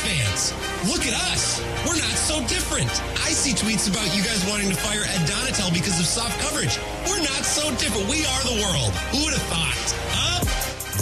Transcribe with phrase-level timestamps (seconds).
[0.00, 0.52] Fans,
[0.90, 1.60] look at us.
[1.86, 2.90] We're not so different.
[3.22, 6.78] I see tweets about you guys wanting to fire Ed Donatell because of soft coverage.
[7.06, 8.08] We're not so different.
[8.08, 8.92] We are the world.
[9.12, 9.94] Who would have thought?
[10.10, 10.44] Huh?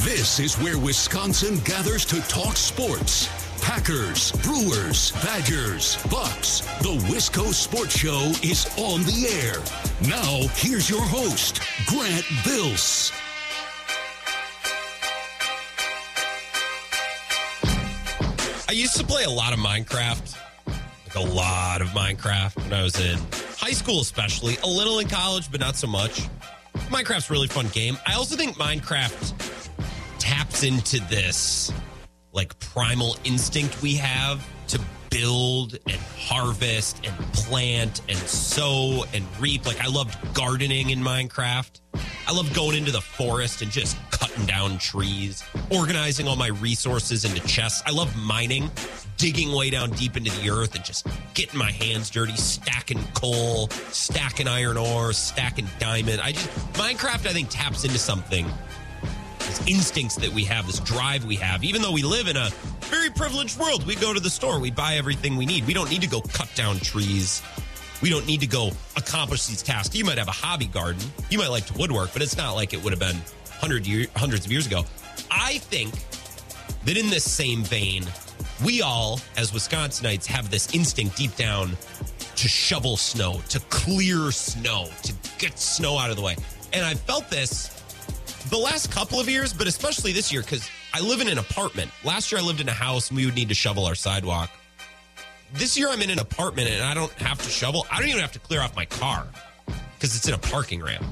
[0.04, 3.28] This is where Wisconsin gathers to talk sports.
[3.62, 6.60] Packers, Brewers, Badgers, Bucks.
[6.82, 9.62] The Wisco Sports Show is on the air.
[10.08, 13.12] Now, here's your host, Grant Bills.
[18.92, 23.00] Used to play a lot of Minecraft, like a lot of Minecraft when I was
[23.00, 23.16] in
[23.56, 24.58] high school, especially.
[24.58, 26.20] A little in college, but not so much.
[26.90, 27.96] Minecraft's really fun game.
[28.06, 29.32] I also think Minecraft
[30.18, 31.72] taps into this
[32.32, 39.64] like primal instinct we have to build and harvest and plant and sow and reap.
[39.64, 41.80] Like I loved gardening in Minecraft.
[42.26, 47.24] I love going into the forest and just cutting down trees, organizing all my resources
[47.24, 47.82] into chests.
[47.84, 48.70] I love mining,
[49.16, 53.68] digging way down deep into the earth and just getting my hands dirty, stacking coal,
[53.90, 56.20] stacking iron ore, stacking diamond.
[56.20, 58.46] I just Minecraft I think taps into something
[59.40, 62.50] these instincts that we have, this drive we have, even though we live in a
[62.82, 63.86] very privileged world.
[63.86, 65.66] We go to the store, we buy everything we need.
[65.66, 67.42] We don't need to go cut down trees.
[68.02, 69.94] We don't need to go accomplish these tasks.
[69.94, 71.02] You might have a hobby garden.
[71.30, 73.16] You might like to woodwork, but it's not like it would have been
[73.60, 74.84] hundred year, hundreds of years ago.
[75.30, 75.94] I think
[76.84, 78.04] that in this same vein,
[78.64, 81.76] we all, as Wisconsinites, have this instinct deep down
[82.34, 86.36] to shovel snow, to clear snow, to get snow out of the way.
[86.72, 87.68] And I felt this
[88.50, 91.90] the last couple of years, but especially this year, because I live in an apartment.
[92.04, 94.50] Last year, I lived in a house and we would need to shovel our sidewalk.
[95.54, 97.86] This year, I'm in an apartment and I don't have to shovel.
[97.90, 99.26] I don't even have to clear off my car
[99.94, 101.04] because it's in a parking ramp.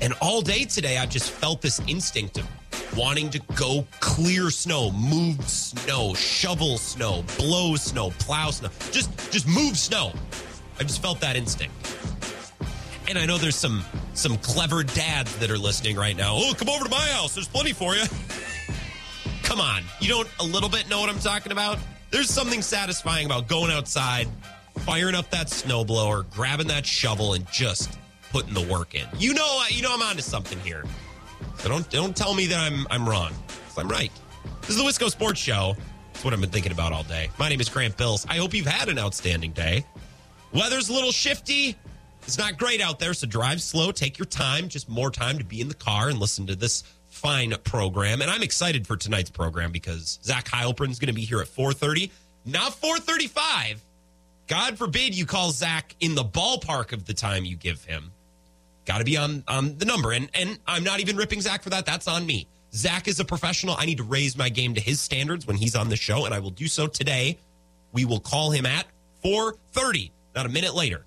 [0.00, 4.92] And all day today, I've just felt this instinct of wanting to go clear snow,
[4.92, 10.12] move snow, shovel snow, blow snow, plow snow, just just move snow.
[10.78, 11.74] I just felt that instinct.
[13.08, 13.84] And I know there's some
[14.14, 16.36] some clever dads that are listening right now.
[16.36, 17.34] Oh, come over to my house.
[17.34, 18.04] There's plenty for you.
[19.42, 19.82] come on.
[20.00, 21.78] You don't a little bit know what I'm talking about?
[22.10, 24.28] There's something satisfying about going outside,
[24.80, 27.98] firing up that snowblower, grabbing that shovel and just
[28.30, 29.06] putting the work in.
[29.18, 30.84] You know you know I'm onto something here.
[31.58, 33.32] So don't don't tell me that I'm I'm wrong.
[33.78, 34.12] I'm right.
[34.62, 35.76] This is the Wisco Sports Show.
[36.12, 37.28] That's what I've been thinking about all day.
[37.38, 38.26] My name is Grant Bills.
[38.28, 39.84] I hope you've had an outstanding day.
[40.54, 41.76] Weather's a little shifty.
[42.22, 45.44] It's not great out there, so drive slow, take your time, just more time to
[45.44, 46.82] be in the car and listen to this
[47.16, 48.20] fine program.
[48.20, 52.10] And I'm excited for tonight's program because Zach Heilprin's going to be here at 4:30,
[52.44, 53.78] not 4:35.
[54.46, 58.12] God forbid you call Zach in the ballpark of the time you give him.
[58.84, 61.70] Got to be on on the number, and and I'm not even ripping Zach for
[61.70, 61.86] that.
[61.86, 62.46] That's on me.
[62.72, 63.74] Zach is a professional.
[63.78, 66.34] I need to raise my game to his standards when he's on the show, and
[66.34, 67.38] I will do so today.
[67.92, 68.86] We will call him at
[69.24, 71.04] 4:30, not a minute later.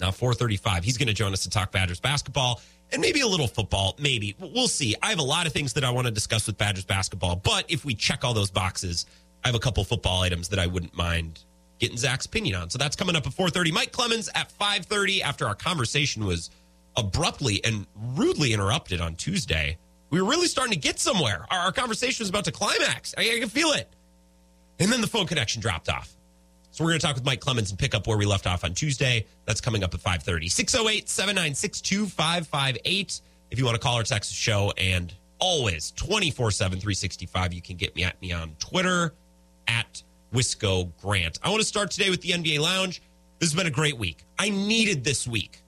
[0.00, 0.84] Uh, now 435.
[0.84, 2.60] He's going to join us to talk Badgers basketball
[2.92, 3.96] and maybe a little football.
[3.98, 4.36] Maybe.
[4.38, 4.94] We'll see.
[5.02, 7.64] I have a lot of things that I want to discuss with Badgers basketball, but
[7.68, 9.06] if we check all those boxes,
[9.44, 11.40] I have a couple football items that I wouldn't mind
[11.78, 12.70] getting Zach's opinion on.
[12.70, 13.72] So that's coming up at 430.
[13.72, 16.50] Mike Clemens at 530 after our conversation was
[16.96, 19.76] abruptly and rudely interrupted on Tuesday.
[20.10, 21.46] We were really starting to get somewhere.
[21.50, 23.14] Our, our conversation was about to climax.
[23.18, 23.88] I, I can feel it.
[24.78, 26.15] And then the phone connection dropped off.
[26.76, 28.62] So we're going to talk with Mike Clemens and pick up where we left off
[28.62, 29.24] on Tuesday.
[29.46, 30.50] That's coming up at 530.
[30.50, 33.20] 608 796 2558.
[33.50, 37.62] If you want to call or text the show, and always 24 7, 365, you
[37.62, 39.14] can get me at me on Twitter
[39.66, 40.02] at
[40.34, 41.38] Wisco Grant.
[41.42, 43.00] I want to start today with the NBA Lounge.
[43.38, 44.22] This has been a great week.
[44.38, 45.62] I needed this week.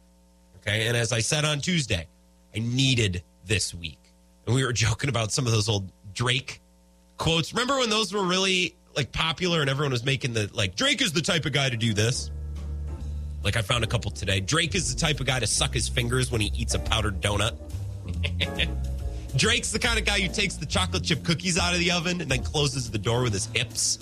[0.58, 0.88] Okay.
[0.88, 2.06] And as I said on Tuesday,
[2.54, 4.12] I needed this week.
[4.44, 6.60] And we were joking about some of those old Drake
[7.16, 7.54] quotes.
[7.54, 11.12] Remember when those were really like popular and everyone was making the like Drake is
[11.12, 12.32] the type of guy to do this.
[13.44, 14.40] Like I found a couple today.
[14.40, 17.20] Drake is the type of guy to suck his fingers when he eats a powdered
[17.20, 17.56] donut.
[19.36, 22.20] Drake's the kind of guy who takes the chocolate chip cookies out of the oven
[22.20, 24.00] and then closes the door with his hips.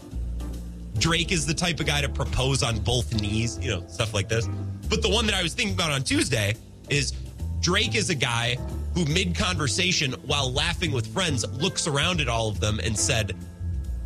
[0.99, 4.31] Drake is the type of guy to propose on both knees, you know, stuff like
[4.31, 4.49] this.
[4.88, 6.54] But the one that I was thinking about on Tuesday
[6.88, 7.12] is
[7.60, 8.56] Drake is a guy
[8.94, 13.37] who, mid conversation, while laughing with friends, looks around at all of them and said,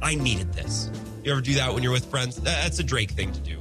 [0.02, 0.90] I needed this.
[1.24, 2.36] You ever do that when you're with friends?
[2.36, 3.60] That's a Drake thing to do.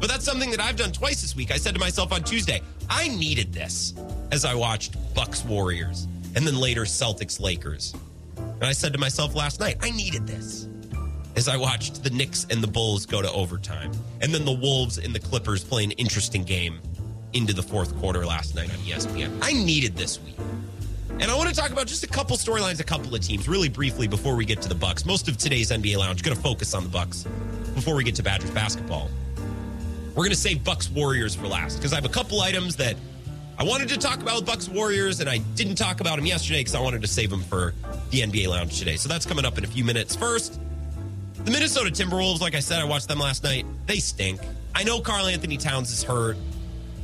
[0.00, 1.50] But that's something that I've done twice this week.
[1.50, 3.94] I said to myself on Tuesday, I needed this
[4.32, 7.94] as I watched Bucks Warriors and then later Celtics Lakers.
[8.36, 10.68] And I said to myself last night, I needed this
[11.36, 13.92] as I watched the Knicks and the Bulls go to overtime.
[14.20, 16.80] And then the Wolves and the Clippers play an interesting game
[17.32, 19.38] into the fourth quarter last night on ESPN.
[19.42, 20.36] I needed this week.
[21.20, 23.68] And I want to talk about just a couple storylines, a couple of teams, really
[23.68, 25.06] briefly before we get to the Bucks.
[25.06, 27.22] Most of today's NBA Lounge going to focus on the Bucks
[27.74, 29.08] before we get to Badgers basketball.
[30.08, 32.96] We're going to save Bucks Warriors for last because I have a couple items that
[33.56, 36.60] I wanted to talk about with Bucks Warriors, and I didn't talk about them yesterday
[36.60, 37.74] because I wanted to save them for
[38.10, 38.96] the NBA Lounge today.
[38.96, 40.16] So that's coming up in a few minutes.
[40.16, 40.60] First,
[41.44, 43.66] the Minnesota Timberwolves, like I said, I watched them last night.
[43.86, 44.40] They stink.
[44.74, 46.36] I know Karl-Anthony Towns is hurt.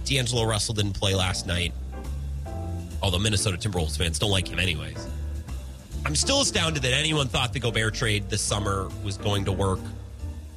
[0.05, 1.73] D'Angelo Russell didn't play last night
[3.03, 5.09] although Minnesota Timberwolves fans don't like him anyways.
[6.05, 9.81] I'm still astounded that anyone thought the Gobert trade this summer was going to work.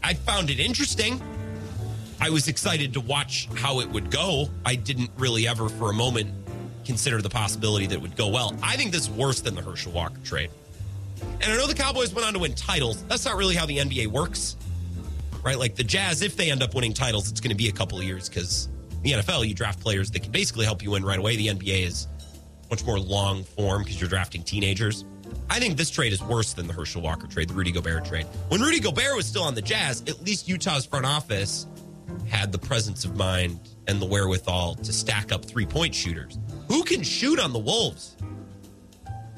[0.04, 1.22] I found it interesting.
[2.22, 4.50] I was excited to watch how it would go.
[4.66, 6.30] I didn't really ever for a moment
[6.86, 8.56] consider the possibility that it would go well.
[8.62, 10.50] I think this is worse than the Herschel Walker trade.
[11.42, 13.04] And I know the Cowboys went on to win titles.
[13.04, 14.58] That's not really how the NBA works,
[15.44, 15.58] right?
[15.58, 17.98] Like the Jazz, if they end up winning titles, it's going to be a couple
[17.98, 18.70] of years because
[19.02, 21.36] the NFL, you draft players that can basically help you win right away.
[21.36, 22.08] The NBA is
[22.74, 25.06] much more long form because you're drafting teenagers.
[25.48, 28.26] I think this trade is worse than the Herschel Walker trade, the Rudy Gobert trade.
[28.48, 31.68] When Rudy Gobert was still on the Jazz, at least Utah's front office
[32.28, 36.40] had the presence of mind and the wherewithal to stack up three point shooters.
[36.68, 38.18] Who can shoot on the Wolves?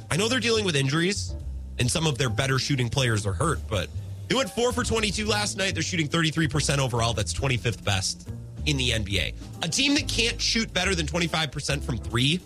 [0.10, 1.36] I know they're dealing with injuries
[1.78, 3.90] and some of their better shooting players are hurt, but
[4.30, 5.74] they went four for 22 last night.
[5.74, 7.14] They're shooting 33% overall.
[7.14, 8.30] That's 25th best
[8.66, 9.34] in the NBA.
[9.62, 12.40] A team that can't shoot better than 25% from three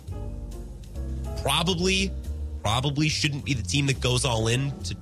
[1.42, 2.10] probably,
[2.62, 4.96] probably shouldn't be the team that goes all in to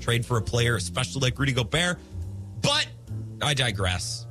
[0.00, 1.98] trade for a player, especially like Rudy Gobert.
[2.60, 2.86] But
[3.40, 4.26] I digress.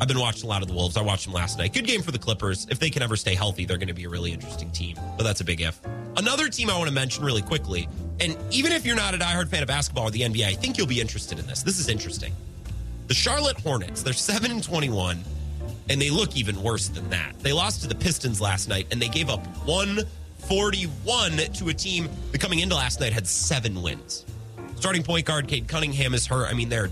[0.00, 0.96] I've been watching a lot of the Wolves.
[0.96, 1.72] I watched them last night.
[1.72, 2.66] Good game for the Clippers.
[2.70, 4.96] If they can ever stay healthy, they're going to be a really interesting team.
[5.16, 5.80] But that's a big if.
[6.16, 7.88] Another team I want to mention really quickly,
[8.20, 10.76] and even if you're not a diehard fan of basketball or the NBA, I think
[10.76, 11.62] you'll be interested in this.
[11.62, 12.32] This is interesting.
[13.06, 15.22] The Charlotte Hornets, they're 7 and 21,
[15.88, 17.38] and they look even worse than that.
[17.38, 20.00] They lost to the Pistons last night, and they gave up one
[20.48, 24.24] 41 to a team that coming into last night had seven wins.
[24.76, 26.48] Starting point guard Cade Cunningham is hurt.
[26.48, 26.90] I mean, they're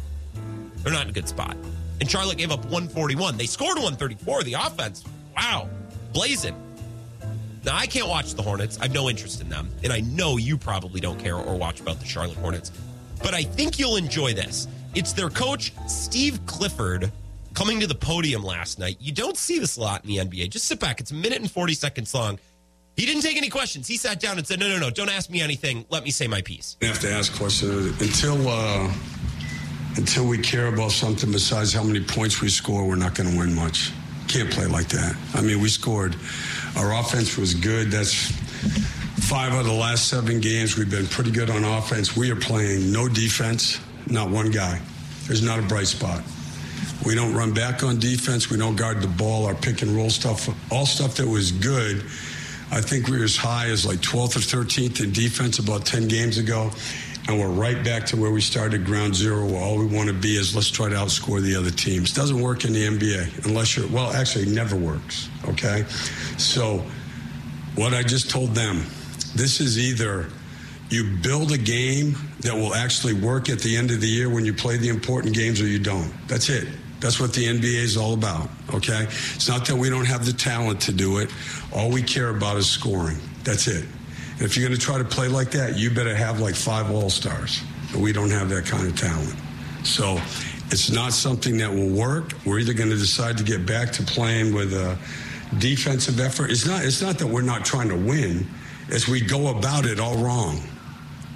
[0.83, 1.57] they're not in a good spot.
[2.01, 3.37] And Charlotte gave up 141.
[3.37, 4.43] They scored 134.
[4.43, 5.05] The offense,
[5.37, 5.69] wow,
[6.13, 6.55] blazing.
[7.65, 8.79] Now I can't watch the Hornets.
[8.79, 11.81] I have no interest in them, and I know you probably don't care or watch
[11.81, 12.73] about the Charlotte Hornets.
[13.23, 14.67] But I think you'll enjoy this.
[14.95, 17.11] It's their coach Steve Clifford
[17.55, 18.97] coming to the podium last night.
[19.01, 20.51] You don't see this a lot in the NBA.
[20.51, 21.01] Just sit back.
[21.01, 22.39] It's a minute and 40 seconds long.
[22.97, 23.89] He didn't take any questions.
[23.89, 25.85] He sat down and said, "No, no, no, don't ask me anything.
[25.91, 28.93] Let me say my piece." You have to ask questions until uh,
[29.97, 32.87] until we care about something besides how many points we score.
[32.87, 33.91] We're not going to win much.
[34.29, 35.17] Can't play like that.
[35.35, 36.17] I mean, we scored.
[36.77, 37.91] Our offense was good.
[37.91, 38.15] That's
[39.29, 40.77] five of the last seven games.
[40.77, 42.17] We've been pretty good on offense.
[42.17, 43.81] We are playing no defense.
[44.07, 44.81] Not one guy.
[45.27, 46.23] There's not a bright spot.
[47.05, 48.51] We don't run back on defense.
[48.51, 49.47] We don't guard the ball.
[49.47, 52.05] Our pick and roll stuff, all stuff that was good
[52.75, 56.09] I think we were as high as like 12th or 13th in defense about 10
[56.09, 56.73] games ago.
[57.29, 59.47] And we're right back to where we started ground zero.
[59.47, 62.13] Where all we want to be is let's try to outscore the other teams.
[62.13, 65.29] Doesn't work in the NBA unless you're, well, actually, never works.
[65.45, 65.85] Okay.
[66.37, 66.85] So,
[67.77, 68.85] what I just told them
[69.37, 70.29] this is either
[70.91, 74.45] you build a game that will actually work at the end of the year when
[74.45, 76.13] you play the important games or you don't.
[76.27, 76.67] That's it.
[77.05, 79.03] That's what the NBA is all about, okay?
[79.03, 81.31] It's not that we don't have the talent to do it.
[81.71, 83.19] All we care about is scoring.
[83.43, 83.85] That's it.
[84.33, 86.91] And if you're going to try to play like that, you better have like five
[86.91, 87.63] All Stars.
[87.95, 89.37] We don't have that kind of talent.
[89.83, 90.19] So
[90.71, 92.33] it's not something that will work.
[92.47, 94.97] We're either going to decide to get back to playing with a
[95.59, 96.51] defensive effort.
[96.51, 98.47] It's not, it's not that we're not trying to win,
[98.89, 100.59] it's we go about it all wrong.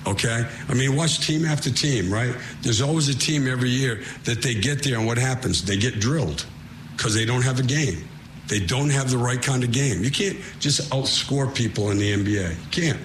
[0.09, 0.49] Okay?
[0.69, 2.35] I mean, watch team after team, right?
[2.63, 5.63] There's always a team every year that they get there, and what happens?
[5.65, 6.47] They get drilled
[6.97, 8.09] because they don't have a game.
[8.49, 10.03] They don't have the right kind of game.
[10.03, 12.51] You can't just outscore people in the NBA.
[12.51, 12.99] You can't.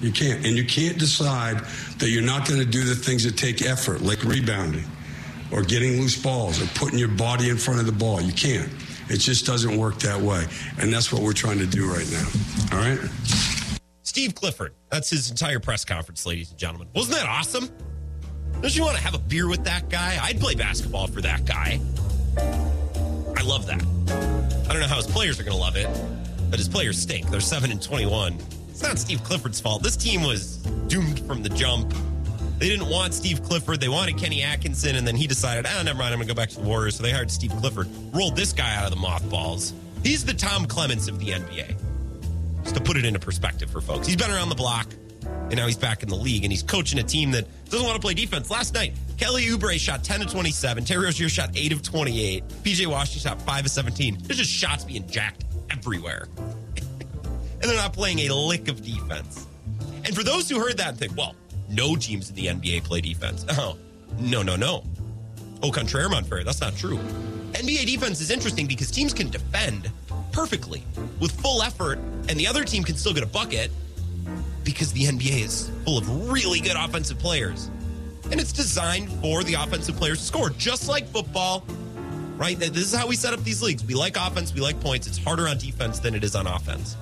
[0.00, 0.46] You can't.
[0.46, 1.62] And you can't decide
[1.98, 4.84] that you're not going to do the things that take effort, like rebounding
[5.52, 8.20] or getting loose balls or putting your body in front of the ball.
[8.20, 8.70] You can't.
[9.10, 10.46] It just doesn't work that way.
[10.78, 12.26] And that's what we're trying to do right now.
[12.72, 12.98] All right?
[14.08, 14.72] Steve Clifford.
[14.88, 16.88] That's his entire press conference, ladies and gentlemen.
[16.94, 17.68] Wasn't that awesome?
[18.62, 20.18] Don't you want to have a beer with that guy?
[20.20, 21.78] I'd play basketball for that guy.
[22.38, 23.82] I love that.
[24.66, 25.88] I don't know how his players are going to love it,
[26.48, 27.28] but his players stink.
[27.28, 28.38] They're 7 and 21.
[28.70, 29.82] It's not Steve Clifford's fault.
[29.82, 30.56] This team was
[30.88, 31.92] doomed from the jump.
[32.56, 33.78] They didn't want Steve Clifford.
[33.78, 36.36] They wanted Kenny Atkinson, and then he decided, oh, never mind, I'm going to go
[36.36, 36.96] back to the Warriors.
[36.96, 39.74] So they hired Steve Clifford, rolled this guy out of the mothballs.
[40.02, 41.76] He's the Tom Clements of the NBA.
[42.62, 44.06] Just to put it into perspective for folks.
[44.06, 44.86] He's been around the block,
[45.22, 47.96] and now he's back in the league, and he's coaching a team that doesn't want
[47.96, 48.50] to play defense.
[48.50, 50.84] Last night, Kelly Oubre shot 10 of 27.
[50.84, 52.48] Terry Rozier shot 8 of 28.
[52.62, 54.18] PJ Washington shot 5 of 17.
[54.22, 56.28] There's just shots being jacked everywhere.
[56.76, 59.46] and they're not playing a lick of defense.
[60.04, 61.34] And for those who heard that and think, well,
[61.68, 63.44] no teams in the NBA play defense.
[63.58, 63.76] Oh,
[64.18, 64.84] no, no, no.
[65.62, 66.98] Au contraire, Montferry, that's not true.
[67.52, 69.90] NBA defense is interesting because teams can defend
[70.38, 70.84] perfectly
[71.18, 73.72] with full effort, and the other team can still get a bucket
[74.62, 77.68] because the NBA is full of really good offensive players.
[78.30, 81.64] And it's designed for the offensive players to score, just like football,
[82.36, 82.56] right?
[82.56, 83.84] This is how we set up these leagues.
[83.84, 85.08] We like offense, we like points.
[85.08, 86.96] It's harder on defense than it is on offense.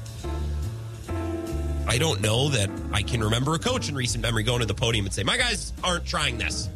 [1.87, 4.73] I don't know that I can remember a coach in recent memory going to the
[4.73, 6.71] podium and say, My guys aren't trying this,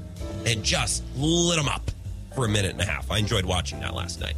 [0.44, 1.90] and just lit them up
[2.34, 3.10] for a minute and a half.
[3.10, 4.34] I enjoyed watching that last night.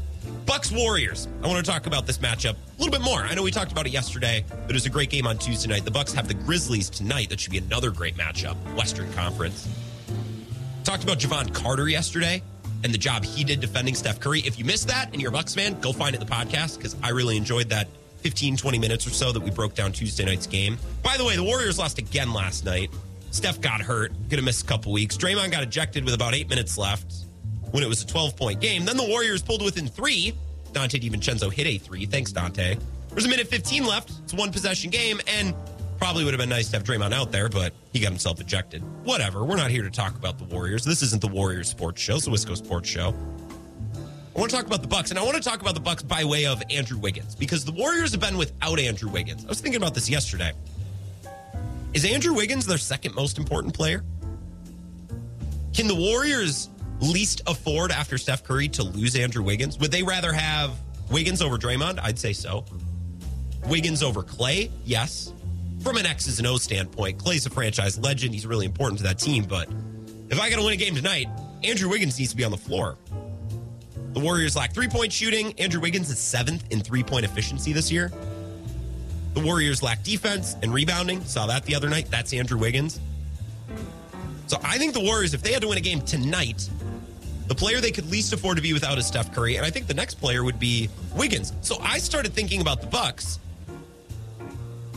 [0.47, 1.29] Bucks Warriors.
[1.43, 3.21] I want to talk about this matchup a little bit more.
[3.21, 5.69] I know we talked about it yesterday, but it was a great game on Tuesday
[5.69, 5.85] night.
[5.85, 7.31] The Bucks have the Grizzlies tonight.
[7.31, 8.57] That should be another great matchup.
[8.76, 9.69] Western Conference.
[10.85, 12.43] Talked about Jevon Carter yesterday
[12.85, 14.41] and the job he did defending Steph Curry.
[14.41, 16.76] If you missed that and you're a Bucks fan, go find it in the podcast
[16.76, 17.88] because I really enjoyed that
[18.19, 20.79] 15, 20 minutes or so that we broke down Tuesday night's game.
[21.02, 22.91] By the way, the Warriors lost again last night.
[23.31, 25.17] Steph got hurt, gonna miss a couple weeks.
[25.17, 27.22] Draymond got ejected with about eight minutes left
[27.73, 28.85] when it was a 12 point game.
[28.85, 30.35] Then the Warriors pulled within three.
[30.73, 32.07] Donte DiVincenzo hit a three.
[32.07, 32.81] Thanks, Donte.
[33.11, 34.11] There's a minute 15 left.
[34.23, 35.55] It's a one possession game, and
[35.99, 38.83] probably would have been nice to have Draymond out there, but he got himself ejected.
[39.05, 39.45] Whatever.
[39.45, 40.85] We're not here to talk about the Warriors.
[40.85, 42.17] This isn't the Warriors sports show.
[42.17, 43.14] It's the Wisco Sports Show.
[44.35, 46.02] I want to talk about the Bucks, and I want to talk about the Bucks
[46.02, 49.45] by way of Andrew Wiggins because the Warriors have been without Andrew Wiggins.
[49.45, 50.52] I was thinking about this yesterday.
[51.93, 54.02] Is Andrew Wiggins their second most important player?
[55.75, 56.71] Can the Warriors
[57.03, 59.79] least afford after Steph Curry to lose Andrew Wiggins?
[59.79, 60.73] Would they rather have
[61.11, 61.99] Wiggins over Draymond?
[62.01, 62.65] I'd say so.
[63.67, 64.71] Wiggins over Clay?
[64.85, 65.33] Yes.
[65.83, 68.35] From an X's and O standpoint, Clay's a franchise legend.
[68.35, 69.45] He's really important to that team.
[69.45, 69.69] But
[70.31, 71.27] if I got to win a game tonight,
[71.65, 72.97] Andrew Wiggins needs to be on the floor.
[74.13, 75.59] The Warriors lack three point shooting.
[75.59, 78.13] Andrew Wiggins is seventh in three point efficiency this year.
[79.35, 81.25] The Warriors lack defense and rebounding.
[81.25, 82.11] Saw that the other night.
[82.11, 83.01] That's Andrew Wiggins.
[84.47, 86.69] So I think the Warriors, if they had to win a game tonight,
[87.53, 89.87] the player they could least afford to be without is Steph Curry, and I think
[89.87, 91.53] the next player would be Wiggins.
[91.61, 93.39] So I started thinking about the Bucks.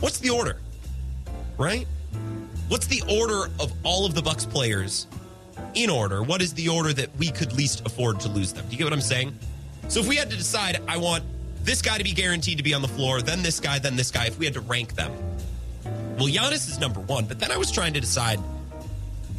[0.00, 0.58] What's the order?
[1.58, 1.86] Right?
[2.68, 5.06] What's the order of all of the Bucks players
[5.74, 6.22] in order?
[6.22, 8.64] What is the order that we could least afford to lose them?
[8.64, 9.38] Do you get what I'm saying?
[9.88, 11.24] So if we had to decide, I want
[11.62, 14.10] this guy to be guaranteed to be on the floor, then this guy, then this
[14.10, 15.12] guy, if we had to rank them.
[16.16, 18.40] Well, Giannis is number one, but then I was trying to decide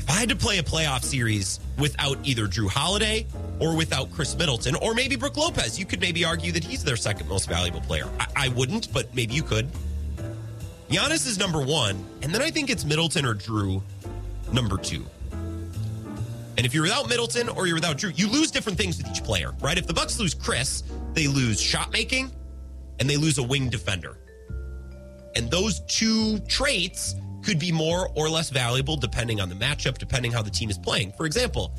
[0.07, 3.25] if I had to play a playoff series without either Jrue Holiday
[3.59, 6.95] or without Khris Middleton, or maybe Brook Lopez, you could maybe argue that he's their
[6.95, 8.07] second most valuable player.
[8.17, 9.67] I, I wouldn't, but maybe you could.
[10.89, 13.81] Giannis is number one, and then I think it's Middleton or Jrue
[14.53, 15.05] number two.
[16.55, 19.25] And if you're without Middleton or you're without Jrue, you lose different things with each
[19.25, 19.77] player, right?
[19.77, 20.83] If the Bucks lose Khris,
[21.13, 22.31] they lose shot making
[23.01, 24.17] and they lose a wing defender.
[25.35, 27.15] And those two traits
[27.47, 30.77] could be more or less valuable depending on the matchup, depending how the team is
[30.77, 31.13] playing.
[31.13, 31.73] For example,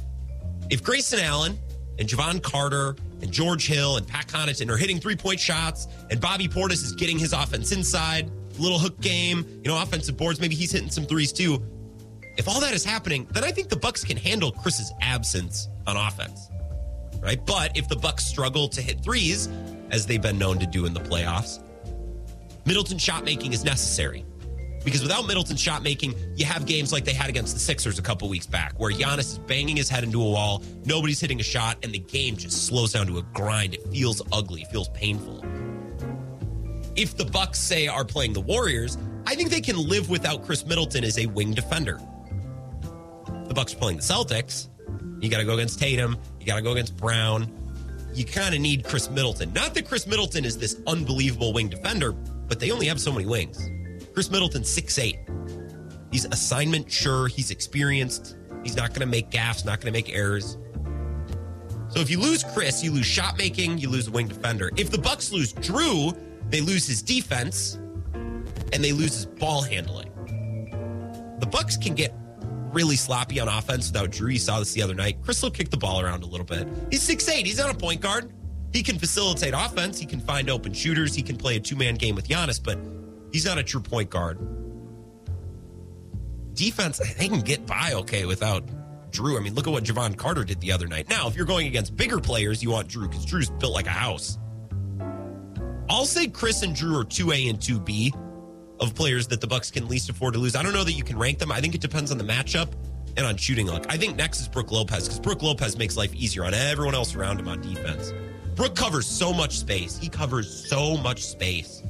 [0.71, 1.59] if Grayson Allen
[1.99, 6.23] and Jevon Carter and George Hill and Pat Connaughton are hitting three point shots and
[6.23, 10.55] Bobby Portis is getting his offense inside, little hook game, you know, offensive boards, maybe
[10.55, 11.63] he's hitting some threes too.
[12.39, 15.99] If all that is happening, then I think the Bucks can handle Khris's absence on
[15.99, 16.49] offense.
[17.21, 17.45] Right?
[17.45, 19.51] But if the Bucks struggle to hit threes,
[19.91, 21.63] as they've been known to do in the playoffs,
[22.65, 24.25] Middleton shot making is necessary.
[24.85, 28.03] Because without Middleton shot making, you have games like they had against the Sixers a
[28.03, 31.45] couple weeks back, where Giannis is banging his head into a wall, nobody's hitting a
[31.45, 33.75] shot, and the game just slows down to a grind.
[33.75, 35.45] It feels ugly, it feels painful.
[36.97, 40.65] If the Bucks say are playing the Warriors, I think they can live without Khris
[40.65, 42.01] Middleton as a wing defender.
[43.47, 44.69] The Bucks are playing the Celtics.
[45.21, 46.17] You got to go against Tatum.
[46.41, 47.53] You got to go against Brown.
[48.15, 49.53] You kind of need Khris Middleton.
[49.53, 53.27] Not that Khris Middleton is this unbelievable wing defender, but they only have so many
[53.27, 53.71] wings.
[54.19, 55.21] Khris Middleton, six eight.
[56.11, 57.29] He's assignment sure.
[57.29, 58.37] He's experienced.
[58.65, 60.59] He's not going to make gaffes, not going to make errors.
[61.87, 64.73] So if you lose Khris, you lose shot making, you lose a wing defender.
[64.77, 66.19] If the Bucks lose Jrue,
[66.51, 67.75] they lose his defense
[68.73, 70.11] and they lose his ball handling.
[71.39, 72.13] The Bucks can get
[72.73, 74.33] really sloppy on offense without Jrue.
[74.33, 75.19] You saw this the other night.
[75.25, 76.67] Will kick the ball around a little bit.
[76.91, 77.47] He's six eight.
[77.47, 78.33] He's not a point guard.
[78.73, 79.97] He can facilitate offense.
[80.01, 81.15] He can find open shooters.
[81.15, 82.81] He can play a two man game with Giannis, but
[83.33, 84.39] He's not a true point guard.
[86.55, 88.65] Defense, they can get by okay without
[89.11, 89.39] Jrue.
[89.39, 91.09] I mean, look at what Jevon Carter did the other night.
[91.09, 93.91] Now, if you're going against bigger players, you want Jrue because Jrue's built like a
[93.91, 94.39] house.
[95.89, 98.15] I'll say Khris and Jrue are 2A and 2B
[98.81, 100.55] of players that the Bucks can least afford to lose.
[100.55, 101.51] I don't know that you can rank them.
[101.51, 102.73] I think it depends on the matchup
[103.17, 103.87] and on shooting luck.
[103.89, 107.15] I think next is Brook Lopez because Brook Lopez makes life easier on everyone else
[107.15, 108.13] around him on defense.
[108.55, 109.97] Brook covers so much space.
[109.97, 111.83] He covers so much space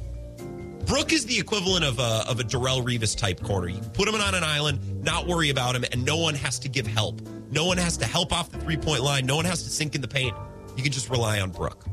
[0.89, 3.69] Brook is the equivalent of a, of a Darrelle Revis type corner.
[3.69, 6.67] You put him on an island, not worry about him, and no one has to
[6.67, 7.21] give help.
[7.51, 9.27] No one has to help off the three point line.
[9.27, 10.35] No one has to sink in the paint.
[10.75, 11.85] You can just rely on Brook.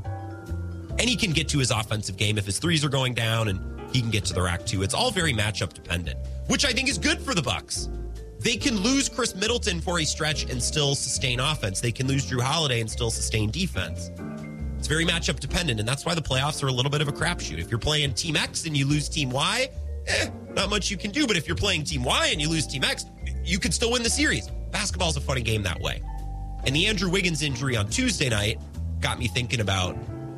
[0.98, 3.60] And he can get to his offensive game if his threes are going down and
[3.94, 4.82] he can get to the rack too.
[4.82, 7.90] It's all very matchup dependent, which I think is good for the Bucks.
[8.38, 11.82] They can lose Khris Middleton for a stretch and still sustain offense.
[11.82, 14.10] They can lose Jrue Holiday and still sustain defense.
[14.86, 17.12] It's very matchup dependent, and that's why the playoffs are a little bit of a
[17.12, 17.58] crapshoot.
[17.58, 19.68] If you're playing Team X and you lose Team Y,
[20.06, 21.26] eh, not much you can do.
[21.26, 23.04] But if you're playing Team Y and you lose Team X,
[23.44, 24.46] you could still win the series.
[24.70, 26.00] Basketball's a funny game that way.
[26.62, 28.60] And the Andrew Wiggins injury on Tuesday night
[29.00, 29.96] got me thinking about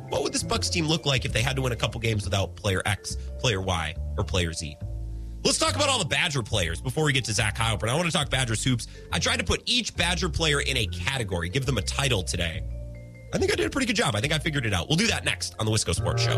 [0.09, 2.25] what would this Bucks team look like if they had to win a couple games
[2.25, 4.75] without player X, player Y, or player Z?
[5.45, 7.89] Let's talk about all the Badger players before we get to Zach Heilprin.
[7.89, 8.87] I want to talk Badgers hoops.
[9.11, 12.63] I tried to put each Badger player in a category, give them a title today.
[13.31, 14.15] I think I did a pretty good job.
[14.15, 14.87] I think I figured it out.
[14.87, 16.37] We'll do that next on the Wisco Sports Show.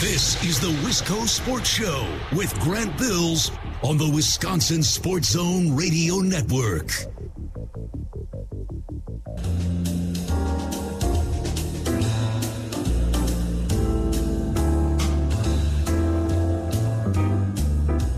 [0.00, 3.52] This is the Wisco Sports Show with Grant Bills
[3.82, 6.88] on the Wisconsin Sports Zone Radio Network.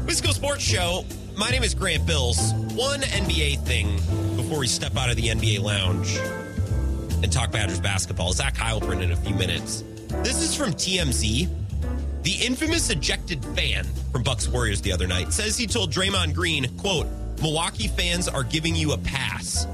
[0.06, 1.04] Wisco Sports Show.
[1.36, 2.54] My name is Grant Bills.
[2.74, 3.98] One NBA thing
[4.46, 6.16] before we step out of the NBA lounge
[7.20, 8.32] and talk Badgers basketball.
[8.32, 9.82] Zach Heilprin in a few minutes.
[10.22, 11.48] This is from TMZ.
[12.22, 16.68] The infamous ejected fan from Bucks Warriors the other night says he told Draymond Green,
[16.78, 17.08] quote,
[17.42, 19.66] Milwaukee fans are giving you a pass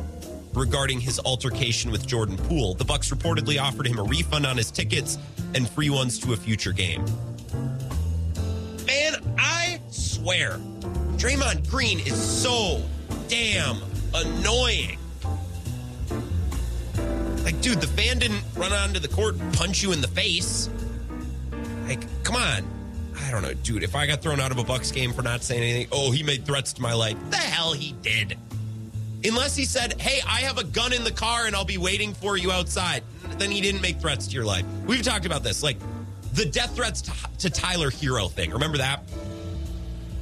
[0.54, 2.72] regarding his altercation with Jordan Poole.
[2.72, 5.18] The Bucks reportedly offered him a refund on his tickets
[5.54, 7.04] and free ones to a future game.
[8.86, 10.58] Man, I swear,
[11.18, 12.82] Draymond Green is so
[13.28, 13.76] damn
[14.14, 14.98] annoying.
[17.44, 20.68] Like, dude, the fan didn't run onto the court and punch you in the face.
[21.86, 22.64] Like, come on.
[23.20, 23.82] I don't know, dude.
[23.82, 26.22] If I got thrown out of a Bucks game for not saying anything, oh, he
[26.22, 27.16] made threats to my life.
[27.30, 28.36] The hell he did.
[29.24, 32.12] Unless he said, hey, I have a gun in the car and I'll be waiting
[32.14, 33.02] for you outside.
[33.38, 34.64] Then he didn't make threats to your life.
[34.86, 35.62] We've talked about this.
[35.62, 35.76] Like,
[36.34, 38.50] the death threats to, to Tyler Herro thing.
[38.50, 39.02] Remember that?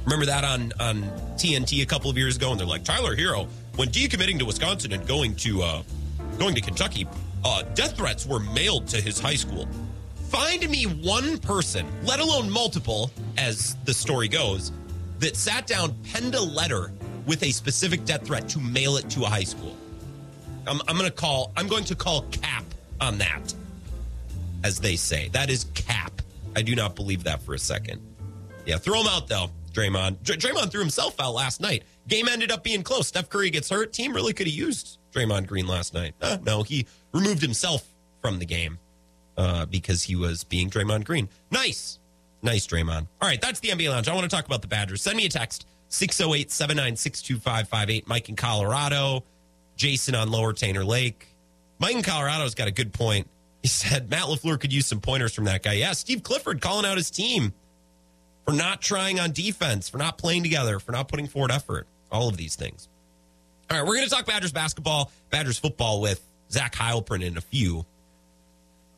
[0.05, 1.03] Remember that on, on
[1.35, 2.51] TNT a couple of years ago?
[2.51, 3.47] And they're like, Tyler Herro,
[3.81, 5.81] when decommitting to Wisconsin and going to uh,
[6.37, 7.07] going to Kentucky,
[7.43, 9.67] uh, death threats were mailed to his high school.
[10.29, 14.71] Find me one person, let alone multiple, as the story goes,
[15.17, 16.91] that sat down, penned a letter
[17.25, 19.75] with a specific death threat to mail it to a high school.
[20.67, 21.51] I'm, I'm going to call.
[21.57, 22.65] I'm going to call cap
[22.99, 23.51] on that,
[24.63, 25.29] as they say.
[25.29, 26.21] That is cap.
[26.55, 27.99] I do not believe that for a second.
[28.63, 30.21] Yeah, throw him out though, Draymond.
[30.21, 31.81] Dr- Draymond threw himself out last night.
[32.07, 33.07] Game ended up being close.
[33.07, 33.93] Steph Curry gets hurt.
[33.93, 36.13] Team really could have used Draymond Green last night.
[36.21, 37.87] Uh, no, he removed himself
[38.21, 38.79] from the game
[39.37, 41.29] uh, because he was being Draymond Green.
[41.51, 41.99] Nice.
[42.43, 43.07] Nice, Draymond.
[43.21, 44.07] All right, that's the NBA Lounge.
[44.07, 45.01] I want to talk about the Badgers.
[45.01, 48.07] Send me a text 608 796 2558.
[48.07, 49.23] Mike in Colorado,
[49.75, 51.27] Jason on Lower Tainter Lake.
[51.79, 53.27] Mike in Colorado's got a good point.
[53.61, 55.73] He said Matt LaFleur could use some pointers from that guy.
[55.73, 57.53] Yeah, Steve Clifford calling out his team
[58.45, 61.87] for not trying on defense, for not playing together, for not putting forward effort.
[62.11, 62.89] All of these things.
[63.69, 67.41] All right, we're going to talk Badgers basketball, Badgers football with Zach Heilprin in a
[67.41, 67.85] few.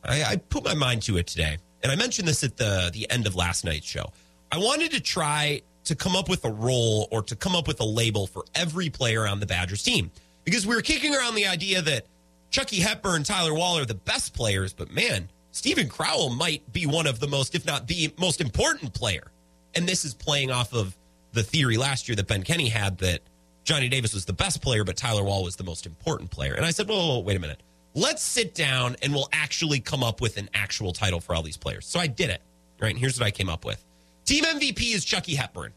[0.02, 3.08] I, I put my mind to it today, and I mentioned this at the the
[3.10, 4.12] end of last night's show.
[4.50, 7.80] I wanted to try to come up with a role or to come up with
[7.80, 10.10] a label for every player on the Badgers team
[10.44, 12.06] because we were kicking around the idea that
[12.50, 17.06] Chucky Hepburn, Tyler Wahl are the best players, but man, Steven Crowl might be one
[17.06, 19.30] of the most, if not the most important player.
[19.76, 20.96] And this is playing off of
[21.32, 23.20] the theory last year that Ben Kenny had that
[23.64, 26.54] Johnny Davis was the best player, but Tyler Wahl was the most important player.
[26.54, 27.62] And I said, well, wait a minute.
[27.94, 31.56] Let's sit down and we'll actually come up with an actual title for all these
[31.56, 31.86] players.
[31.86, 32.42] So I did it.
[32.80, 32.90] Right.
[32.90, 33.82] And here's what I came up with.
[34.24, 35.72] Team MVP is Chucky Hepburn.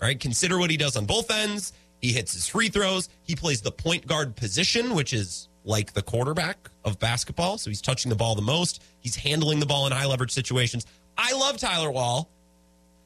[0.00, 0.18] All right.
[0.18, 1.72] Consider what he does on both ends.
[2.00, 3.08] He hits his free throws.
[3.22, 7.58] He plays the point guard position, which is like the quarterback of basketball.
[7.58, 8.82] So he's touching the ball the most.
[9.00, 10.86] He's handling the ball in high leverage situations.
[11.16, 12.28] I love Tyler Wahl,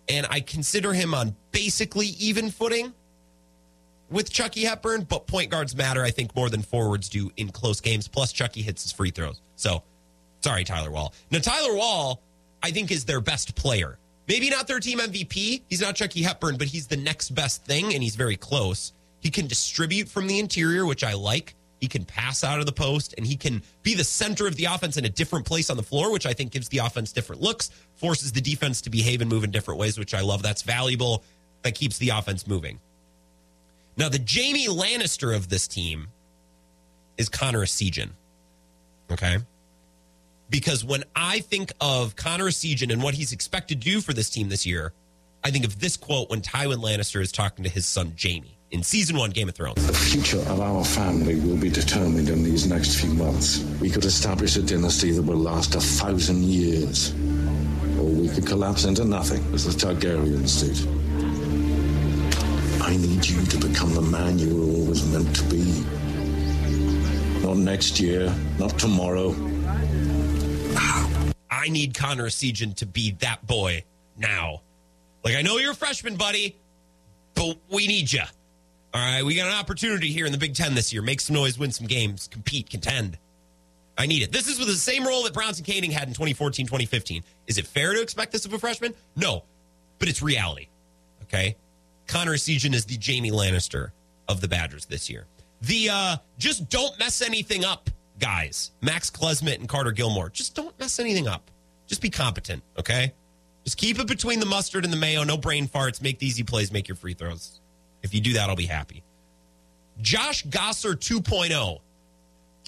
[0.08, 2.92] and I consider him on basically even footing
[4.10, 7.80] with Chucky Hepburn, but point guards matter, I think, more than forwards do in close
[7.80, 8.08] games.
[8.08, 9.40] Plus, Chucky hits his free throws.
[9.56, 9.82] So,
[10.40, 11.14] sorry, Tyler Wahl.
[11.30, 12.22] Now, Tyler Wahl,
[12.62, 13.98] I think, is their best player.
[14.26, 15.62] Maybe not their team MVP.
[15.68, 18.92] He's not Chucky Hepburn, but he's the next best thing, and he's very close.
[19.20, 21.54] He can distribute from the interior, which I like.
[21.80, 24.64] He can pass out of the post, and he can be the center of the
[24.64, 27.40] offense in a different place on the floor, which I think gives the offense different
[27.40, 30.42] looks, forces the defense to behave and move in different ways, which I love.
[30.42, 31.22] That's valuable.
[31.62, 32.80] That keeps the offense moving.
[33.96, 36.08] Now, the Jaime Lannister of this team
[37.16, 38.10] is Connor Essegian.
[39.10, 39.38] Okay.
[40.50, 44.30] because when I think of Connor Essegian and what he's expected to do for this
[44.30, 44.92] team this year,
[45.44, 48.82] I think of this quote when Tywin Lannister is talking to his son Jaime in
[48.82, 49.86] season one Game of Thrones.
[49.86, 53.64] The future of our family will be determined in these next few months.
[53.80, 57.12] We could establish a dynasty that will last a thousand years,
[57.98, 60.78] or we could collapse into nothing, as the Targaryens did.
[62.82, 65.84] I need you to become the man you were always meant to be.
[67.42, 69.34] Not next year, not tomorrow.
[71.50, 73.84] I need Connor Essegian to be that boy
[74.16, 74.62] now.
[75.24, 76.56] Like, I know you're a freshman, buddy,
[77.34, 78.22] but we need you.
[78.98, 81.02] All right, we got an opportunity here in the Big Ten this year.
[81.02, 83.16] Make some noise, win some games, compete, contend.
[83.96, 84.32] I need it.
[84.32, 87.22] This is with the same role that Bronson Koenig had in 2014, 2015.
[87.46, 88.94] Is it fair to expect this of a freshman?
[89.14, 89.44] No,
[90.00, 90.66] but it's reality.
[91.22, 91.56] Okay.
[92.08, 93.92] Connor Essegian is the Jaime Lannister
[94.26, 95.26] of the Badgers this year.
[95.60, 98.72] The uh, just don't mess anything up, guys.
[98.80, 100.28] Max Klesmit and Carter Gilmore.
[100.28, 101.52] Just don't mess anything up.
[101.86, 103.14] Just be competent, okay?
[103.62, 105.22] Just keep it between the mustard and the mayo.
[105.22, 106.02] No brain farts.
[106.02, 106.72] Make the easy plays.
[106.72, 107.57] Make your free throws.
[108.02, 109.02] If you do that, I'll be happy.
[110.00, 111.80] Josh Gasser 2.0,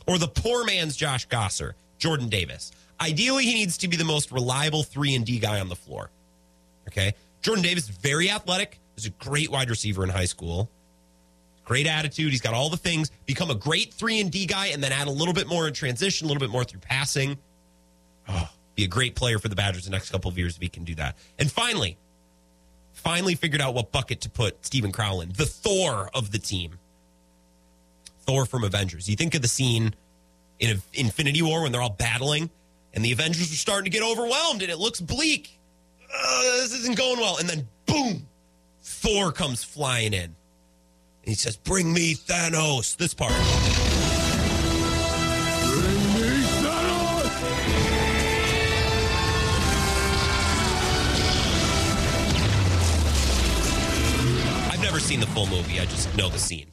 [0.07, 2.73] or the poor man's Josh Gasser, Jordan Davis.
[3.01, 6.11] Ideally, he needs to be the most reliable 3 and D guy on the floor.
[6.89, 7.15] Okay?
[7.43, 10.69] Jordan Davis very athletic, was a great wide receiver in high school.
[11.65, 12.33] Great attitude.
[12.33, 13.11] He's got all the things.
[13.27, 15.73] Become a great 3 and D guy and then add a little bit more in
[15.73, 17.39] transition, a little bit more through passing.
[18.29, 20.69] Oh, be a great player for the Badgers the next couple of years if he
[20.69, 21.17] can do that.
[21.39, 21.97] And finally,
[23.01, 26.79] finally figured out what bucket to put Steven Crowl in, the Thor of the team.
[28.21, 29.09] Thor from Avengers.
[29.09, 29.95] You think of the scene
[30.59, 32.51] in Infinity War when they're all battling
[32.93, 35.59] and the Avengers are starting to get overwhelmed and it looks bleak.
[36.13, 37.39] Uh, this isn't going well.
[37.39, 38.27] And then, boom,
[38.83, 40.25] Thor comes flying in.
[40.25, 40.35] And
[41.25, 42.97] he says, Bring me Thanos.
[42.97, 43.33] This part.
[55.21, 55.79] Seen the full movie.
[55.79, 56.73] I just know the scene.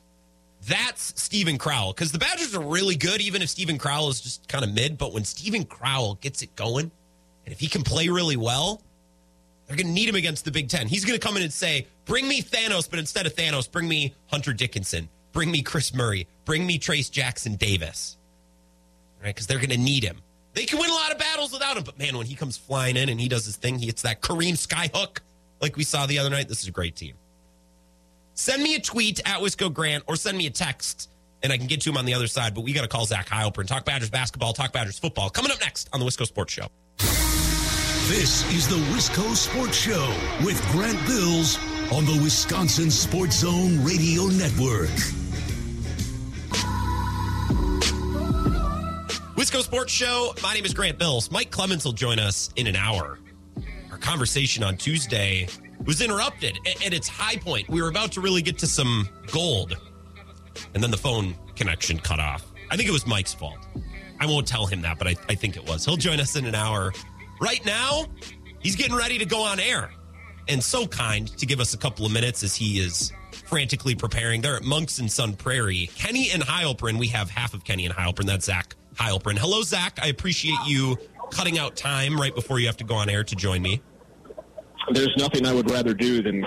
[0.67, 4.47] That's Steven Crowl because the Badgers are really good, even if Steven Crowl is just
[4.47, 4.97] kind of mid.
[4.97, 6.89] But when Steven Crowl gets it going,
[7.45, 8.81] and if he can play really well,
[9.65, 10.88] they're going to need him against the Big Ten.
[10.88, 13.86] He's going to come in and say, Bring me Thanos, but instead of Thanos, bring
[13.86, 18.15] me Hunter Dickinson, bring me Kris Murray, bring me Trayce Jackson Davis.
[19.21, 19.36] Right?
[19.36, 20.21] Because they're going to need him.
[20.53, 22.95] They can win a lot of battles without him, but man, when he comes flying
[22.95, 25.19] in and he does his thing, he hits that Kareem skyhook
[25.60, 26.47] like we saw the other night.
[26.47, 27.15] This is a great team.
[28.39, 31.10] Send me a tweet at Wisco Grant or send me a text
[31.41, 32.54] and I can get to him on the other side.
[32.54, 33.65] But we got to call Zach Heilprin.
[33.65, 35.32] Talk Badgers basketball, talk Badgers football.
[35.32, 36.67] Coming up next on the Wisco Sports Show.
[37.00, 41.58] This is the Wisco Sports Show with Grant Bills
[41.91, 44.89] on the Wisconsin Sports Zone Radio Network.
[49.36, 50.36] Wisco Sports Show.
[50.43, 51.32] My name is Grant Bills.
[51.32, 53.17] Mike Clements will join us in an hour.
[53.91, 55.47] Our conversation on Tuesday
[55.86, 57.70] was interrupted at, its high point.
[57.70, 59.78] We were about to really get to some gold,
[60.74, 62.46] and then the phone connection cut off.
[62.70, 63.60] I think it was Mike's fault.
[64.20, 65.86] I won't tell him that, but I, I think it was.
[65.86, 66.94] He'll join us in an hour.
[67.40, 68.06] Right now,
[68.60, 69.92] he's getting ready to go on air.
[70.50, 74.42] And so kind to give us a couple of minutes as he is frantically preparing.
[74.42, 75.90] They're at Monks and Sun Prairie.
[75.96, 76.98] Kenny and Heilprin.
[76.98, 78.26] We have half of Kenny and Heilprin.
[78.26, 79.38] That's Zach Heilprin.
[79.38, 80.00] Hello, Zach.
[80.02, 80.98] I appreciate you
[81.32, 83.82] cutting out time right before you have to go on air to join me.
[84.91, 86.45] There's nothing I would rather do than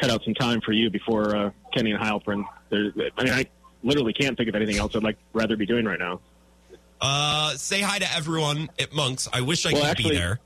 [0.00, 2.44] cut out some time for you before uh, Kenny and Heilprin.
[2.70, 3.46] There, I mean, I
[3.82, 6.20] literally can't think of anything else I'd like rather be doing right now.
[7.00, 9.28] Uh, say hi to everyone at Monks.
[9.32, 10.40] I wish I Well, could actually- be there.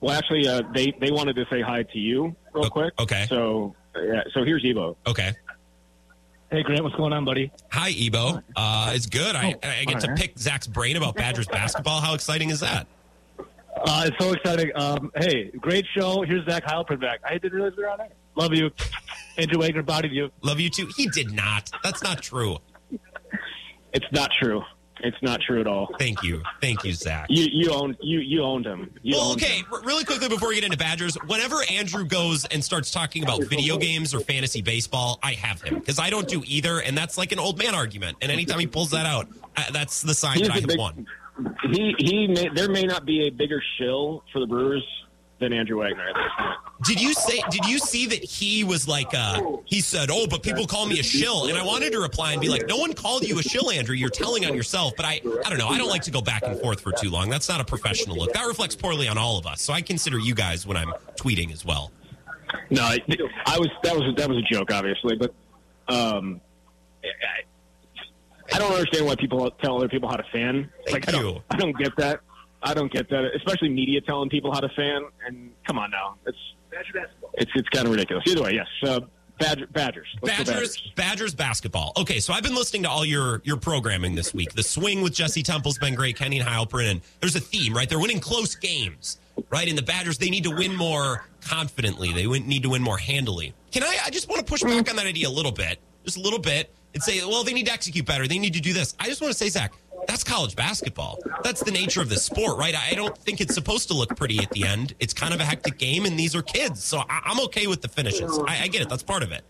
[0.00, 2.92] Well, actually, uh, they they wanted to say hi to you real O- quick.
[3.00, 3.26] okay.
[3.28, 4.94] So yeah, so here's Evo.
[5.08, 5.32] Okay.
[6.52, 7.50] Hey Grant, what's going on, buddy?
[7.72, 8.40] Hi, Ebo.
[8.54, 9.34] Uh, it's good.
[9.34, 12.00] I, I get to pick Zach's brain about Badgers basketball.
[12.00, 12.86] How exciting is that?
[13.86, 14.70] Uh, it's so exciting.
[14.74, 16.22] Um, hey, great show.
[16.22, 17.20] Here's Zach Heilprin back.
[17.24, 18.08] I didn't realize we were on air.
[18.34, 18.70] Love you.
[19.36, 20.30] Andrew Wagner bodied you.
[20.42, 20.88] Love you too.
[20.96, 21.70] He did not.
[21.82, 22.58] That's not true.
[23.92, 24.62] It's not true.
[25.00, 25.88] It's not true at all.
[25.96, 26.42] Thank you.
[26.60, 27.26] Thank you, Zach.
[27.30, 28.92] You you owned you you owned him.
[29.02, 29.66] You Well, owned okay, him.
[29.84, 33.78] really quickly before we get into Badgers, whenever Andrew goes and starts talking about video
[33.78, 37.30] games or fantasy baseball, I have him because I don't do either, and that's like
[37.30, 38.18] an old man argument.
[38.22, 40.78] And anytime he pulls that out, uh, that's the sign He's that I have big-
[40.78, 41.06] won.
[41.70, 44.84] He he may, there may not be a bigger shill for the Brewers
[45.38, 46.56] than Andrew Wagner at this point.
[46.84, 47.40] Did you say?
[47.50, 49.14] Did you see that he was like?
[49.14, 52.32] uh He said, "Oh, but people call me a shill," and I wanted to reply
[52.32, 53.94] and be like, "No one called you a shill, Andrew.
[53.94, 55.68] You're telling on yourself." But I, I don't know.
[55.68, 57.30] I don't like to go back and forth for too long.
[57.30, 58.32] That's not a professional look.
[58.32, 59.60] That reflects poorly on all of us.
[59.62, 61.92] So I consider you guys when I'm tweeting as well.
[62.70, 62.98] No, I,
[63.46, 65.34] I was that was that was a joke, obviously, but
[65.88, 66.40] um,
[67.04, 67.42] I,
[68.52, 70.70] I don't understand why people tell other people how to fan.
[70.86, 71.22] Thank like I you.
[71.24, 72.20] don't, I don't get that.
[72.62, 75.04] I don't get that, especially media telling people how to fan.
[75.26, 76.38] And come on now, it's
[77.34, 78.24] it's it's kind of ridiculous.
[78.26, 79.00] Either way, yes, uh,
[79.38, 80.08] Badger, Badgers.
[80.22, 81.92] Let's Badgers, Badgers basketball.
[81.96, 84.52] Okay, so I've been listening to all your your programming this week.
[84.54, 86.16] The swing with Jesse Temple's been great.
[86.16, 87.88] Kenny and Heilprin, and there's a theme, right?
[87.88, 89.18] They're winning close games,
[89.50, 89.68] right?
[89.68, 92.12] And the Badgers, they need to win more confidently.
[92.12, 93.54] They need to win more handily.
[93.70, 93.98] Can I?
[94.04, 96.40] I just want to push back on that idea a little bit, just a little
[96.40, 98.26] bit, and say, well, they need to execute better.
[98.26, 98.94] They need to do this.
[98.98, 99.72] I just want to say, Zach,
[100.06, 101.18] that's college basketball.
[101.42, 102.74] That's the nature of the sport, right?
[102.74, 104.94] I don't think it's supposed to look pretty at the end.
[105.00, 107.82] It's kind of a hectic game, and these are kids, so I- I'm okay with
[107.82, 108.38] the finishes.
[108.46, 108.88] I, I get it.
[108.88, 109.44] That's part of it.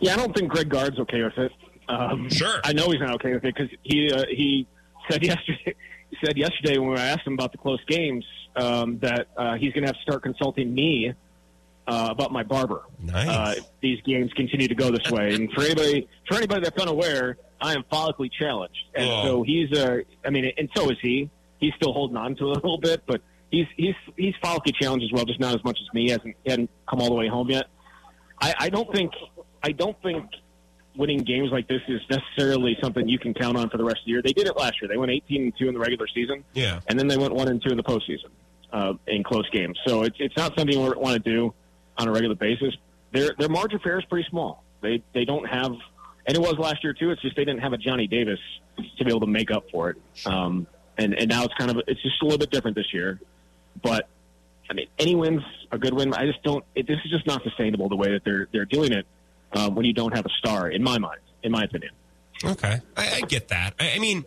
[0.00, 1.52] Yeah, I don't think Greg Gard's okay with it.
[1.88, 2.60] Um, Sure.
[2.64, 4.66] I know he's not okay with it because he uh, he
[5.10, 5.74] said yesterday
[6.10, 8.24] he said yesterday when I asked him about the close games
[8.56, 11.12] um, that uh, he's going to have to start consulting me
[11.88, 12.82] uh, about my barber.
[13.00, 13.28] Nice.
[13.28, 16.80] Uh, if these games continue to go this way, and for anybody for anybody that's
[16.80, 19.22] unaware, I am follically challenged, and Oh.
[19.24, 21.30] so he's uh, I mean, and so is he.
[21.60, 23.20] He's still holding on to it a little bit, but
[23.50, 26.04] he's he's he's follically challenged as well, just not as much as me.
[26.04, 27.66] He hasn't he hadn't come all the way home yet.
[28.40, 29.12] I, I don't think
[29.62, 30.24] I don't think
[30.96, 34.04] winning games like this is necessarily something you can count on for the rest of
[34.06, 34.22] the year.
[34.22, 34.88] They did it last year.
[34.88, 36.80] They went 18 and two in the regular season, Yeah.
[36.88, 38.30] and then they went one and two in the postseason
[38.72, 39.78] uh, in close games.
[39.86, 41.54] So it's it's not something you want to do
[41.98, 42.74] on a regular basis.
[43.12, 44.62] Their their margin error is pretty small.
[44.80, 45.72] They they don't have,
[46.26, 47.10] and it was last year too.
[47.10, 48.38] It's just they didn't have a Johnny Davis
[48.98, 49.96] to be able to make up for it.
[50.26, 53.20] Um, and and now it's kind of it's just a little bit different this year.
[53.82, 54.08] But
[54.70, 56.12] I mean, any win's a good win.
[56.14, 56.64] I just don't.
[56.74, 59.06] It, this is just not sustainable the way that they're they're doing it
[59.52, 60.68] um, when you don't have a star.
[60.68, 61.92] In my mind, in my opinion.
[62.44, 63.74] Okay, I, I get that.
[63.80, 64.24] I, I mean,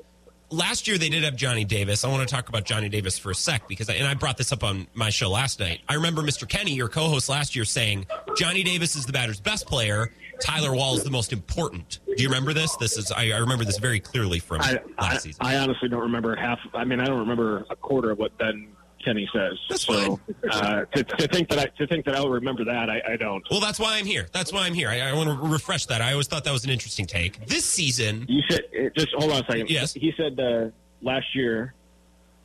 [0.52, 2.04] last year they did have Johnny Davis.
[2.04, 4.38] I want to talk about Johnny Davis for a sec because, I, and I brought
[4.38, 5.82] this up on my show last night.
[5.90, 6.48] I remember Mr.
[6.48, 8.06] Kenny, your co-host last year, saying
[8.38, 10.12] Johnny Davis is the batter's best player.
[10.42, 12.00] Tyler Wahl is the most important.
[12.06, 12.76] Do you remember this?
[12.78, 15.40] This is I, I remember this very clearly from I, last season.
[15.40, 16.60] I honestly don't remember half.
[16.74, 18.70] I mean, I don't remember a quarter of what Ben
[19.04, 19.58] Kenny says.
[19.70, 20.20] That's so
[20.52, 23.46] uh, to, to think that I to think that I'll remember that, I, I don't.
[23.50, 24.28] well, that's why I'm here.
[24.32, 24.90] That's why I'm here.
[24.90, 26.02] I, I want to refresh that.
[26.02, 27.46] I always thought that was an interesting take.
[27.48, 29.70] This season, You said uh, just hold on a second.
[29.70, 29.94] Yes.
[29.94, 30.70] he said uh,
[31.02, 31.74] last year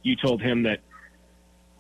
[0.03, 0.81] you told him that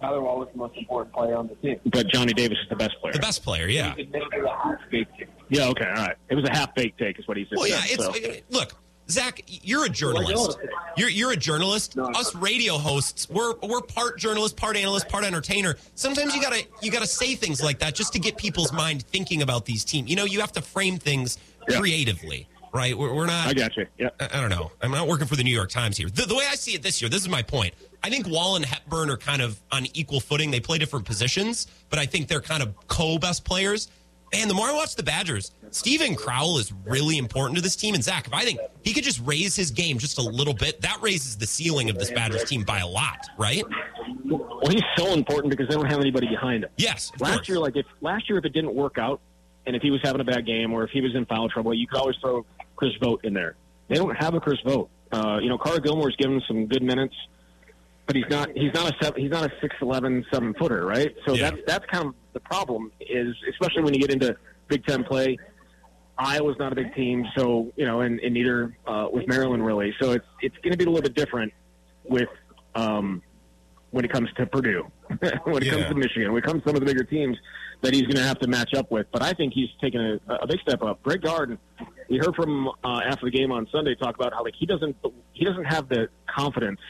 [0.01, 1.81] Tyler Wallace was the most important player on the team.
[1.87, 3.13] but Johnny Davis is the best player.
[3.13, 3.95] the best player, yeah.
[3.99, 5.29] Admittedly, a half baked team.
[5.49, 6.17] Yeah, okay, all right.
[6.29, 7.57] It was a half baked take, is what he said.
[7.57, 8.13] Well, yeah, so.
[8.15, 8.75] it's look,
[9.09, 10.59] Zach, you're a journalist.
[10.97, 11.97] You're you're a journalist.
[11.99, 15.77] Us radio hosts, we're we're part journalist, part analyst, part entertainer.
[15.95, 19.43] Sometimes you gotta you gotta say things like that just to get people's mind thinking
[19.43, 20.11] about these teams.
[20.11, 21.39] You know, you have to frame things
[21.69, 22.97] creatively, right?
[22.97, 23.47] We're, we're not.
[23.47, 23.87] I got you.
[23.99, 24.09] Yeah.
[24.19, 24.73] I I don't know.
[24.83, 26.09] I'm not working for the New York Times here.
[26.09, 27.75] The, the way I see it this year, this is my point.
[28.03, 30.51] I think Wahl and Hepburn are kind of on equal footing.
[30.51, 33.89] They play different positions, but I think they're kind of co best players.
[34.33, 37.95] And the more I watch the Badgers, Steven Crowl is really important to this team.
[37.95, 40.81] And Zach, if I think he could just raise his game just a little bit,
[40.81, 43.65] that raises the ceiling of this Badgers team by a lot, right?
[44.25, 46.71] Well, he's so important because they don't have anybody behind him.
[46.77, 47.13] Yes.
[47.21, 47.49] last course.
[47.49, 49.21] year, like if last year if it didn't work out,
[49.67, 51.75] and if he was having a bad game or if he was in foul trouble,
[51.75, 52.45] you could always throw
[52.77, 53.57] Chris Vogt in there.
[53.89, 54.91] They don't have a Chris Vogt.
[55.13, 57.15] Uh, you know, Carter Gilmore's given some good minutes,
[58.07, 61.15] but he's not he's not a seven, he's not a six eleven seven footer, right?
[61.27, 61.51] So Yeah.
[61.51, 64.37] that's that's kind of the problem is especially when you get into
[64.69, 65.39] Big Ten play.
[66.19, 69.95] Iowa's not a big team, so you know, and, and neither uh, was Maryland really.
[70.01, 71.53] So it's it's going to be a little bit different
[72.05, 72.29] with
[72.75, 73.23] um,
[73.91, 74.91] when it comes to Purdue,
[75.45, 75.73] when it Yeah.
[75.73, 77.37] comes to Michigan, when it comes to some of the bigger teams
[77.83, 79.07] that he's going to have to match up with.
[79.13, 81.03] But I think he's taken a, a big step up.
[81.03, 81.59] Greg Garden,
[82.09, 84.97] we heard from uh, after the game on Sunday talk about how like he doesn't
[85.35, 86.81] he doesn't have the confidence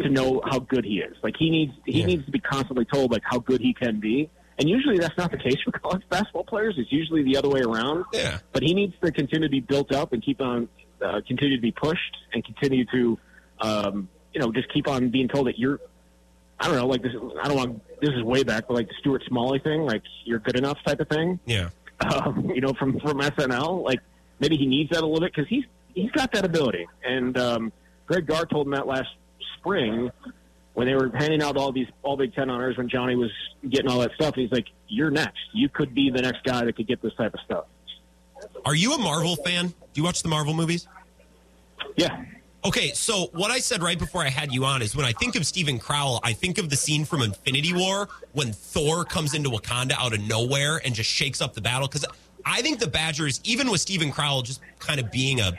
[0.00, 1.16] to know how good he is.
[1.22, 2.06] Like he needs he Yeah.
[2.06, 4.30] needs to be constantly told like how good he can be.
[4.58, 6.74] And usually that's not the case for college basketball players.
[6.78, 8.04] It's usually the other way around.
[8.12, 8.38] Yeah.
[8.52, 10.68] But he needs to continue to be built up and keep on
[11.04, 13.18] uh, continue to be pushed and continue to
[13.60, 15.80] um, you know just keep on being told that you're
[16.58, 17.12] I don't know like this
[17.42, 20.38] I don't want this is way back but like the Stuart Smalley thing like you're
[20.38, 21.68] good enough type of thing Yeah.
[22.00, 23.82] um, you know, from from SNL.
[23.84, 24.00] Like
[24.40, 26.86] maybe he needs that a little bit because he's he's got that ability.
[27.04, 27.72] And um,
[28.06, 29.08] Greg Gard told him that last
[29.66, 30.10] spring
[30.74, 33.30] when they were handing out all these all Big Ten honors when Johnny was
[33.68, 34.34] getting all that stuff.
[34.34, 35.40] He's like, "You're next.
[35.52, 37.64] You could be the next guy that could get this type of stuff."
[38.64, 39.68] Are you a Marvel fan?
[39.68, 40.86] Do you watch the Marvel movies?
[41.96, 42.24] Yeah,
[42.66, 45.36] Okay, so what I said right before I had you on is when I think
[45.36, 49.50] of Steven Crowl, I think of the scene from Infinity War when Thor comes into
[49.50, 51.86] Wakanda out of nowhere and just shakes up the battle.
[51.86, 52.04] Because
[52.44, 55.52] I think the Badgers, even with Steven Crowl just kind of being a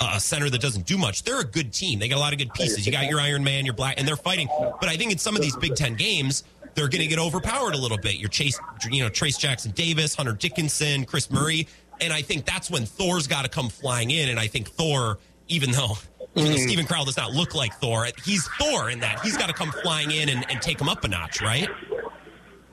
[0.00, 1.98] a center that doesn't do much, they're a good team.
[1.98, 2.86] They got a lot of good pieces.
[2.86, 4.48] You got your Iron Man, your Black, and they're fighting.
[4.80, 7.74] But I think in some of these Big Ten games, they're going to get overpowered
[7.74, 8.16] a little bit.
[8.16, 8.58] Your Chase,
[8.90, 11.66] you know, Trayce Jackson Davis, Hunter Dickinson, Kris Murray,
[12.00, 14.28] and I think that's when Thor's got to come flying in.
[14.28, 15.96] And I think Thor, even though
[16.36, 19.48] even though Steven Crowl does not look like Thor, he's Thor in that he's got
[19.48, 21.68] to come flying in and, and take him up a notch, right?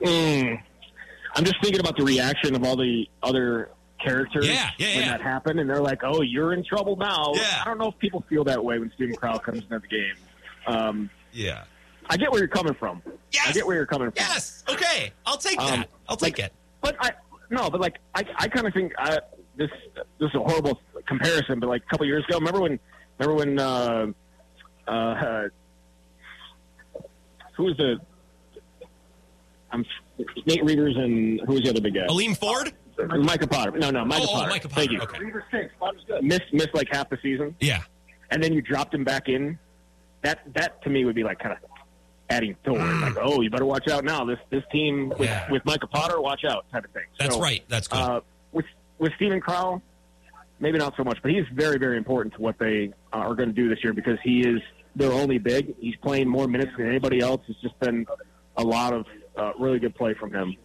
[0.00, 0.62] Mm.
[1.34, 3.70] I'm just thinking about the reaction of all the other
[4.02, 5.08] characters Yeah, yeah, when yeah.
[5.12, 7.60] that happened, and they're like, "Oh, you're in trouble now." Yeah.
[7.62, 10.14] I don't know if people feel that way when Steven Crowl comes into the game.
[10.66, 11.64] Um, Yeah.
[12.10, 13.02] I get where you're coming from.
[13.32, 13.48] Yes.
[13.48, 14.16] I get where you're coming from.
[14.16, 14.64] Yes.
[14.68, 15.12] Okay.
[15.26, 15.88] I'll take Um, that.
[16.08, 16.52] I'll take it.
[16.80, 17.10] But I
[17.50, 19.18] no, but like I, I kind of think I,
[19.56, 19.70] this
[20.18, 21.60] this is a horrible comparison.
[21.60, 22.78] But like a couple years ago, remember when
[23.18, 24.06] remember when uh,
[24.86, 25.48] uh,
[27.56, 27.96] who was the
[29.70, 29.84] I'm
[30.46, 32.06] Nate Reuvers and who was the other big guy?
[32.08, 32.72] Aleem Ford?
[33.06, 33.72] Micah Potter.
[33.78, 34.50] No, no, Micah Oh, oh, Potter.
[34.50, 34.98] Micah Thank you.
[34.98, 35.42] Potter.
[35.52, 36.20] Okay.
[36.22, 37.82] Missed missed like half the season, Yeah.
[38.30, 39.58] and then you dropped him back in.
[40.22, 41.58] That that to me would be like kind of
[42.30, 42.76] adding Thor.
[42.78, 44.24] Like, oh, you better watch out now.
[44.24, 45.24] This this team with, Mm.
[45.24, 45.50] Yeah.
[45.50, 47.04] with Micah Potter, watch out, type of thing.
[47.18, 47.62] That's So, right.
[47.68, 47.98] That's good.
[47.98, 48.20] Uh,
[48.52, 48.66] with
[48.98, 49.80] with Steven Crowl,
[50.60, 53.48] maybe not so much, but he's very very important to what they uh, are going
[53.48, 54.60] to do this year because he is
[54.96, 55.74] their only big.
[55.78, 57.40] He's playing more minutes than anybody else.
[57.46, 58.04] It's just been
[58.56, 59.06] a lot of
[59.36, 60.56] uh, really good play from him.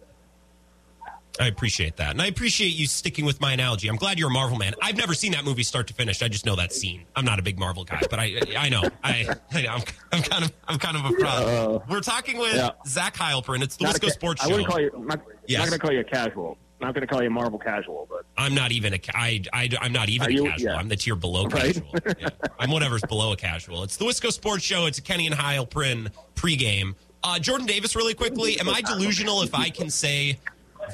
[1.40, 2.10] I appreciate that.
[2.12, 3.88] And I appreciate you sticking with my analogy.
[3.88, 4.74] I'm glad you're a Marvel man.
[4.80, 6.22] I've never seen that movie start to finish.
[6.22, 7.04] I just know that scene.
[7.16, 8.82] I'm not a big Marvel guy, but I I know.
[9.02, 9.70] I, I know.
[9.72, 11.82] I'm, I'm kind of I'm kind of a fraud.
[11.88, 12.70] We're talking with yeah.
[12.86, 13.62] Zach Heilprin.
[13.62, 15.58] It's the Not Wisco ca- Sports I wouldn't call you I'm not, Yes.
[15.60, 16.56] not going to call you a casual.
[16.80, 19.42] I'm not going to call you a Marvel casual, but I'm not even a I,
[19.52, 20.70] I, I'm not even Are a casual.
[20.70, 20.76] Yeah.
[20.76, 21.74] I'm the tier below Right?
[21.74, 21.90] casual.
[22.20, 22.28] Yeah.
[22.58, 23.82] I'm whatever's below a casual.
[23.82, 24.86] It's the Wisco Sports Show.
[24.86, 26.94] It's a Kenny and Heilprin pregame.
[27.22, 28.60] Uh, Jordan Davis, really quickly.
[28.60, 30.38] Am I delusional if I can say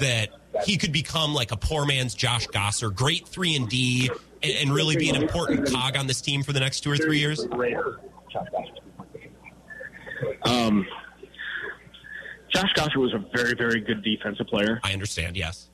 [0.01, 0.31] that
[0.65, 4.11] he could become like a poor man's Josh Gasser, great three and D,
[4.43, 7.19] and, really be an important cog on this team for the next two or three
[7.19, 7.47] years?
[10.43, 10.87] um,
[12.53, 14.81] Josh Gasser was a very very good defensive player.
[14.83, 15.37] I understand.
[15.37, 15.69] Yes,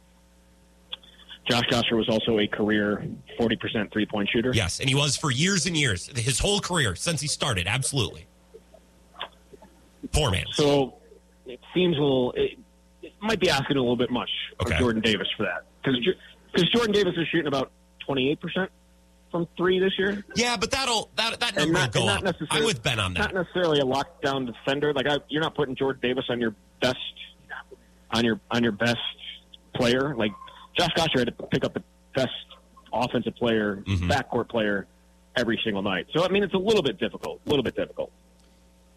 [1.48, 3.06] Josh Gasser was also a career
[3.38, 4.52] 40% three point shooter.
[4.52, 7.66] yes, and he was for years and years, his whole career since he started.
[7.66, 8.26] Absolutely,
[10.12, 10.44] poor man.
[10.52, 10.96] So
[11.46, 12.32] it seems a little.
[12.32, 12.58] It, it
[13.20, 14.74] might be asking a little bit much Okay.
[14.74, 17.70] of Jordan Davis for that because Jordan Davis is shooting about
[18.06, 18.70] 28 percent
[19.30, 20.24] from three this year.
[20.36, 22.22] Yeah, but that'll that that number not, will go up.
[22.22, 23.32] necessarily, I'm with Ben on that.
[23.32, 24.92] Not necessarily a lockdown defender.
[24.94, 26.96] Like I, you're not putting Jordan Davis on your best
[28.10, 28.96] on your on your best
[29.74, 30.14] player.
[30.14, 30.32] Like
[30.78, 31.82] Josh Gasser had to pick up the
[32.14, 32.28] best
[32.92, 34.08] offensive player, Mhm.
[34.10, 34.86] backcourt player
[35.36, 36.06] every single night.
[36.14, 37.40] So I mean, it's a little bit difficult.
[37.46, 38.10] A little bit difficult.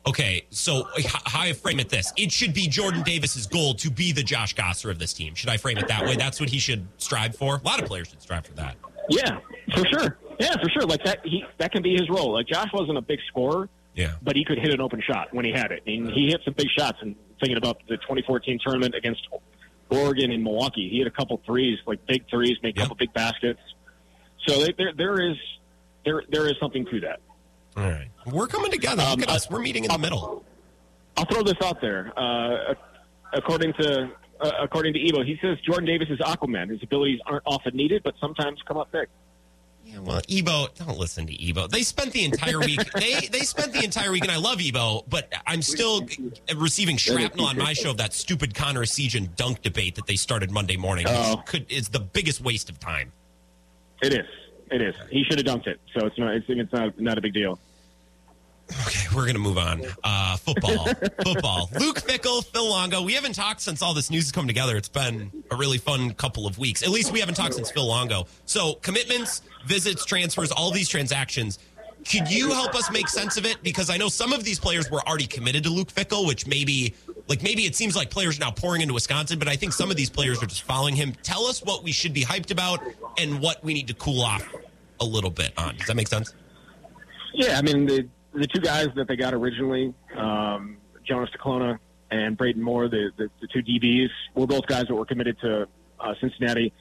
[0.07, 0.87] Okay, so
[1.25, 4.53] how I frame it this: it should be Jordan Davis's goal to be the Josh
[4.55, 5.35] Gasser of this team.
[5.35, 6.15] Should I frame it that way?
[6.15, 7.55] That's what he should strive for.
[7.57, 8.75] A lot of players should strive for that.
[9.09, 9.39] Yeah,
[9.75, 10.17] for sure.
[10.39, 10.83] Yeah, for sure.
[10.83, 12.33] Like that, he that can be his role.
[12.33, 14.13] Like Josh wasn't a big scorer, Yeah.
[14.23, 15.83] but he could hit an open shot when he had it.
[15.85, 16.97] And he hit some big shots.
[17.01, 19.27] And thinking about the 2014 tournament against
[19.89, 22.83] Oregon and Milwaukee, he hit a couple threes, like big threes, made a Yep.
[22.85, 23.59] couple big baskets.
[24.47, 25.35] So there, there is
[26.05, 27.19] there there is something to that.
[27.79, 29.03] All right, we're coming together.
[29.03, 29.49] Look Um, at us.
[29.49, 30.43] We're meeting in the middle.
[31.17, 32.11] I'll throw this out there.
[32.17, 32.73] Uh,
[33.33, 34.09] according to
[34.41, 36.69] uh, according to Evo, he says Jordan Davis is Aquaman.
[36.69, 39.07] His abilities aren't often needed, but sometimes come up big.
[39.85, 41.67] Yeah, well, Ebo, don't listen to Ebo.
[41.67, 42.79] They spent the entire week.
[42.95, 46.05] they they spent the entire week, and I love Ebo, but I'm still
[46.55, 50.51] receiving shrapnel on my show of that stupid Connor Essegian dunk debate that they started
[50.51, 51.05] Monday morning.
[51.07, 51.37] Oh.
[51.37, 53.11] Which could is the biggest waste of time.
[54.01, 54.27] It is.
[54.71, 54.93] It is.
[55.09, 55.79] He should have dunked it.
[55.97, 56.35] So it's not.
[56.35, 57.57] It's, it's not not a big deal.
[58.71, 59.81] Okay, we're going to move on.
[60.03, 60.85] Uh, football.
[61.23, 61.69] football.
[61.79, 63.01] Luke Fickell, Phil Longo.
[63.01, 64.77] We haven't talked since all this news has come together.
[64.77, 66.83] It's been a really fun couple of weeks.
[66.83, 68.27] At least we haven't talked since Phil Longo.
[68.45, 71.59] So, commitments, visits, transfers, all these transactions.
[72.09, 73.61] Could you help us make sense of it?
[73.63, 76.93] Because I know some of these players were already committed to Luke Fickell, which maybe,
[77.27, 79.91] like, maybe it seems like players are now pouring into Wisconsin, but I think some
[79.91, 81.13] of these players are just following him.
[81.23, 82.81] Tell us what we should be hyped about
[83.17, 84.47] and what we need to cool off
[85.01, 85.75] a little bit on.
[85.75, 86.33] Does that make sense?
[87.33, 91.79] Yeah, I mean the the two guys that they got originally, um, Jonas Duclona
[92.11, 95.67] and Braden Moore, the, the the two DBs, were both guys that were committed to
[95.99, 96.73] uh, Cincinnati.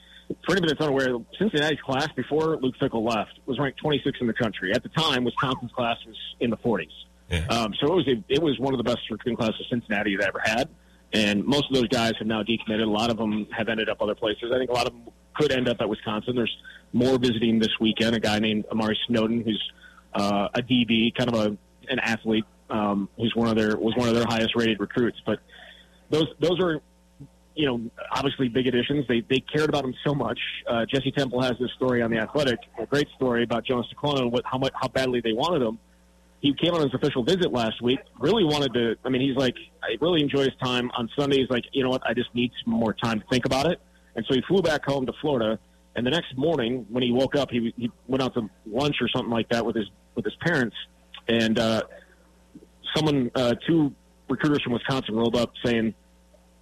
[0.45, 4.35] For anybody that's unaware, Cincinnati's class before Luke Fickell left was ranked 26 in the
[4.35, 4.73] country.
[4.75, 6.89] At the time, Wisconsin's class was in the 40s.
[7.31, 7.47] Yeah.
[7.47, 10.21] Um, so it was a, it was one of the best recruiting classes Cincinnati had
[10.23, 10.69] ever had.
[11.15, 12.83] And most of those guys have now decommitted.
[12.83, 14.53] A lot of them have ended up other places.
[14.55, 16.37] I think a lot of them could end up at Wisconsin.
[16.37, 16.57] There's
[16.93, 18.15] more visiting this weekend.
[18.15, 19.63] A guy named Amari Snowden, who's
[20.15, 21.57] uh, a DB, kind of a
[21.91, 25.19] an athlete, um, who's one of their was one of their highest rated recruits.
[25.25, 25.41] But
[26.11, 26.81] those those are
[27.55, 29.07] you know obviously big additions.
[29.09, 30.39] They they cared about him so much.
[30.67, 34.21] Uh, Jesse Temple has this story on the Athletic, a great story about Jonas Duclona
[34.21, 35.79] and what how much how badly they wanted him.
[36.41, 37.99] He came on his official visit last week.
[38.21, 38.97] Really wanted to.
[39.05, 41.39] I mean, he's like, I really enjoy his time on Sunday.
[41.39, 42.03] He's like, you know what?
[42.07, 43.81] I just need some more time to think about it.
[44.15, 45.59] And so he flew back home to Florida.
[45.99, 49.09] And the next morning, when he woke up, he he went out to lunch or
[49.09, 50.77] something like that with his with his parents,
[51.27, 51.83] and uh,
[52.95, 53.93] someone, uh, two
[54.29, 55.93] recruiters from Wisconsin, rolled up saying,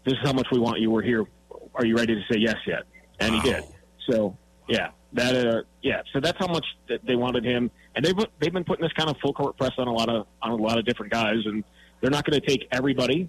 [0.07, 0.91] "This is how much we want you.
[0.91, 1.26] We're here.
[1.74, 2.84] Are you ready to say yes yet?"
[3.20, 3.64] And he did.
[4.09, 4.39] So
[4.70, 6.01] yeah, that uh, yeah.
[6.14, 9.11] So that's how much that they wanted him, and they've they've been putting this kind
[9.11, 11.62] of full court press on a lot of on a lot of different guys, and
[12.01, 13.28] they're not going to take everybody.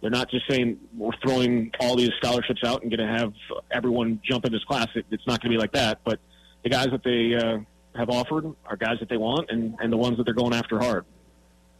[0.00, 3.32] They're not just saying we're throwing all these scholarships out and going to have
[3.70, 4.86] everyone jump in this class.
[4.94, 6.00] It, it's not going to be like that.
[6.04, 6.20] But
[6.62, 7.58] the guys that they uh,
[7.96, 10.78] have offered are guys that they want, and, and the ones that they're going after
[10.78, 11.04] hard.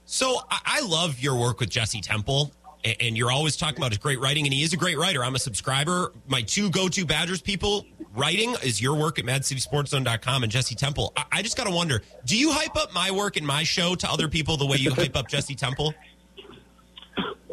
[0.04, 2.52] So I, love your work with Jesse Temple.
[3.00, 5.24] And you're always talking about his great writing, and he is a great writer.
[5.24, 6.12] I'm a subscriber.
[6.28, 11.12] My two go-to Badgers people writing is your work at MadCitySportsZone.com and Jesse Temple.
[11.16, 13.96] I, I just got to wonder: Do you hype up my work and my show
[13.96, 15.92] to other people the way you hype up Jesse Temple?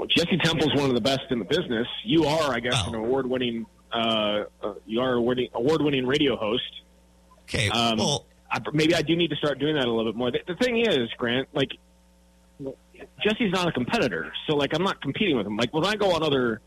[0.06, 1.88] Well, Jesse Temple's one of the best in the business.
[2.04, 2.90] You are, I guess, Oh.
[2.90, 3.66] an award-winning.
[3.92, 6.64] Uh, uh, you are a award- award-winning radio host.
[7.44, 10.16] Okay, Um, well, I, maybe I do need to start doing that a little bit
[10.18, 10.32] more.
[10.32, 11.70] The, the thing is, Grant, like
[13.24, 15.58] Jesse's not a competitor, so like I'm not competing with him.
[15.58, 16.62] Like when I go on other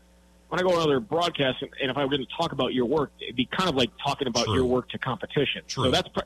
[0.49, 2.73] when I go on other broadcasts, and, and if I were going to talk about
[2.73, 4.55] your work, it'd be kind of like talking about True.
[4.55, 5.61] your work to competition.
[5.67, 5.85] True.
[5.85, 6.21] So that's pr-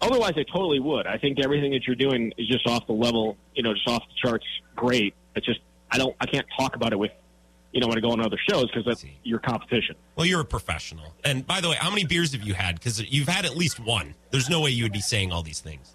[0.00, 1.06] otherwise I totally would.
[1.06, 4.02] I think everything that you're doing is just off the level, you know, just off
[4.08, 4.46] the charts.
[4.76, 5.14] Great.
[5.34, 5.60] It's just
[5.90, 7.12] I don't I can't talk about it with
[7.72, 9.96] you know when I go on other shows because that's your competition.
[10.16, 11.14] well, you're a professional.
[11.24, 12.76] And by the way, how many beers have you had?
[12.76, 14.14] Because you've had at least one.
[14.30, 15.94] There's no way you would be saying all these things.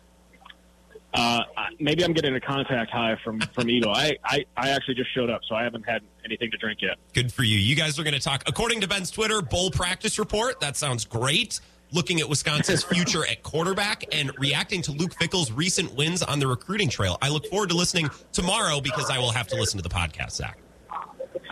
[1.14, 1.42] Uh,
[1.80, 3.90] maybe I'm getting a contact high from from Ego.
[3.90, 6.98] I, I I actually just showed up, so I haven't had anything to drink yet.
[7.14, 7.58] Good for you.
[7.58, 10.62] You guys are going to talk, according to Ben's Twitter, bowl practice report.
[10.62, 11.60] That sounds great.
[11.94, 16.48] Looking at Wisconsin's future at quarterback and reacting to Luke Fickell's recent wins on the
[16.48, 17.18] recruiting trail.
[17.22, 20.32] I look forward to listening tomorrow because I will have to listen to the podcast,
[20.32, 20.58] Zach.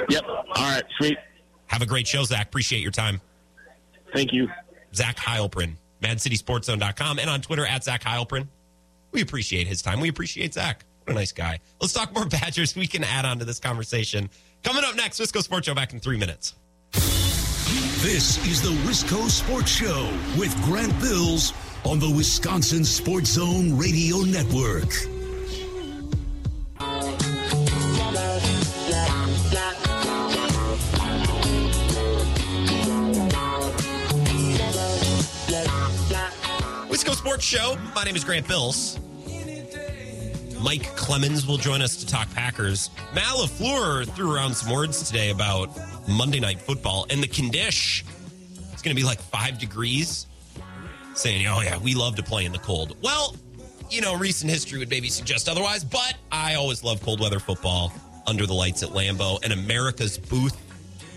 [0.09, 0.23] Yep.
[0.27, 0.83] All right.
[0.97, 1.17] Sweet.
[1.67, 2.47] Have a great show, Zach.
[2.47, 3.19] Appreciate your time.
[4.13, 4.47] Thank you.
[4.95, 8.47] Zach Heilprin, MadCitySportsZone.com, and on Twitter at Zach Heilprin.
[9.11, 9.99] We appreciate his time.
[9.99, 10.85] We appreciate Zach.
[11.03, 11.59] What a nice guy.
[11.81, 12.75] Let's talk more Badgers.
[12.75, 14.29] We can add on to this conversation.
[14.63, 16.55] Coming up next, Wisco Sports Show back in three minutes.
[18.01, 20.09] This is the Wisco Sports Show
[20.39, 21.53] with Grant Bills
[21.85, 24.89] on the Wisconsin Sports Zone Radio Network.
[36.89, 37.77] Wisco Sports Show.
[37.93, 38.97] My name is Grant Bills.
[40.61, 42.89] Mike Clemens will join us to talk Packers.
[43.13, 45.69] Matt LaFleur threw around some words today about
[46.09, 48.07] Monday Night Football and the condition.
[48.73, 50.25] It's going to be like five degrees.
[51.13, 52.95] Saying, oh, yeah, we love to play in the cold.
[53.01, 53.35] Well,
[53.89, 57.91] you know, recent history would maybe suggest otherwise, but I always love cold weather football
[58.25, 60.57] under the lights at Lambeau and America's Booth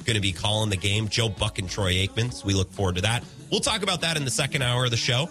[0.05, 1.09] going to be calling the game.
[1.09, 2.33] Joe Buck and Troy Aikman.
[2.33, 3.23] So we look forward to that.
[3.51, 5.31] We'll talk about that in the second hour of the show.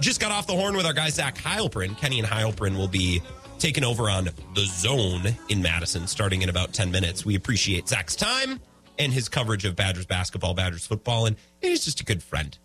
[0.00, 1.96] Just got off the horn with our guy Zach Heilprin.
[1.96, 3.22] Kenny and Heilprin will be
[3.58, 7.24] taking over on the zone in Madison starting in about 10 minutes.
[7.24, 8.60] We appreciate Zach's time
[9.00, 12.56] and his coverage of Badgers basketball, Badgers football, and he's just a good friend.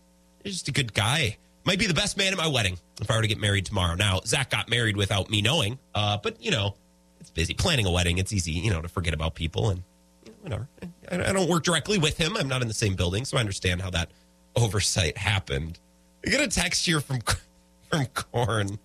[0.43, 1.37] He's just a good guy.
[1.63, 3.95] Might be the best man at my wedding if I were to get married tomorrow.
[3.95, 6.75] Now, Zach got married without me knowing, uh, but you know,
[7.21, 8.17] it's busy planning a wedding.
[8.17, 9.81] It's easy, you know, to forget about people and
[10.25, 10.67] you know, whatever.
[11.09, 12.35] I, I don't work directly with him.
[12.35, 14.11] I'm not in the same building, so I understand how that
[14.57, 15.79] oversight happened.
[16.25, 17.21] I get a text here from
[17.89, 18.77] from Corn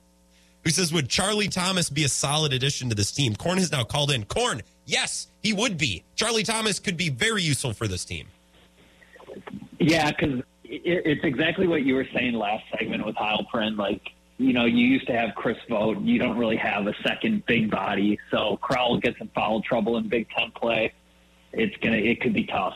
[0.62, 3.82] who says, "Would Charlie Thomas be a solid addition to this team?" Corn has now
[3.82, 4.24] called in.
[4.24, 6.04] Corn, yes, he would be.
[6.16, 8.26] Charlie Thomas could be very useful for this team.
[9.78, 13.76] Yeah, because it's exactly what you were saying last segment with Heilprin.
[13.76, 14.02] Like,
[14.38, 16.00] you know, you used to have Chris Vogt.
[16.02, 18.18] You don't really have a second big body.
[18.30, 20.92] So Crowl gets in foul trouble in Big Ten play.
[21.52, 21.96] It's gonna.
[21.96, 22.74] It could be tough.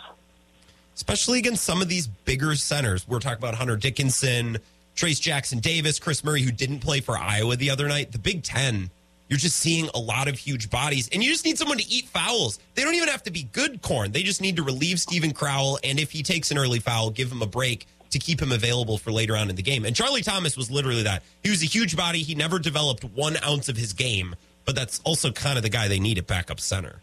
[0.96, 3.06] especially against some of these bigger centers.
[3.08, 4.58] We're talking about Hunter Dickinson,
[4.96, 8.12] Trayce Jackson Davis, Kris Murray, who didn't play for Iowa the other night.
[8.12, 8.90] The Big Ten,
[9.34, 12.06] you're just seeing a lot of huge bodies, and you just need someone to eat
[12.06, 12.60] fouls.
[12.76, 14.12] They don't even have to be good corn.
[14.12, 17.32] They just need to relieve Steven Crowl, and if he takes an early foul, give
[17.32, 19.84] him a break to keep him available for later on in the game.
[19.84, 21.24] And Charlie Thomas was literally that.
[21.42, 22.20] He was a huge body.
[22.20, 25.88] He never developed one ounce of his game, but that's also kind of the guy
[25.88, 27.00] they need at backup center.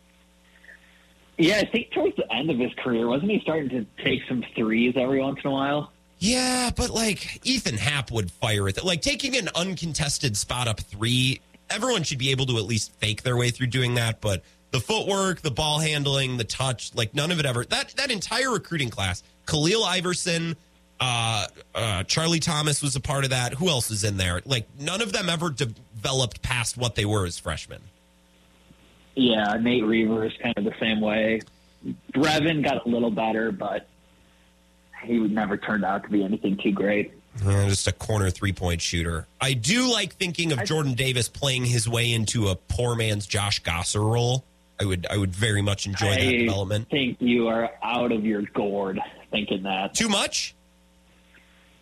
[1.37, 4.45] Yeah, I think towards the end of his career, wasn't he starting to take some
[4.55, 5.91] threes every once in a while?
[6.19, 8.81] Yeah, but like Ethan Happ would fire it.
[8.85, 11.41] Like taking an uncontested spot up three,
[11.73, 14.21] everyone should be able to at least fake their way through doing that.
[14.21, 17.65] But the footwork, the ball handling, the touch, like none of it ever.
[17.65, 20.55] That that entire recruiting class, Khalil Iverson,
[20.99, 23.55] uh, uh, Charlie Thomas was a part of that.
[23.55, 24.41] Who else was in there?
[24.45, 27.81] Like none of them ever developed past what they were as freshmen.
[29.15, 31.41] Yeah, Nate Reaver is kind of the same way.
[32.13, 33.87] Brevin got a little better, but
[35.03, 37.11] he would never turned out to be anything too great.
[37.45, 39.25] Uh, just a corner three point shooter.
[39.39, 43.59] I do like thinking of Jordan Davis playing his way into a poor man's Josh
[43.59, 44.43] Gasser role.
[44.79, 48.41] I would I would very much enjoy that I think you are out of your
[48.41, 48.99] gourd
[49.31, 49.93] thinking that.
[49.93, 50.55] Too much?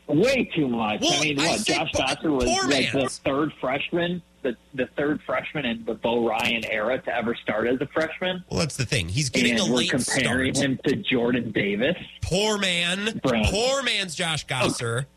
[0.07, 1.01] Way too much.
[1.01, 1.65] Well, I mean, I what?
[1.65, 6.27] Josh po- Gasser was like the third freshman, the the third freshman in the Bo
[6.27, 8.43] Ryan era to ever start as a freshman.
[8.49, 9.07] Well, that's the thing.
[9.07, 10.69] He's getting and a we're late comparing start.
[10.71, 11.95] him to Jordan Davis.
[12.21, 13.19] Poor man.
[13.23, 13.47] Brand.
[13.49, 15.07] Poor man's Josh Gasser.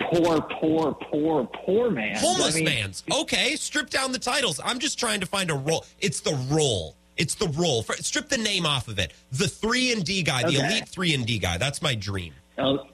[0.00, 2.16] Poor, poor, poor, poor man.
[2.16, 3.04] Homeless I mean, man's.
[3.12, 4.60] Okay, strip down the titles.
[4.64, 5.84] I'm just trying to find a role.
[6.00, 6.96] It's the role.
[7.16, 7.82] It's the role.
[7.82, 9.12] For, strip the name off of it.
[9.32, 11.58] The three and D guy, the elite three and D guy.
[11.58, 12.32] That's my dream.
[12.58, 12.86] Oh,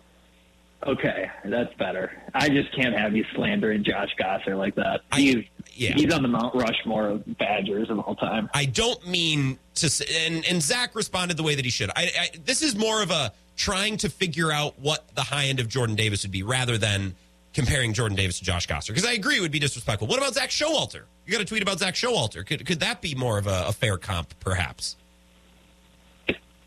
[0.86, 2.10] okay, that's better.
[2.34, 5.02] I just can't have you slandering Josh Gasser like that.
[5.12, 5.44] I- He's
[5.76, 5.94] yeah.
[5.94, 8.48] he's on the Mount Rushmore of Badgers of all time.
[8.54, 10.06] I don't mean to.
[10.26, 11.90] And and Zach responded the way that he should.
[11.96, 15.60] I, I this is more of a trying to figure out what the high end
[15.60, 17.14] of Jordan Davis would be, rather than
[17.52, 18.92] comparing Jordan Davis to Josh Gasser.
[18.92, 20.08] Because I agree it would be disrespectful.
[20.08, 21.02] What about Zak Showalter?
[21.26, 22.44] You got a tweet about Zak Showalter.
[22.44, 24.96] Could could that be more of a, a fair comp, perhaps?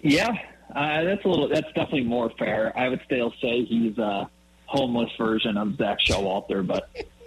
[0.01, 0.33] Yeah,
[0.75, 1.47] uh, that's a little.
[1.49, 2.77] That's definitely more fair.
[2.77, 4.29] I would still say he's a
[4.65, 6.89] homeless version of Zak Showalter, but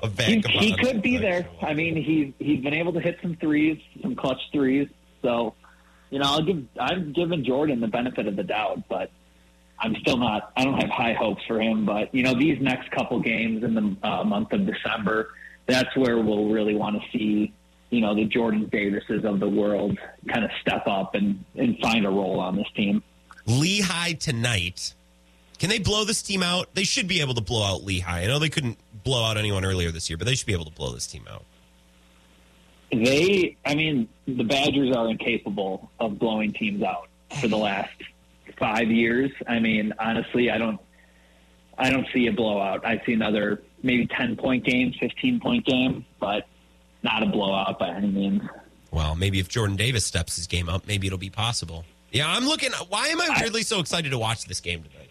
[0.00, 1.48] A he, he could be there.
[1.60, 4.88] I mean, he's he's been able to hit some threes, some clutch threes.
[5.22, 5.54] So,
[6.10, 9.10] you know, I'll give I'm giving Jordan the benefit of the doubt, but
[9.80, 10.52] I'm still not.
[10.56, 11.84] I don't have high hopes for him.
[11.84, 15.30] But you know, these next couple games in the uh, month of December,
[15.66, 17.52] that's where we'll really want to see.
[17.90, 19.98] You know, the Jordan Davises of the world
[20.30, 23.02] kind of step up and, and find a role on this team.
[23.46, 24.92] Lehigh tonight.
[25.58, 26.74] Can they blow this team out?
[26.74, 28.24] They should be able to blow out Lehigh.
[28.24, 30.66] I know they couldn't blow out anyone earlier this year, but they should be able
[30.66, 31.44] to blow this team out.
[32.90, 37.08] They, I mean, the Badgers are incapable of blowing teams out
[37.40, 37.92] for the last
[38.58, 39.30] five years.
[39.46, 40.80] I mean, honestly, I don't,
[41.76, 42.86] I don't see a blowout.
[42.86, 46.46] I see another maybe ten point game, fifteen point game, but
[47.02, 48.42] not a blowout by any means.
[48.90, 51.84] Well, maybe if Jordan Davis steps his game up, maybe it'll be possible.
[52.10, 52.70] Yeah, I'm looking.
[52.88, 55.10] Why am I weirdly so excited to watch this game tonight?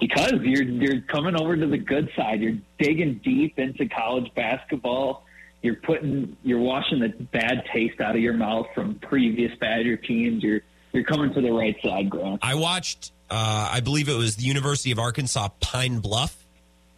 [0.00, 2.40] Because you're you're coming over to the good side.
[2.40, 5.24] You're digging deep into college basketball.
[5.62, 10.42] You're putting you're washing the bad taste out of your mouth from previous Badger teams.
[10.42, 10.60] You're
[10.92, 12.40] you're coming to the right side, Grant.
[12.42, 13.12] I watched.
[13.30, 16.36] Uh, I believe it was the University of Arkansas Pine Bluff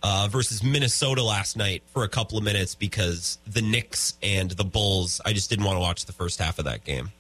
[0.02, 4.64] uh, versus Minnesota last night for a couple of minutes because the Knicks and the
[4.64, 5.20] Bulls.
[5.24, 7.10] I just didn't want to watch the first half of that game.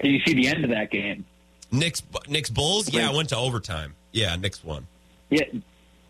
[0.00, 1.24] Did you see the end of that game?
[1.70, 2.92] Knicks, Knicks Bulls.
[2.92, 3.94] Yeah, I went to overtime.
[4.12, 4.86] Yeah, Knicks won.
[5.30, 5.44] Yeah,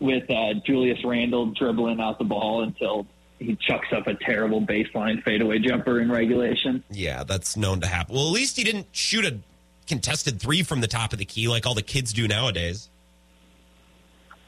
[0.03, 3.07] with uh, Julius Randle dribbling out the ball until
[3.39, 6.83] he chucks up a terrible baseline fadeaway jumper in regulation.
[6.91, 8.13] Yeah, that's known to happen.
[8.13, 9.39] Well, at least he didn't shoot a
[9.87, 12.89] contested three from the top of the key like all the kids do nowadays.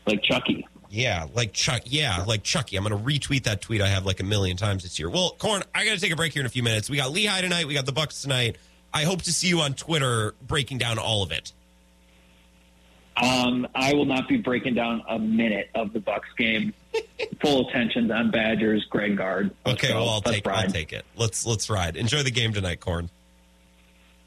[0.06, 0.68] Like Chucky.
[0.90, 1.82] Yeah, like Chuck.
[1.86, 2.78] Yeah, like Chucky.
[2.78, 5.10] I'm going to retweet that tweet I have like a million times this year.
[5.10, 6.90] Well, Corn, I got to take a break here in a few minutes.
[6.90, 7.66] We got Lehigh tonight.
[7.66, 8.58] We got the Bucks tonight.
[8.94, 11.54] I hope to see you on Twitter breaking down all of it.
[13.18, 16.74] Um, I will not be breaking down a minute of the Bucks game.
[17.42, 19.52] Full attention on Badgers, Greg Gard.
[19.66, 20.02] Let's Okay, go.
[20.02, 21.06] well I'll Let's take I'll take it.
[21.16, 21.96] Let's let's ride.
[21.96, 23.10] Enjoy the game tonight, Corn.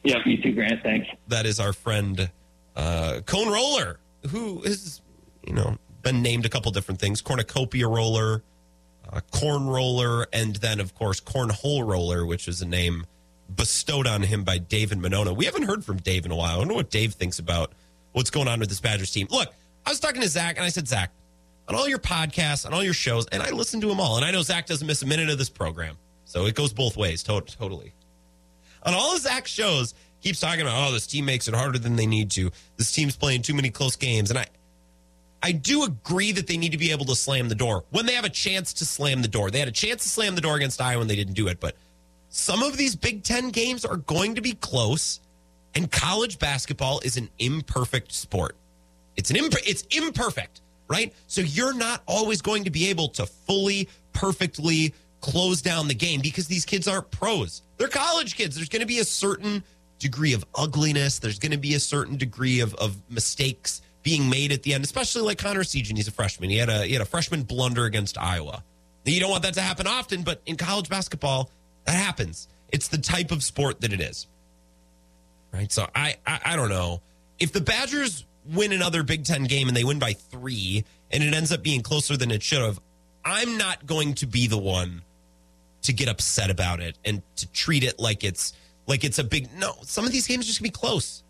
[0.05, 0.83] Yeah, you too, Grant.
[0.83, 1.09] Thanks.
[1.29, 2.31] That is our friend
[2.77, 3.99] uh, Cone Roller,
[4.31, 5.01] who is
[5.47, 8.43] you know been named a couple different things: cornucopia roller,
[9.13, 13.05] uh, corn roller, and then of course cornhole roller, which is a name
[13.55, 15.33] bestowed on him by Dave and Monona.
[15.35, 16.57] We haven't heard from Dave in a while.
[16.57, 17.73] I don't know what Dave thinks about
[18.19, 19.27] what's going on with this Badgers team.
[19.31, 19.53] Look,
[19.87, 21.11] I was talking to Zach, and I said, Zach,
[21.69, 24.25] on all your podcasts, on all your shows, and I listen to them all, and
[24.25, 25.97] I know Zach doesn't miss a minute of this program,
[26.27, 27.95] so it goes both ways, to- totally
[28.83, 31.97] on all of Zach's shows, keeps talking about, oh, this team makes it harder than
[31.97, 32.51] they need to.
[32.77, 34.31] This team's playing too many close games.
[34.31, 34.47] And I
[35.41, 38.15] I do agree that they need to be able to slam the door when they
[38.15, 39.51] have a chance to slam the door.
[39.51, 41.61] They had a chance to slam the door against Iowa and they didn't do it.
[41.61, 41.77] But
[42.29, 45.21] some of these Big Ten games are going to be close,
[45.75, 48.57] and college basketball is an imperfect sport.
[49.17, 51.13] It's an imp- it's imperfect, right?
[51.27, 56.21] So you're not always going to be able to fully, perfectly close down the game
[56.21, 57.63] because these kids aren't pros.
[57.77, 58.55] They're college kids.
[58.55, 59.65] There's going to be a certain
[59.99, 61.19] degree of ugliness.
[61.19, 64.85] There's going to be a certain degree of, of mistakes being made at the end,
[64.85, 65.97] especially like Connor Essegian.
[65.97, 66.51] He's a freshman.
[66.51, 68.63] He had a he had a freshman blunder against Iowa.
[69.05, 71.51] You don't want that to happen often, but in college basketball,
[71.87, 72.47] that happens.
[72.71, 74.27] It's the type of sport that it is
[75.53, 75.71] right?
[75.71, 77.01] So I, I I don't know
[77.39, 81.35] if the Badgers win another Big Ten game and they win by three, and it
[81.35, 82.81] ends up being closer than it should have.
[83.25, 85.03] I'm not going to be the one
[85.83, 88.53] to get upset about it and to treat it like it's
[88.87, 89.75] like it's a big no.
[89.83, 91.23] Some of these games just gonna be close.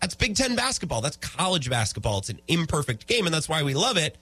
[0.00, 1.00] That's Big Ten basketball.
[1.00, 2.18] That's college basketball.
[2.18, 4.16] It's an imperfect game, and that's why we love it.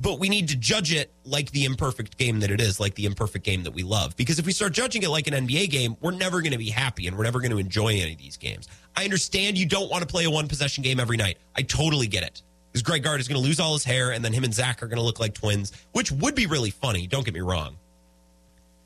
[0.00, 3.04] But we need to judge it like the imperfect game that it is, like the
[3.04, 4.16] imperfect game that we love.
[4.16, 6.70] Because if we start judging it like an NBA game, we're never going to be
[6.70, 8.66] happy and we're never going to enjoy any of these games.
[8.96, 11.36] I understand you don't want to play a one possession game every night.
[11.54, 12.42] I totally get it.
[12.72, 14.82] Because Greg Gard is going to lose all his hair and then him and Zach
[14.82, 17.06] are going to look like twins, which would be really funny.
[17.06, 17.76] Don't get me wrong.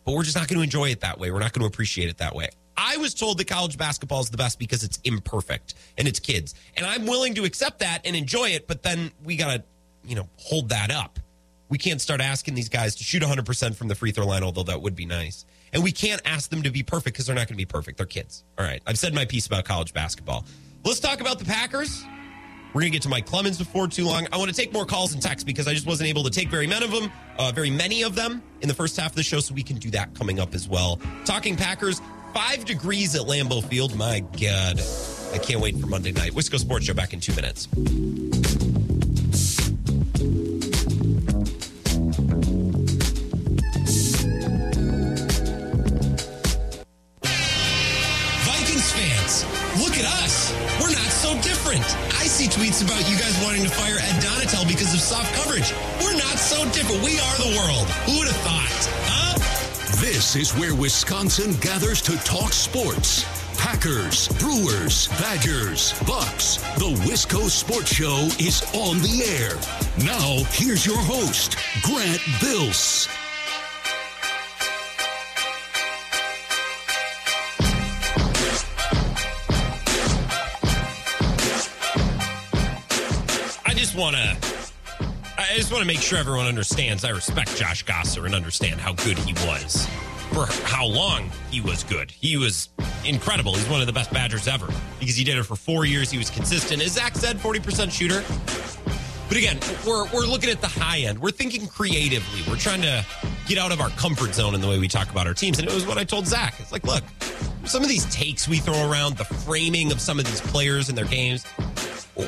[0.05, 1.31] But we're just not going to enjoy it that way.
[1.31, 2.49] We're not going to appreciate it that way.
[2.77, 6.55] I was told that college basketball is the best because it's imperfect and it's kids.
[6.77, 9.65] And I'm willing to accept that and enjoy it, but then we got to,
[10.07, 11.19] you know, hold that up.
[11.69, 14.63] We can't start asking these guys to shoot 100% from the free throw line, although
[14.65, 15.45] that would be nice.
[15.73, 17.97] And we can't ask them to be perfect because they're not going to be perfect.
[17.99, 18.45] They're kids.
[18.59, 18.81] All right.
[18.87, 20.45] I've said my piece about college basketball.
[20.85, 22.05] Let's talk about the Packers.
[22.75, 24.27] We're going to get to Mike Clemens before too long.
[24.33, 26.49] I want to take more calls and texts because I just wasn't able to take
[26.49, 29.23] very many of them, uh, very many of them in the first half of the
[29.23, 29.39] show.
[29.39, 31.01] So we can do that coming up as well.
[31.25, 32.01] Talking Packers,
[32.35, 33.97] five degrees at Lambeau Field.
[33.97, 34.81] My God,
[35.33, 36.33] I can't wait for Monday night.
[36.33, 37.69] Wisco Sports Show back in two minutes.
[55.05, 55.75] Soft coverage.
[56.01, 57.03] We're not so different.
[57.05, 57.87] We are the world.
[58.07, 58.89] Who would have thought?
[59.05, 60.01] Huh?
[60.01, 63.27] This is where Wisconsin gathers to talk sports.
[63.59, 66.57] Packers, Brewers, Badgers, Bucks.
[66.79, 69.57] The Wisco Sports Show is on the air.
[70.07, 73.07] Now, here's your host, Grant Bills.
[83.67, 84.54] I just want to.
[85.55, 87.05] I just want to make sure everyone understands.
[87.05, 89.87] I respect Josh Gasser and understand how good he was
[90.33, 92.11] for how long he was good.
[92.11, 92.71] He was
[93.05, 93.55] incredible.
[93.55, 94.67] He's one of the best Badgers ever
[94.99, 96.11] because he did it for four years.
[96.11, 96.83] He was consistent.
[96.83, 98.25] As Zach said, 40% shooter.
[99.29, 101.21] But again, we're, we're looking at the high end.
[101.21, 102.41] We're thinking creatively.
[102.51, 103.07] We're trying to
[103.47, 105.61] get out of our comfort zone in the way we talk about our teams.
[105.61, 106.57] And it was what I told Zach.
[106.59, 107.05] It's like, look,
[107.65, 110.99] some of these takes we throw around, the framing of some of these players and
[110.99, 111.45] their games,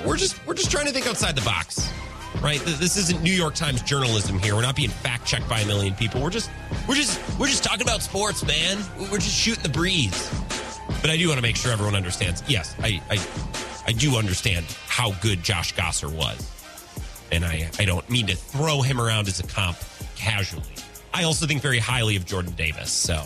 [0.05, 1.91] we're just we're just trying to think outside the box
[2.43, 2.61] right?
[2.61, 4.55] This isn't new york times journalism here.
[4.55, 6.22] We're not being fact checked by a million people.
[6.22, 6.51] We're just
[6.89, 8.79] we're just we're just talking about sports man.
[9.11, 10.31] We're just shooting the breeze.
[11.01, 13.18] But i do want to make sure everyone understands yes i i,
[13.87, 16.51] I do understand how good josh gasser was.
[17.33, 19.77] And i i don't mean to throw him around as a comp
[20.16, 20.64] casually.
[21.12, 23.22] I also think very highly of jordan davis so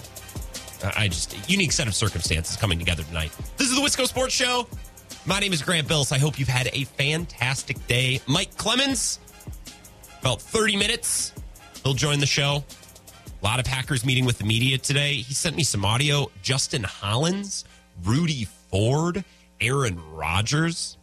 [0.97, 3.33] I just unique set of circumstances coming together tonight.
[3.57, 4.67] This is the Wisco Sports Show.
[5.31, 6.11] My name is Grant Bills.
[6.11, 8.21] I hope you've had a fantastic day.
[8.27, 9.21] Mike Clemens,
[10.21, 11.33] about 30 minutes.
[11.85, 12.65] He'll join the show.
[13.41, 15.15] A lot of Packers meeting with the media today.
[15.15, 16.33] He sent me some audio.
[16.43, 17.65] Justin Hollins,
[18.03, 19.25] Rudy Ford,
[19.61, 20.99] Aaron Rodgers.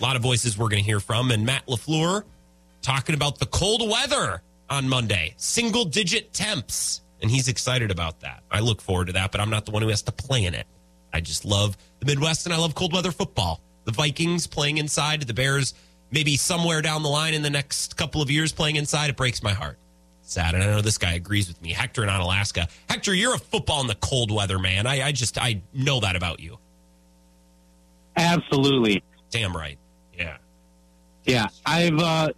[0.00, 1.30] A lot of voices we're going to hear from.
[1.30, 2.24] And Matt LaFleur
[2.82, 7.02] talking about the cold weather on Monday, single digit temps.
[7.22, 8.42] And he's excited about that.
[8.50, 10.54] I look forward to that, but I'm not the one who has to play in
[10.54, 10.66] it.
[11.16, 13.62] I just love the Midwest and I love cold weather football.
[13.84, 15.72] The Vikings playing inside, the Bears
[16.10, 19.08] maybe somewhere down the line in the next couple of years playing inside.
[19.08, 19.78] It breaks my heart.
[20.20, 20.54] Sad.
[20.54, 21.72] And I know this guy agrees with me.
[21.72, 22.68] Hector in Alaska.
[22.90, 24.86] Hector, you're a football in the cold weather, man.
[24.86, 26.58] I, I just, I know that about you.
[28.16, 29.02] Absolutely.
[29.30, 29.78] Damn right.
[30.18, 30.36] Yeah.
[31.24, 31.48] Yeah.
[31.64, 32.28] I've, uh,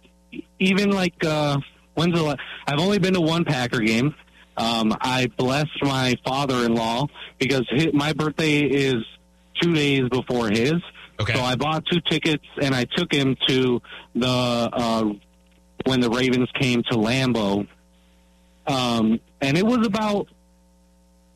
[0.59, 1.57] even like, uh,
[1.95, 4.15] when's the, I've only been to one Packer game.
[4.59, 7.07] Um, I blessed my father-in-law
[7.37, 9.05] because his, my birthday is
[9.61, 10.73] two days before his.
[11.19, 11.33] Okay.
[11.33, 13.81] So I bought two tickets and I took him to
[14.15, 15.05] the uh,
[15.85, 17.67] when the Ravens came to Lambeau,
[18.67, 20.27] um, and it was about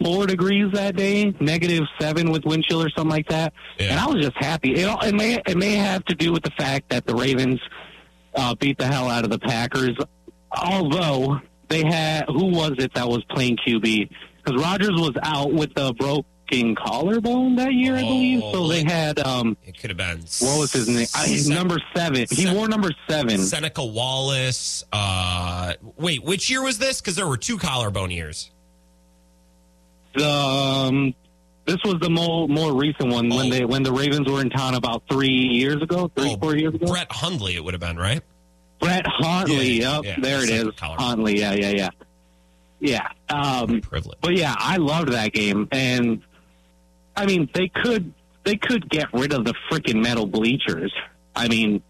[0.03, 3.53] four degrees that day, negative seven with wind chill or something like that.
[3.79, 3.91] Yeah.
[3.91, 4.73] And I was just happy.
[4.73, 7.61] It, it may it may have to do with the fact that the Ravens
[8.35, 9.97] uh, beat the hell out of the Packers,
[10.51, 11.39] although
[11.73, 14.09] they had who was it that was playing QB?
[14.43, 18.41] Because Rodgers was out with the broken collarbone that year, I believe.
[18.51, 20.19] So they had um, It could have been.
[20.39, 21.07] what was his name?
[21.15, 22.25] I, Sen- number seven.
[22.29, 23.37] He wore number seven.
[23.39, 24.83] Seneca Wallace.
[24.91, 26.99] Uh, wait, which year was this?
[27.01, 28.51] Because there were two collarbone years.
[30.15, 31.15] The, um,
[31.65, 33.49] this was the more more recent one when Oh.
[33.49, 36.73] they when the Ravens were in town about three years ago, three Oh, four years
[36.75, 36.85] ago.
[36.87, 38.21] Brett Hundley, it would have been, right?
[38.83, 39.81] Brett Hundley.
[39.81, 40.67] Yeah, yeah, there it is.
[40.79, 41.39] Huntley.
[41.39, 41.89] Yeah, yeah, yeah,
[42.79, 43.07] yeah.
[43.29, 44.17] Um, Privilege.
[44.21, 46.21] but yeah, I loved that game, and
[47.15, 48.13] I mean they could
[48.43, 50.93] they could get rid of the freaking metal bleachers.
[51.35, 51.81] I mean,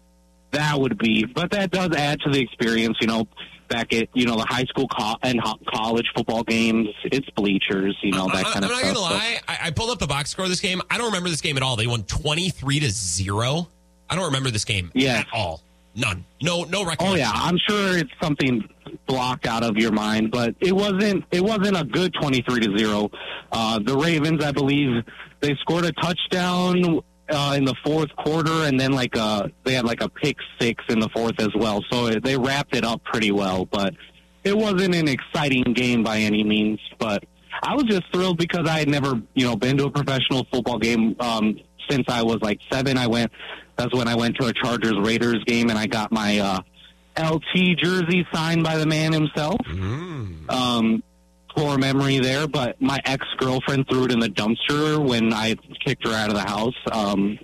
[0.52, 2.96] that would be, but that does add to the experience.
[3.00, 3.26] You know,
[3.68, 7.96] back at you know the high school co- and ho- college football games, it's bleachers.
[8.02, 8.94] You know that I, kind am of not stuff.
[8.94, 9.40] gonna lie.
[9.48, 10.80] I, I pulled up the box score of this game.
[10.90, 11.74] I don't remember this game at all.
[11.76, 13.68] They won 23 to zero.
[14.08, 15.18] I don't remember this game Yeah.
[15.20, 15.60] at all.
[15.96, 16.24] None.
[16.42, 16.64] No.
[16.64, 17.06] No recollection.
[17.08, 18.68] Oh yeah, I'm sure it's something
[19.06, 21.24] blocked out of your mind, but it wasn't.
[21.30, 23.10] It wasn't a good 23 to zero.
[23.52, 25.04] Uh, the Ravens, I believe,
[25.40, 29.84] they scored a touchdown uh, in the fourth quarter, and then like uh they had
[29.84, 31.82] like a pick six in the fourth as well.
[31.90, 33.94] So they wrapped it up pretty well, but
[34.42, 36.80] it wasn't an exciting game by any means.
[36.98, 37.24] But
[37.62, 40.78] I was just thrilled because I had never, you know, been to a professional football
[40.78, 42.98] game um, since I was like seven.
[42.98, 43.30] I went.
[43.76, 46.60] That's when I went to a Chargers Raiders game, and I got my uh,
[47.18, 49.60] LT jersey signed by the man himself.
[50.48, 51.02] Um,
[51.56, 56.06] poor memory there, but my ex girlfriend threw it in the dumpster when I kicked
[56.06, 56.74] her out of the house.
[56.90, 57.38] Um,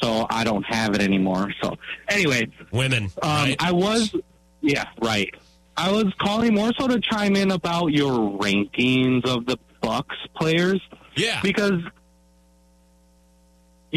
[0.00, 1.52] so I don't have it anymore.
[1.62, 1.76] So
[2.08, 3.04] anyway, Women.
[3.22, 3.56] um, right?
[3.58, 4.14] I was,
[4.60, 5.34] yeah, right.
[5.76, 10.80] I was calling more so to chime in about your rankings of the Bucks players
[11.16, 11.40] yeah.
[11.42, 11.80] because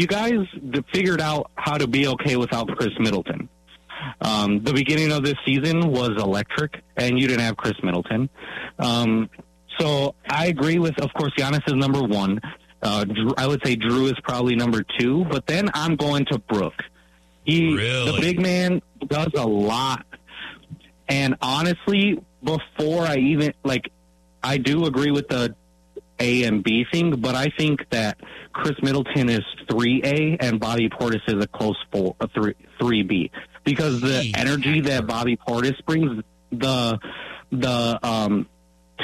[0.00, 0.32] you guys
[0.94, 3.48] figured out how to be okay without Khris Middleton.
[4.22, 8.30] Um, the beginning of this season was electric, and you didn't have Khris Middleton.
[8.78, 9.28] Um,
[9.78, 12.40] so I agree with, of course, Giannis is number one.
[12.82, 13.04] Uh,
[13.36, 16.80] I would say Jrue is probably number two, but then I'm going to Brooke.
[17.44, 18.12] He, Really?
[18.12, 20.06] the big man, does a lot.
[21.08, 23.90] And honestly, before I even like,
[24.42, 25.54] I do agree with the
[26.20, 28.18] A and B thing, but I think that
[28.52, 29.40] Khris Middleton is
[29.70, 33.30] three A and Bobby Portis is a close four, a three three B
[33.64, 36.98] because the energy that Bobby Portis brings, the
[37.50, 38.48] the um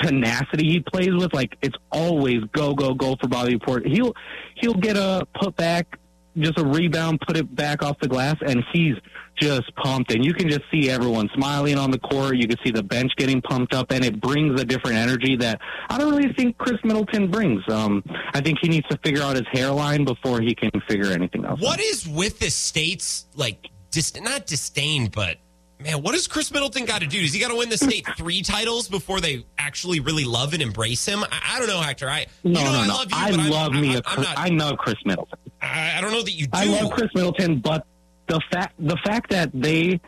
[0.02, 3.94] tenacity he plays with, like it's always go go go for Bobby Portis.
[3.94, 4.14] He'll
[4.56, 5.98] he'll get a put back,
[6.36, 8.94] just a rebound, put it back off the glass, and he's
[9.36, 10.12] just pumped.
[10.12, 12.36] And you can just see everyone smiling on the court.
[12.36, 15.60] You can see the bench getting pumped up, and it brings a different energy that
[15.88, 17.62] I don't really think Khris Middleton brings.
[17.68, 18.02] Um,
[18.34, 21.60] I think he needs to figure out his hairline before he can figure anything else.
[21.60, 21.84] What out.
[21.84, 25.36] is with the state's like dis- not disdain, but
[25.78, 27.20] man, what does Khris Middleton got to do?
[27.20, 30.62] Does he got to win the state three titles before they actually really love and
[30.62, 31.22] embrace him?
[31.24, 32.08] I, I don't know, Hector.
[32.08, 32.94] I No, you know no, I no.
[32.94, 33.96] love you, I but I'm- love I, me.
[33.96, 34.38] I'm Khris, not.
[34.38, 35.38] I know Khris Middleton.
[35.60, 36.50] I, I don't know that you do.
[36.54, 37.86] I love Khris Middleton, but
[38.28, 40.00] the fact the fact that they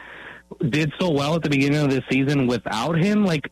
[0.66, 3.51] did so well at the beginning of the season without him, like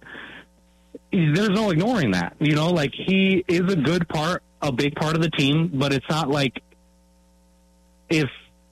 [1.12, 2.37] there's no ignoring that.
[2.41, 5.93] You know, like he is a good part, a big part of the team, but
[5.93, 6.62] it's not like
[8.09, 8.29] if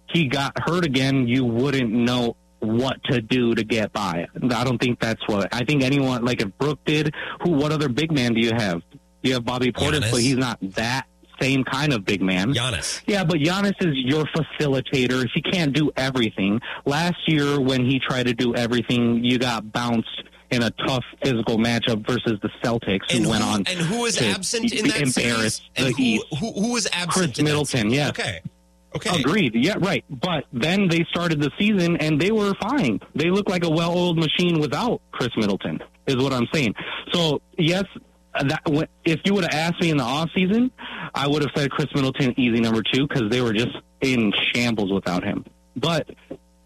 [0.08, 4.26] he got hurt again, you wouldn't know what to do to get by.
[4.42, 7.88] I don't think that's what I think anyone like if Brooke did, who what other
[7.88, 8.82] big man do you have?
[9.22, 10.10] You have Bobby Portis, Giannis.
[10.10, 11.06] but he's not that
[11.40, 12.54] same kind of big man.
[12.54, 13.02] Giannis.
[13.06, 15.26] Yeah, but Giannis is your facilitator.
[15.34, 16.60] He can't do everything.
[16.84, 21.58] Last year, when he tried to do everything, you got bounced in a tough physical
[21.58, 25.08] matchup versus the Celtics, who And went who, on and who was absent in that
[25.08, 25.62] series?
[25.76, 27.10] And the who, who, who was absent?
[27.10, 28.08] Khris in Middleton, yeah.
[28.10, 28.40] Okay.
[28.94, 29.20] Okay.
[29.20, 29.56] Agreed.
[29.56, 30.04] Yeah, right.
[30.08, 33.00] But then they started the season and they were fine.
[33.16, 35.80] They look like a well-oiled machine without Khris Middleton.
[36.06, 36.74] Is what I'm saying.
[37.12, 37.84] So yes,
[38.40, 38.62] that
[39.04, 40.70] if you would have asked me in the off season,
[41.14, 44.92] I would have said Khris Middleton easy number two because they were just in shambles
[44.92, 45.44] without him.
[45.76, 46.08] But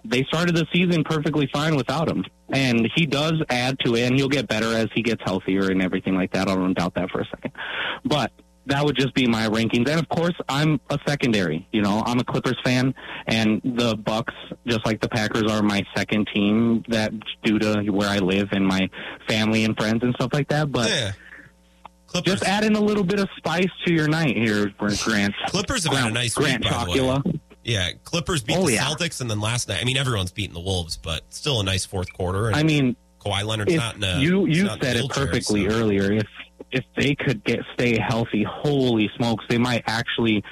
[0.04, 4.16] they started the season perfectly fine without him, and he does add to it, and
[4.16, 6.48] he'll get better as he gets healthier and everything like that.
[6.48, 7.52] I don't doubt that for a second.
[8.04, 8.32] But
[8.66, 9.88] that would just be my rankings.
[9.88, 11.66] And of course, I'm a secondary.
[11.72, 12.94] You know, I'm a Clippers fan,
[13.26, 14.34] and the Bucks,
[14.66, 16.84] just like the Packers, are my second team.
[16.88, 17.12] That
[17.42, 18.90] due to where I live and my
[19.26, 20.70] family and friends and stuff like that.
[20.70, 21.12] But Yeah.
[22.08, 22.32] Clippers.
[22.40, 25.34] just adding a little bit of spice to your night here, Grant.
[25.48, 27.40] Clippers have had a nice Grant week, by the way.
[27.64, 28.84] Yeah, Clippers beat Oh, the yeah.
[28.84, 29.78] Celtics, and then last night.
[29.80, 32.46] I mean, everyone's beating the Wolves, but still a nice fourth quarter.
[32.48, 34.18] And I mean, Kawhi Leonard's not in a.
[34.20, 36.10] you you in said it perfectly so- earlier.
[36.12, 36.26] If
[36.72, 40.42] if they could get stay healthy, holy smokes, they might actually,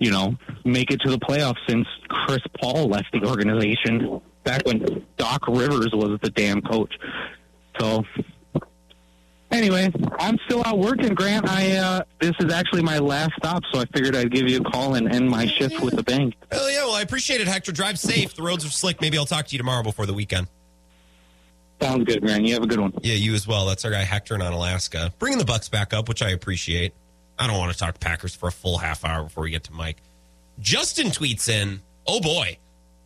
[0.00, 1.58] you know, make it to the playoffs.
[1.68, 6.92] Since Chris Paul left the organization back when Doc Rivers was the damn coach.
[7.78, 8.02] So.
[9.56, 11.48] Anyway, I'm still out working, Grant.
[11.48, 14.64] I uh, this is actually my last stop, so I figured I'd give you a
[14.64, 16.34] call and end my shift with the bank.
[16.52, 17.72] Oh yeah, well, I appreciate it, Hector.
[17.72, 18.34] Drive safe.
[18.34, 19.00] The roads are slick.
[19.00, 20.48] Maybe I'll talk to you tomorrow before the weekend.
[21.80, 22.44] Sounds good, Grant.
[22.44, 22.92] You have a good one.
[23.02, 23.64] Yeah, you as well.
[23.64, 26.92] That's our guy Hector in Alaska, bringing the Bucks back up, which I appreciate.
[27.38, 29.72] I don't want to talk Packers for a full half hour before we get to
[29.72, 30.02] Mike.
[30.60, 32.58] Justin tweets in, "Oh boy,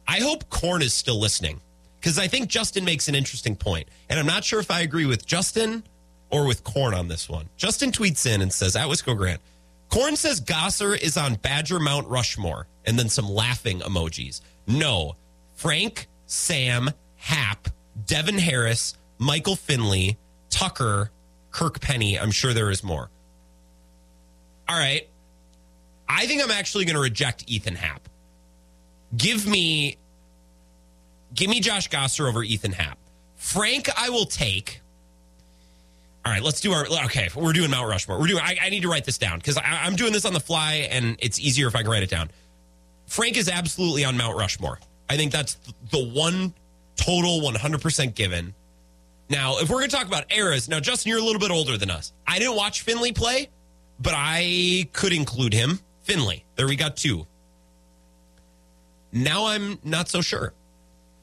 [0.09, 1.61] I hope Corn is still listening
[2.01, 5.07] because I think Justin makes an interesting point, and I'm not sure if I agree
[5.07, 5.85] with Justin
[6.31, 9.41] or with Corn on this one." Justin tweets in and says, "At Wisco Grant,
[9.89, 14.41] Corn says Gasser is on Badger Mount Rushmore, and then some laughing emojis.
[14.67, 15.17] No,
[15.55, 17.69] Frank, Sam, Happ,
[18.07, 20.17] Devin Harris, Michael Finley,
[20.49, 21.11] Tucker,
[21.51, 22.19] Kirk Penney.
[22.19, 23.11] I'm sure there is more.
[24.69, 25.09] All right.
[26.09, 28.09] I think I'm actually going to reject Ethan Happ.
[29.17, 29.97] Give me
[31.35, 32.99] give me Josh Gasser over Ethan Happ.
[33.37, 34.80] Frank, I will take.
[36.25, 36.87] All right, let's do our.
[37.07, 38.19] Okay, we're doing Mount Rushmore.
[38.21, 38.43] We're doing.
[38.43, 41.17] I, I need to write this down because I'm doing this on the fly, and
[41.19, 42.31] it's easier if I can write it down.
[43.07, 44.79] Frank is absolutely on Mount Rushmore.
[45.09, 45.57] I think that's
[45.91, 46.55] the one
[46.97, 48.55] total 100% given.
[49.29, 51.77] Now, if we're going to talk about eras, now Justin, you're a little bit older
[51.77, 52.13] than us.
[52.27, 53.49] I didn't watch Finley play,
[54.01, 55.81] but I could include him.
[56.03, 56.45] Finley.
[56.57, 57.27] There we got two.
[59.13, 60.53] Now I'm not so sure.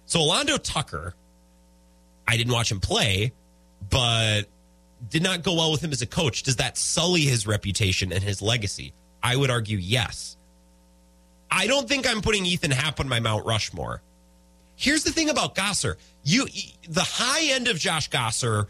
[0.05, 1.13] So Alando Tucker,
[2.27, 3.33] I didn't watch him play,
[3.89, 4.43] but
[5.09, 6.43] did not go well with him as a coach.
[6.43, 8.93] Does that sully his reputation and his legacy?
[9.21, 10.37] I would argue yes.
[11.49, 14.01] I don't think I'm putting Ethan Happ on my Mount Rushmore.
[14.75, 15.97] Here's the thing about Gasser.
[16.23, 16.45] You
[16.87, 18.67] the high end of Josh Gasser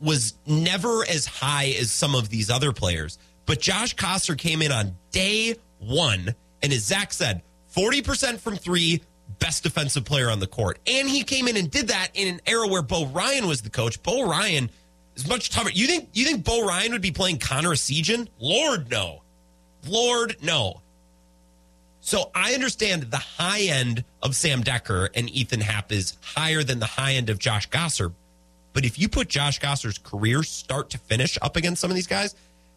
[0.00, 3.18] was never as high as some of these other players.
[3.46, 7.42] But Josh Gasser came in on day one, and as Zach said,
[7.74, 9.02] 40% from three,
[9.38, 10.78] best defensive player on the court.
[10.86, 13.70] And he came in and did that in an era where Bo Ryan was the
[13.70, 14.02] coach.
[14.02, 14.70] Bo Ryan
[15.16, 15.70] is much tougher.
[15.70, 18.28] You think you think Bo Ryan would be playing Connor Essegian?
[18.38, 19.22] Lord no.
[19.86, 20.80] Lord no.
[22.00, 26.80] So I understand the high end of Sam Dekker and Ethan Happ is higher than
[26.80, 28.12] the high end of Josh Gasser.
[28.72, 32.06] But if you put Josh Gasser's career start to finish up against some of these
[32.06, 32.34] guys,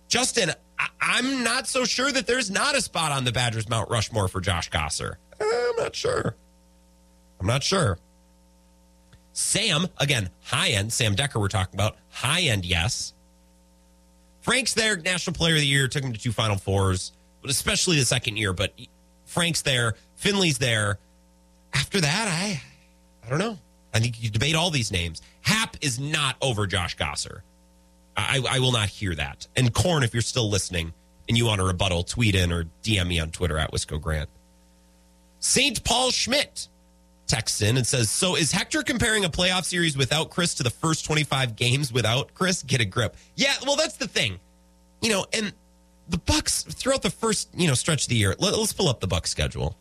[0.08, 3.90] Justin, I- am not so sure that there's not a spot on the Badgers Mount
[3.90, 5.18] Rushmore for Josh Gasser.
[5.40, 6.36] I'm not sure.
[7.40, 7.98] I'm not sure.
[9.38, 10.94] Sam, again, high end.
[10.94, 11.98] Sam Dekker, we're talking about.
[12.10, 13.14] High end, yes.
[14.40, 17.12] Frank's there, National Player of the Year, took him to two Final Fours,
[17.42, 18.54] but especially the second year.
[18.54, 18.74] But
[19.26, 21.00] Frank's there, Finley's there.
[21.74, 22.62] After that, I
[23.26, 23.60] I don't know.
[23.94, 25.22] I think you debate all these names.
[25.42, 27.44] Happ is not over Josh Gasser.
[28.16, 29.48] I, I will not hear that.
[29.58, 30.94] And Corn, if you're still listening
[31.28, 34.30] and you want a rebuttal, tweet in or DM me on Twitter at Wisco Grant.
[35.40, 35.84] St.
[35.84, 36.70] Paul Schmidt
[37.28, 40.70] texts in and says, So is Hector comparing a playoff series without Khris to the
[40.70, 42.64] first 25 games without Khris?
[42.64, 43.16] Get a grip.
[43.36, 44.40] Yeah, well, that's the thing.
[45.02, 45.54] You know, and
[46.10, 49.00] the Bucks throughout the first, you know, stretch of the year, let, us pull up
[49.00, 49.76] the Bucks schedule.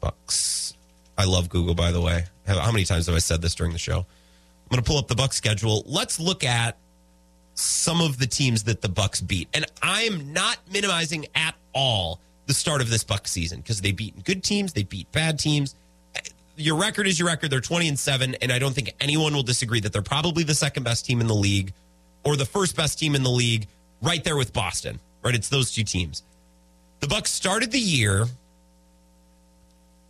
[0.00, 0.74] Bucks.
[1.18, 2.24] I love Google, by the way.
[2.46, 3.98] How many times have I said this during the show?
[3.98, 5.82] I'm going to pull up the Bucks schedule.
[5.86, 6.76] Let's look at
[7.54, 9.48] some of the teams that the Bucks beat.
[9.54, 14.22] And I'm not minimizing at all the start of this Bucks season because they beat
[14.24, 15.74] good teams, they beat bad teams.
[16.56, 17.50] Your record is your record.
[17.50, 20.54] They're 20 and 7 and I don't think anyone will disagree that they're probably the
[20.54, 21.72] second best team in the league
[22.24, 23.66] or the first best team in the league
[24.02, 24.98] right there with Boston.
[25.22, 25.34] Right?
[25.34, 26.22] It's those two teams.
[27.00, 28.26] The Bucks started the year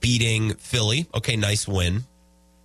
[0.00, 1.06] beating Philly.
[1.14, 2.04] Okay, nice win.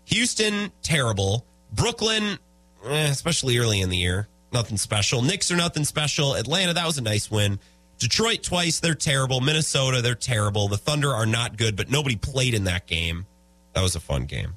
[0.06, 1.46] Houston, terrible.
[1.72, 2.38] Brooklyn,
[2.86, 5.22] eh, especially early in the year, nothing special.
[5.22, 6.36] Knicks are nothing special.
[6.36, 7.60] Atlanta, that was a nice win.
[7.98, 9.42] Detroit twice, they're terrible.
[9.42, 10.68] Minnesota, they're terrible.
[10.68, 13.26] The Thunder are not good, but nobody played in that game.
[13.74, 14.56] That was a fun game.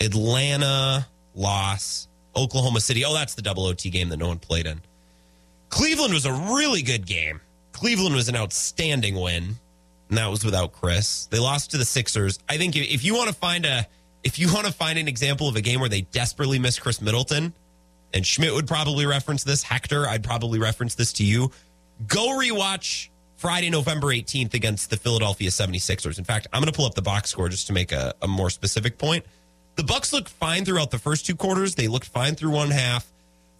[0.00, 2.08] Atlanta, loss.
[2.36, 4.80] Oklahoma City, oh, that's the double OT game that no one played in.
[5.68, 7.40] Cleveland was a really good game.
[7.72, 9.56] Cleveland was an outstanding win,
[10.08, 11.28] and that was without Khris.
[11.30, 12.38] They lost to the Sixers.
[12.48, 13.86] I think if you want to find a
[14.22, 17.00] if you want to find an example of a game where they desperately miss Khris
[17.00, 17.52] Middleton,
[18.14, 19.62] and Schmidt would probably reference this.
[19.62, 21.50] Hector, I'd probably reference this to you.
[22.06, 23.08] Go rewatch
[23.44, 26.16] Friday, November 18th against the Philadelphia 76ers.
[26.16, 28.26] In fact, I'm going to pull up the box score just to make a, a
[28.26, 29.26] more specific point.
[29.76, 31.74] The Bucks looked fine throughout the first two quarters.
[31.74, 33.06] They looked fine through one half.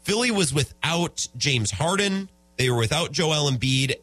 [0.04, 2.30] Philly was without James Harden.
[2.56, 3.96] They were without Joel Embiid,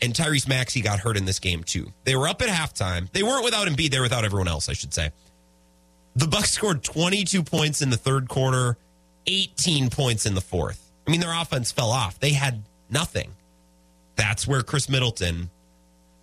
[0.00, 1.92] and Tyrese Maxey got hurt in this game too.
[2.04, 3.12] They were up at halftime.
[3.12, 3.90] They weren't without Embiid.
[3.90, 5.10] They were without everyone else, I should say.
[6.16, 8.78] The Bucks scored 22 points in the third quarter
[9.26, 10.90] 18 points in the fourth.
[11.06, 12.18] I mean, their offense fell off.
[12.18, 13.34] They had nothing.
[14.18, 15.48] That's where Khris Middleton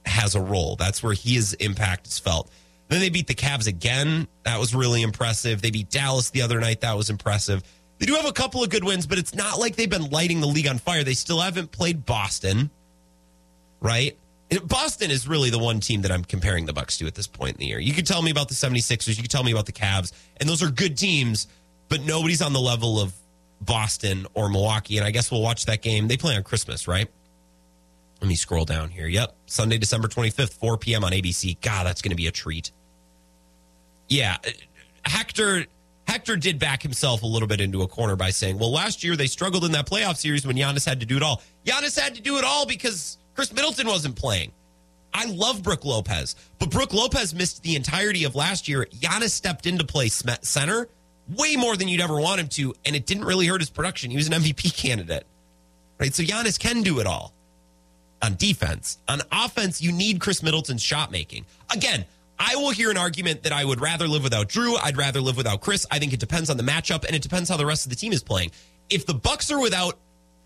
[0.06, 0.76] has a role.
[0.76, 2.52] That's where his impact is felt.
[2.90, 4.28] Then they beat the Cavs again.
[4.44, 5.62] That was really impressive.
[5.62, 6.82] They beat Dallas the other night.
[6.82, 7.64] That was impressive.
[7.98, 10.42] They do have a couple of good wins, but it's not like they've been lighting
[10.42, 11.06] the league on fire.
[11.06, 12.70] They still haven't played Boston,
[13.80, 14.18] right?
[14.66, 17.56] Boston is really the one team that I'm comparing the Bucks to at this point
[17.56, 17.80] in the year.
[17.80, 20.48] You could tell me about the 76ers, you could tell me about the Cavs, and
[20.48, 21.48] those are good teams,
[21.88, 23.14] but nobody's on the level of
[23.62, 24.98] Boston or Milwaukee.
[24.98, 26.10] And I guess we'll watch that game.
[26.10, 27.10] They play on Christmas, right?
[28.26, 29.06] Let me scroll down here.
[29.06, 29.36] Yep.
[29.46, 31.04] Sunday, December 25th, 4 p.m.
[31.04, 31.62] on ABC.
[31.62, 32.72] God, that's going to be a treat.
[34.10, 34.38] Yeah.
[34.44, 34.50] Uh,
[35.06, 35.68] Hector
[36.08, 39.16] Hector did back himself a little bit into a corner by saying, well, last year
[39.16, 41.44] they struggled in that playoff series when Giannis had to do it all.
[41.66, 44.52] Giannis had to do it all because Khris Middleton wasn't playing.
[45.14, 48.88] I love Brooke Lopez, but Brooke Lopez missed the entirety of last year.
[48.92, 50.90] Giannis stepped into play center
[51.30, 54.10] way more than you'd ever want him to, and it didn't really hurt his production.
[54.10, 55.28] He was an MVP candidate,
[56.00, 56.12] right?
[56.12, 57.35] So Giannis can do it all
[58.22, 58.98] on defense.
[59.08, 61.46] On offense, you need Khris Middleton's shot making.
[61.70, 62.06] Again,
[62.38, 64.78] I will hear an argument that I would rather live without Jrue.
[64.84, 65.86] I'd rather live without Khris.
[65.90, 67.96] I think it depends on the matchup and it depends how the rest of the
[67.96, 68.52] team is playing.
[68.90, 69.98] If the Bucks are without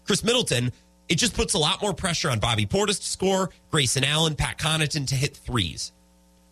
[0.05, 0.71] Khris Middleton,
[1.07, 4.59] it just puts a lot more pressure on Bobby Portis to score, Grayson Allen, Pat
[4.59, 5.91] Connaughton to hit threes.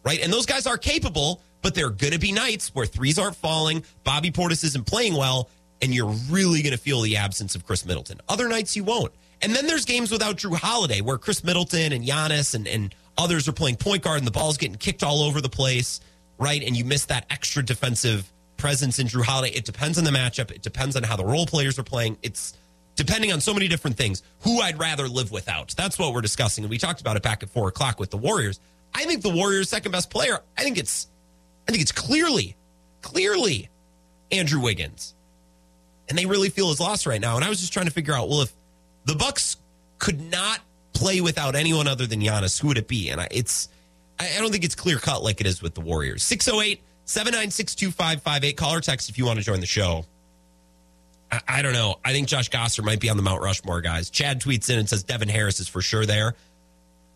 [0.03, 0.19] Right?
[0.21, 3.35] And those guys are capable, but there are going to be nights where threes aren't
[3.35, 5.49] falling, Bobby Portis isn't playing well,
[5.81, 8.19] and you're really going to feel the absence of Khris Middleton.
[8.27, 9.11] Other nights you won't.
[9.41, 13.47] And then there's games without Jrue Holiday where Khris Middleton and Giannis and, and others
[13.47, 15.99] are playing point guard and the ball's getting kicked all over the place,
[16.37, 16.61] right?
[16.63, 19.55] And you miss that extra defensive presence in Jrue Holiday.
[19.55, 20.51] It depends on the matchup.
[20.51, 22.17] It depends on how the role players are playing.
[22.23, 22.57] It's
[22.95, 24.23] depending on so many different things.
[24.41, 25.73] Who I'd rather live without.
[25.77, 26.63] That's what we're discussing.
[26.63, 28.59] And we talked about it back at four o'clock with the Warriors.
[28.93, 31.07] I think the Warriors' second best player, I think it's
[31.67, 32.55] I think it's clearly,
[33.01, 33.69] clearly
[34.31, 35.13] Andrew Wiggins.
[36.09, 37.35] And they really feel his loss right now.
[37.35, 38.53] And I was just trying to figure out, well, if
[39.07, 39.57] the Bucks
[39.99, 40.59] could not
[40.93, 43.09] play without anyone other than Giannis, who would it be?
[43.09, 43.69] And I, it's,
[44.19, 46.23] I, don't think it's clear cut like it is with the Warriors.
[46.23, 48.57] 608 796 2558.
[48.57, 50.05] Call or text if you want to join the show.
[51.31, 51.95] I, I, don't know.
[52.03, 54.09] I think Josh Gasser might be on the Mount Rushmore guys.
[54.09, 56.35] Chad tweets in and says Devin Harris is for sure there.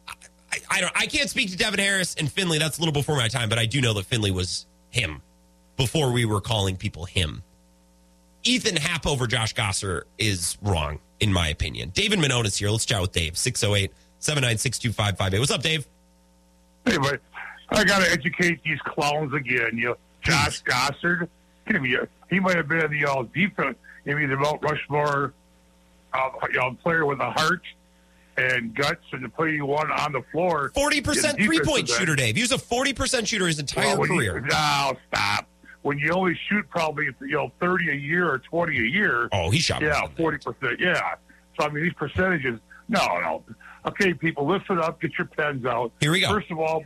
[0.07, 0.93] I, I, don't.
[0.95, 2.57] I can't speak to Devin Harris and Finley.
[2.57, 5.21] That's a little before my time, but I do know that Finley was him
[5.75, 7.43] before we were calling people him.
[8.43, 11.91] Ethan Happ over Josh Gasser is wrong, in my opinion.
[11.93, 12.69] David Manone is here.
[12.69, 13.38] Let's chat with Dave.
[13.38, 15.39] 608 796 2558.
[15.39, 15.88] What's up, Dave?
[16.86, 17.22] Hey, but
[17.69, 19.78] I got to educate these clowns again.
[19.78, 21.30] You know, Josh Gossard,
[22.30, 25.34] he might have been in the all defense, maybe the Mount Rushmore
[26.13, 27.61] uh, you know, player with a heart
[28.38, 30.72] and guts and play you want on the floor.
[30.76, 32.36] 40% three point shooter, Dave.
[32.36, 34.39] He was a 40% shooter his entire well, career.
[34.39, 35.47] You, no, stop
[35.82, 39.29] when you only shoot probably you know thirty a year or twenty a year.
[39.32, 39.82] Oh, he shot.
[39.82, 40.79] Yeah, forty percent.
[40.79, 41.15] Yeah.
[41.59, 42.59] So I mean, these percentages.
[42.88, 43.43] No, no.
[43.86, 45.01] Okay, people, listen up.
[45.01, 45.91] Get your pens out.
[45.99, 46.29] Here we go.
[46.29, 46.84] First of all,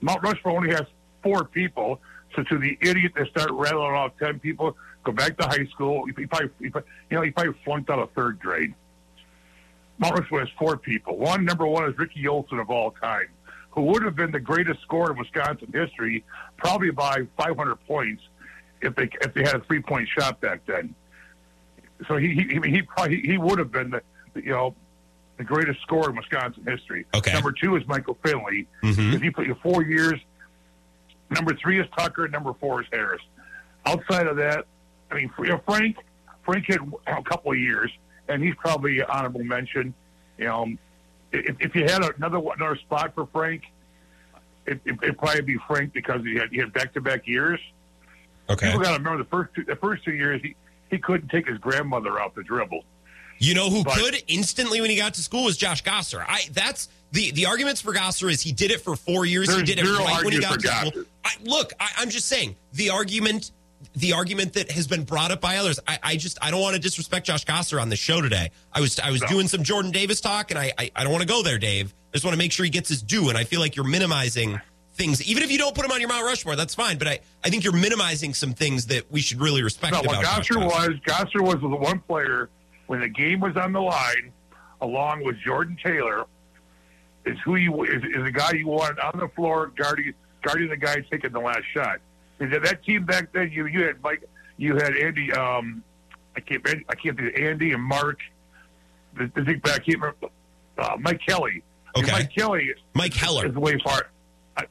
[0.00, 0.84] Mount, Rushmore only has
[1.22, 2.00] four people.
[2.34, 6.04] So to the idiot that start rattling off ten people, go back to high school.
[6.06, 6.72] He probably, he, you
[7.10, 8.74] know, he probably flunked out of third grade.
[9.98, 11.16] Mount Rushmore has four people.
[11.16, 13.28] One, number one, is Ricky Olson of all time
[13.74, 16.24] who would have been the greatest scorer in Wisconsin history,
[16.56, 18.22] probably by 500 points,
[18.80, 20.94] if they if they had a three point shot back then.
[22.06, 24.02] So he he he probably he would have been the
[24.36, 24.74] you know
[25.38, 27.06] the greatest scorer in Wisconsin history.
[27.14, 27.32] Okay.
[27.32, 29.10] Number two is Michael Finley mm-hmm.
[29.10, 30.20] because he played four years.
[31.30, 32.28] Number three is Tucker.
[32.28, 33.22] Number four is Harris.
[33.86, 34.66] Outside of that,
[35.10, 35.96] I mean, you know, Frank
[36.44, 37.90] Frank had a couple of years,
[38.28, 39.94] and he's probably an honorable mention.
[40.38, 40.66] You know,
[41.34, 43.62] if, if you had another another spot for Frank,
[44.66, 47.60] it, it, would probably be Frank because he had he had back to back years.
[48.48, 48.66] Okay.
[48.66, 50.54] People got to remember the first two, the first two years he,
[50.90, 52.84] he couldn't take his grandmother off the dribble.
[53.38, 56.24] You know who but, could instantly when he got to school was Josh Gasser.
[56.26, 59.54] I that's the the arguments for Gasser is he did it for four years.
[59.54, 61.04] He did it right when he got to school.
[61.24, 63.50] I, look, I, I'm just saying the argument
[63.94, 65.78] the argument that has been brought up by others.
[65.86, 68.50] I, I just I don't want to disrespect Josh Gasser on the show today.
[68.72, 69.28] I was I was no.
[69.28, 71.94] doing some Jordan Davis talk, and I, I, I don't want to go there, Dave.
[72.12, 73.86] I just want to make sure he gets his due, and I feel like you're
[73.86, 74.60] minimizing
[74.94, 75.22] things.
[75.24, 76.98] Even if you don't put him on your Mount Rushmore, that's fine.
[76.98, 79.92] But I, I think you're minimizing some things that we should really respect.
[79.92, 82.48] No, about what Gasser was Gasser was the one player
[82.86, 84.32] when the game was on the line,
[84.80, 86.26] along with Jordan Taylor,
[87.24, 90.76] is who you is, is the guy you wanted on the floor guarding guarding the
[90.76, 91.98] guy taking the last shot.
[92.50, 94.24] Because that team back then, you you had Mike,
[94.56, 95.32] you had Andy.
[95.32, 95.82] Um,
[96.36, 98.18] I can't I can't think of Andy and Mark.
[99.16, 100.28] The, the thing back, I can't remember.
[100.76, 101.62] Uh, Mike Kelly.
[101.96, 102.10] Okay.
[102.10, 102.74] Mike Kelly.
[102.94, 104.10] Mike Heller is way far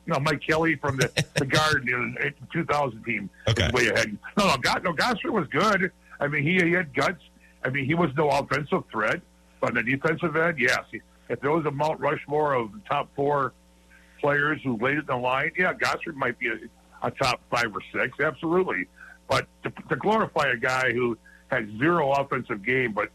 [0.06, 3.30] no, Mike Kelly from the the Garden, you know, 2000 team.
[3.50, 4.18] Okay, way ahead.
[4.38, 5.92] No, no, God, no, Gasser was good.
[6.20, 7.22] I mean, he, he had guts.
[7.64, 9.22] I mean, he was no offensive threat,
[9.62, 10.84] but on the defensive end, yes.
[11.30, 13.54] If there was a Mount Rushmore of the top four
[14.20, 16.56] players who laid it in the line, yeah, Gasser might be a,
[17.04, 18.88] a top five or six, absolutely.
[19.30, 23.10] But to, to glorify a guy who had zero offensive game, but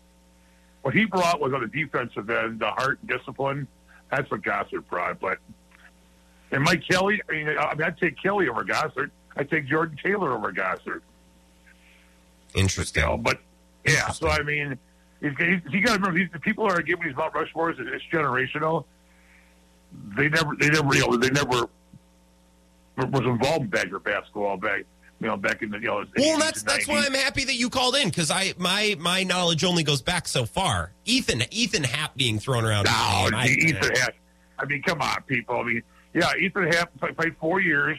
[0.82, 3.66] what he brought was on the defensive end, the heart and discipline.
[4.10, 5.20] That's what Gossard brought.
[5.20, 5.38] But
[6.50, 9.10] and Mike Kelly, I mean, I mean, I'd take Kelly over Gossard.
[9.36, 11.00] I'd take Jordan Taylor over Gossard.
[12.54, 13.02] Interesting.
[13.02, 13.40] You know, but
[13.86, 14.78] yeah, so I mean,
[15.20, 17.76] you got to remember these the people are giving these Mount Rushmores.
[17.78, 18.84] It's generational.
[20.16, 21.68] They never, they never, you know, they never
[23.06, 24.84] was involved in Badger basketball back,
[25.20, 26.04] you know, back in the you know.
[26.16, 29.64] Well, that's that's why I'm happy that you called in because I my my knowledge
[29.64, 30.92] only goes back so far.
[31.04, 32.84] Ethan Ethan Happ being thrown around.
[32.84, 34.14] No, Ethan Happ
[34.58, 35.56] I mean, come on, people.
[35.56, 35.82] I mean,
[36.14, 37.98] yeah, Ethan Happ played four years,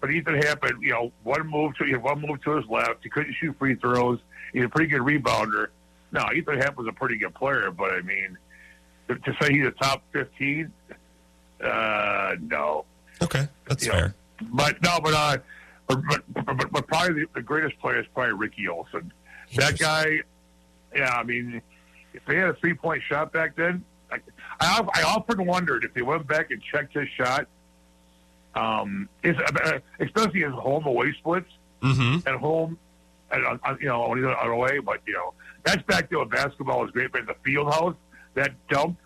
[0.00, 3.02] but Ethan Happ had you know one move to one move to his left.
[3.02, 4.20] He couldn't shoot free throws.
[4.52, 5.68] He's a pretty good rebounder.
[6.12, 8.36] No, Ethan Happ was a pretty good player, but I mean,
[9.08, 10.72] to, to say he's a top fifteen,
[11.62, 12.84] uh, no.
[13.22, 14.14] Okay, that's You know, fair.
[14.52, 15.36] But no, but uh,
[15.86, 16.00] but,
[16.34, 19.12] but, but, but probably the, greatest player is probably Ricky Olson.
[19.56, 20.20] That guy,
[20.94, 21.10] yeah.
[21.14, 21.60] I mean,
[22.14, 24.16] if they had a three point shot back then, I,
[24.60, 27.46] I, I often wondered if they went back and checked his shot.
[28.54, 29.36] Um, is
[29.98, 31.48] especially his home away splits
[31.82, 32.28] Mm-hmm.
[32.28, 32.78] at home,
[33.32, 34.78] and you know when he's on away.
[34.78, 37.10] But you know that's back to when basketball was great.
[37.10, 37.96] But in the field house,
[38.34, 38.98] that dump,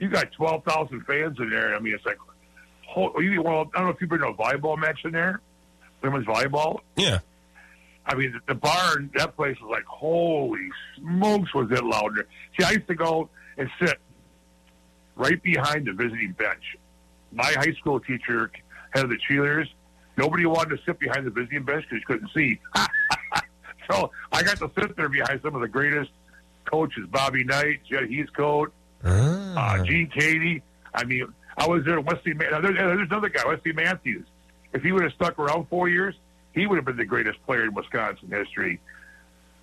[0.00, 1.74] you got twelve thousand fans in there.
[1.74, 2.16] I mean, it's like,
[2.86, 5.40] whole, you, well, I don't know if you've been to a volleyball match in there,
[6.02, 6.80] women's volleyball.
[6.96, 7.20] Yeah.
[8.06, 12.16] I mean, the, the bar in that place was like, holy smokes, was it loud
[12.16, 12.26] there.
[12.58, 13.28] See, I used to go
[13.58, 13.98] and sit
[15.16, 16.76] right behind the visiting bench.
[17.32, 18.50] My high school teacher
[18.90, 19.68] had the cheerleaders.
[20.16, 22.60] Nobody wanted to sit behind the visiting bench because you couldn't see.
[23.90, 26.10] so I got to sit there behind some of the greatest
[26.64, 28.72] coaches, Bobby Knight, Jud Heathcote,
[29.04, 30.62] uh, Gene Keady.
[30.94, 31.26] I mean,
[31.56, 32.00] I was there.
[32.00, 32.34] Wesley.
[32.34, 34.26] Man- now, there- there's another guy, Wesley Matthews.
[34.72, 36.14] If he would have stuck around four years,
[36.52, 38.80] he would have been the greatest player in Wisconsin history.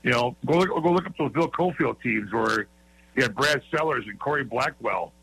[0.02, 2.68] You know, go look, go look up those Bill Cofield teams where
[3.16, 5.14] you had Brad Sellers and Corey Blackwell.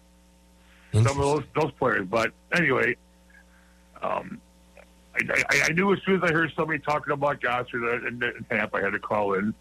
[0.93, 2.07] Some of those those players.
[2.09, 2.97] But anyway,
[4.03, 4.41] um,
[5.15, 8.45] I, I, I knew as soon as I heard somebody talking about Gossard and, and
[8.51, 9.55] Hamp, I had to call in.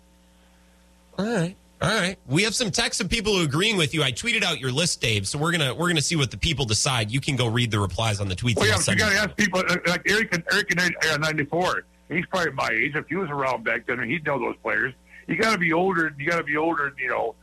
[1.18, 1.56] All right.
[1.82, 2.18] All right.
[2.28, 4.04] We have some texts of people who are agreeing with you.
[4.04, 5.28] I tweeted out your list, Dave.
[5.28, 7.10] So we're gonna we're gonna see what the people decide.
[7.10, 8.58] You can go read the replies on the tweets.
[8.58, 11.84] Well, yeah, you got to ask people uh, like Eric and Eric in uh, '94.
[12.10, 12.96] He's probably my age.
[12.96, 14.94] If he was around back then, he'd know those players.
[15.28, 16.14] You got to be older.
[16.20, 16.94] You got to be older.
[17.00, 17.36] You know,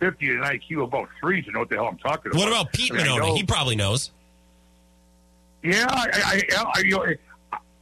[0.00, 2.38] fifty and an IQ about three to know what the hell I'm talking about.
[2.40, 3.26] What about Pete I mean, I Monona?
[3.28, 4.10] know- He probably knows.
[5.62, 7.06] Yeah, I, I, I, I, you know,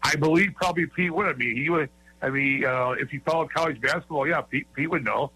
[0.04, 1.26] I believe probably Pete would.
[1.26, 1.88] I mean, he would.
[2.20, 5.32] I mean, uh, if he followed college basketball, yeah, Pete, Pete would know.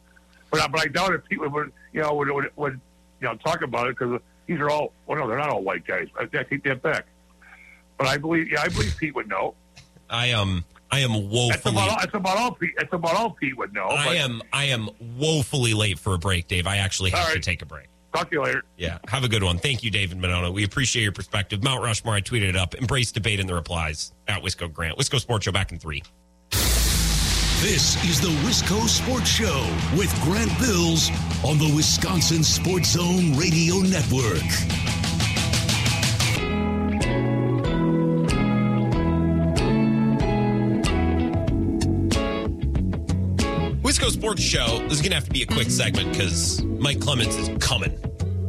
[0.59, 2.81] But, I- but I doubt if Pete would, you know, would, would, would
[3.21, 4.93] you know, talk about it because these are all.
[5.07, 6.09] Well, no, they're not all white guys.
[6.19, 7.07] I, I take that back.
[7.99, 9.55] But I believe, yeah, I believe Pete would know.
[10.11, 11.25] I am I am That's
[11.65, 11.97] woefully about all.
[11.99, 12.53] That's about all.
[12.53, 13.87] Pete, that's about all Pete would know.
[13.87, 14.89] I am I am
[15.19, 16.67] woefully late for a break, Dave.
[16.67, 17.87] I actually have All to take a break.
[18.15, 18.63] Talk to you later.
[18.77, 18.99] Yeah.
[19.09, 19.59] Have a good one.
[19.59, 20.51] Thank you, David Monona.
[20.51, 21.63] We appreciate your perspective.
[21.63, 22.75] Mount Rushmore, I tweeted it up.
[22.75, 24.97] Embrace debate in the replies at Wisco Grant.
[24.97, 26.03] Wisco Sports Show back in three.
[27.63, 31.11] This is the Wisco Sports Show with Grant Bills
[31.43, 34.45] on the Wisconsin Sports Zone Radio Network.
[43.83, 44.81] Wisco Sports Show.
[44.89, 47.93] This is gonna have to be a quick segment because Mike Clements is coming.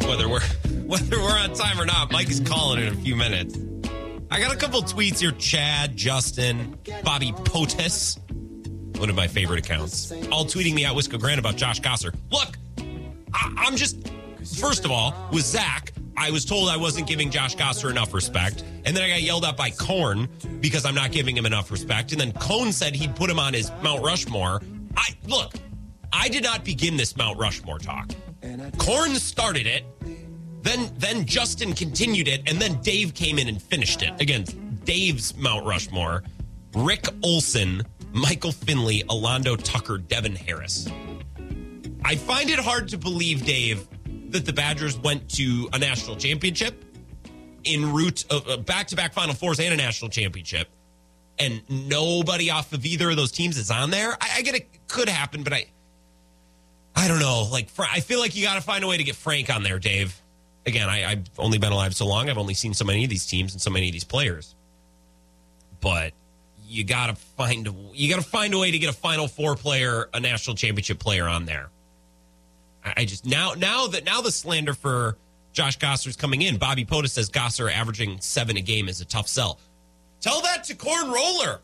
[0.05, 0.41] Whether we're
[0.85, 3.57] whether we're on time or not, Mike is calling in a few minutes.
[4.29, 5.31] I got a couple tweets here.
[5.31, 8.19] Chad, Justin, Bobby Potus,
[8.99, 12.13] one of my favorite accounts, all tweeting me at Wisco Grant about Josh Gasser.
[12.31, 12.57] Look,
[13.33, 14.11] I, I'm just
[14.59, 15.93] first of all with Zach.
[16.19, 19.45] I was told I wasn't giving Josh Gasser enough respect, and then I got yelled
[19.45, 20.27] at by Korn
[20.61, 22.11] because I'm not giving him enough respect.
[22.11, 24.61] And then Cone said he'd put him on his Mount Rushmore.
[24.95, 25.53] I look,
[26.11, 28.11] I did not begin this Mount Rushmore talk.
[28.77, 29.83] Korn started it,
[30.63, 34.19] then then Justin continued it, and then Dave came in and finished it.
[34.19, 34.43] Again,
[34.85, 36.23] Dave's Mount Rushmore:
[36.73, 37.83] Rick Olson,
[38.17, 40.89] Michael Finley, Alando Tucker, Devin Harris.
[42.03, 43.87] I find it hard to believe, Dave,
[44.31, 46.83] that the Badgers went to a national championship
[47.63, 50.67] in route of back to back Final Fours and a national championship,
[51.37, 54.13] and nobody off of either of those teams is on there.
[54.19, 55.67] I, I get it could happen, but I,
[56.95, 57.47] I don't know.
[57.51, 59.77] Like I feel like you got to find a way to get Frank on there,
[59.77, 60.19] Dave.
[60.65, 62.29] Again, I, I've only been alive so long.
[62.29, 64.55] I've only seen so many of these teams and so many of these players,
[65.81, 66.13] but
[66.67, 69.55] you got to find you got to find a way to get a Final Four
[69.55, 71.69] player, a national championship player on there.
[72.83, 75.17] I just now now that now the slander for
[75.53, 76.57] Josh Gasser's coming in.
[76.57, 79.59] Bobby Potus says Gasser averaging seven a game is a tough sell.
[80.21, 81.61] Tell that to Corn Roller.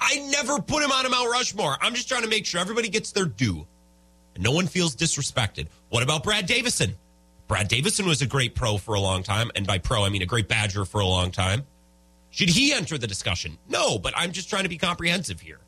[0.00, 1.76] I never put him on a Mount Rushmore.
[1.80, 3.66] I'm just trying to make sure everybody gets their due
[4.36, 5.66] and no one feels disrespected.
[5.88, 6.94] What about Brad Davison?
[7.48, 10.22] Brad Davison was a great pro for a long time, and by pro I mean
[10.22, 11.64] a great Badger for a long time.
[12.36, 13.56] Should he enter the discussion?
[13.66, 15.58] No, but I'm just trying to be comprehensive here.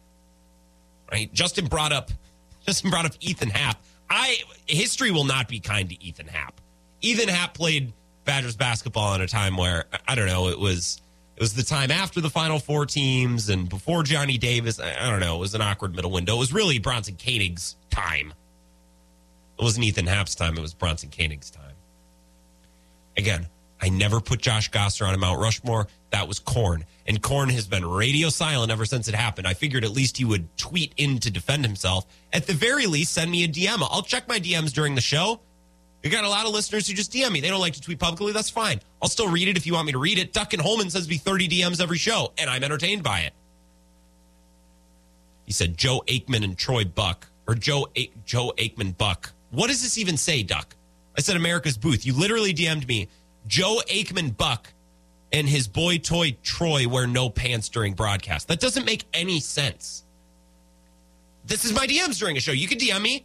[1.10, 1.32] Right?
[1.32, 2.10] Justin brought up
[2.66, 3.82] Justin brought up Ethan Happ.
[4.10, 4.36] I
[4.66, 6.60] history will not be kind to Ethan Happ.
[7.00, 7.94] Ethan Happ played
[8.26, 11.00] Badgers basketball in a time where I don't know, it was
[11.36, 14.78] it was the time after the Final Four teams and before Johnny Davis.
[14.78, 16.36] I, I don't know, it was an awkward middle window.
[16.36, 18.34] It was really Bronson Koenig's time.
[19.58, 21.64] It wasn't Ethan Happ's time, it was Bronson Koenig's time.
[23.16, 23.46] Again,
[23.80, 25.86] I never put Josh Gasser on a Mount Rushmore.
[26.10, 26.84] That was Corn.
[27.06, 29.46] And Corn has been radio silent ever since it happened.
[29.46, 32.06] I figured at least he would tweet in to defend himself.
[32.32, 33.86] At the very least, send me a DM.
[33.90, 35.40] I'll check my DMs during the show.
[36.02, 37.40] We got a lot of listeners who just DM me.
[37.40, 38.32] They don't like to tweet publicly.
[38.32, 38.80] That's fine.
[39.02, 40.32] I'll still read it if you want me to read it.
[40.32, 43.32] Duck and Holman sends me 30 DMs every show, and I'm entertained by it.
[45.44, 49.32] He said Joe Aikman and Troy Buck, or Joe A- Joe Aikman Buck.
[49.50, 50.76] What does this even say, Duck?
[51.16, 52.06] I said America's Booth.
[52.06, 53.08] You literally DM'd me
[53.46, 54.72] Joe Aikman Buck
[55.32, 58.48] and his boy toy Troy wear no pants during broadcast.
[58.48, 60.04] That doesn't make any sense.
[61.44, 62.52] This is my DMs during a show.
[62.52, 63.24] You can DM me.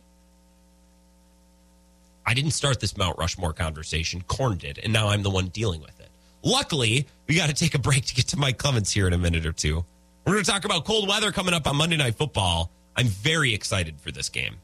[2.25, 4.21] I didn't start this Mount Rushmore conversation.
[4.21, 6.09] Corn did, and now I'm the one dealing with it.
[6.41, 9.17] Luckily, we got to take a break to get to Mike Clemens here in a
[9.17, 9.83] minute or two.
[10.25, 12.71] We're going to talk about cold weather coming up on Monday Night Football.
[12.95, 14.55] I'm very excited for this game.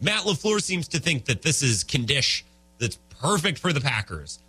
[0.00, 2.46] Matt LaFleur seems to think that this is condition
[2.78, 4.40] that's perfect for the Packers.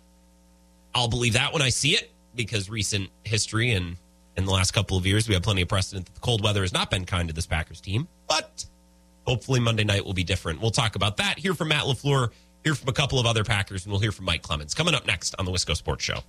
[0.94, 3.96] I'll believe that when I see it because recent history and
[4.36, 6.62] in the last couple of years, we have plenty of precedent that the cold weather
[6.62, 8.08] has not been kind to this Packers team.
[8.28, 8.64] But
[9.26, 10.60] hopefully Monday night will be different.
[10.60, 11.38] We'll talk about that.
[11.38, 12.30] Hear from Matt LaFleur,
[12.64, 14.74] hear from a couple of other Packers, and we'll hear from Mike Clemens.
[14.74, 16.20] Coming up next on the Wisco Sports Show.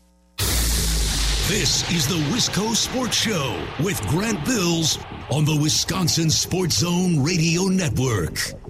[1.47, 4.97] This is the Wisco Sports Show with Grant Bills
[5.29, 8.62] on the Wisconsin Sports Zone Radio Network.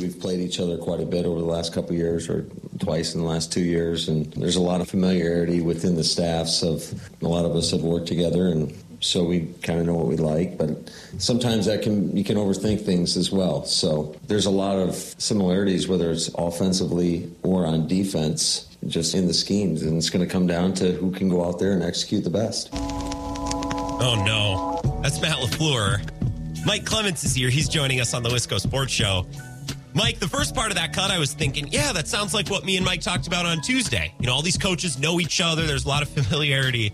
[0.00, 2.46] We've played each other quite a bit over the last couple years, or
[2.78, 6.62] twice in the last two years, and there's a lot of familiarity within the staffs.
[6.62, 10.06] Of a lot of us have worked together, and so we kind of know what
[10.06, 10.56] we like.
[10.56, 13.64] But sometimes that can you can overthink things as well.
[13.64, 19.34] So there's a lot of similarities, whether it's offensively or on defense, just in the
[19.34, 22.24] schemes, and it's going to come down to who can go out there and execute
[22.24, 22.70] the best.
[22.72, 26.00] Oh no, that's Matt LaFleur.
[26.66, 27.48] Mike Clements is here.
[27.48, 29.26] He's joining us on the Wisco Sports Show.
[29.94, 32.64] Mike, the first part of that cut, I was thinking, yeah, that sounds like what
[32.64, 34.14] me and Mike talked about on Tuesday.
[34.20, 36.92] You know, all these coaches know each other, there's a lot of familiarity.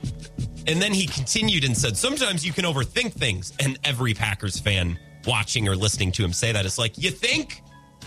[0.67, 3.53] And then he continued and said, sometimes you can overthink things.
[3.61, 7.63] And every Packers fan watching or listening to him say that is like, you think?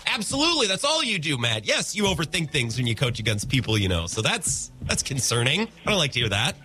[0.06, 0.66] Absolutely.
[0.66, 1.66] That's all you do, Matt.
[1.66, 4.06] Yes, you overthink things when you coach against people you know.
[4.06, 5.62] So that's that's concerning.
[5.62, 6.56] I don't like to hear that.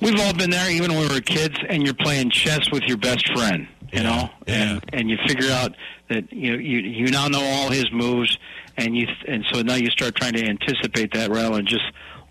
[0.00, 2.98] We've all been there, even when we were kids, and you're playing chess with your
[2.98, 3.66] best friend,
[3.96, 5.74] you know, and and you figure out
[6.10, 8.36] that you know you you now know all his moves,
[8.76, 11.84] and you and so now you start trying to anticipate that rather than just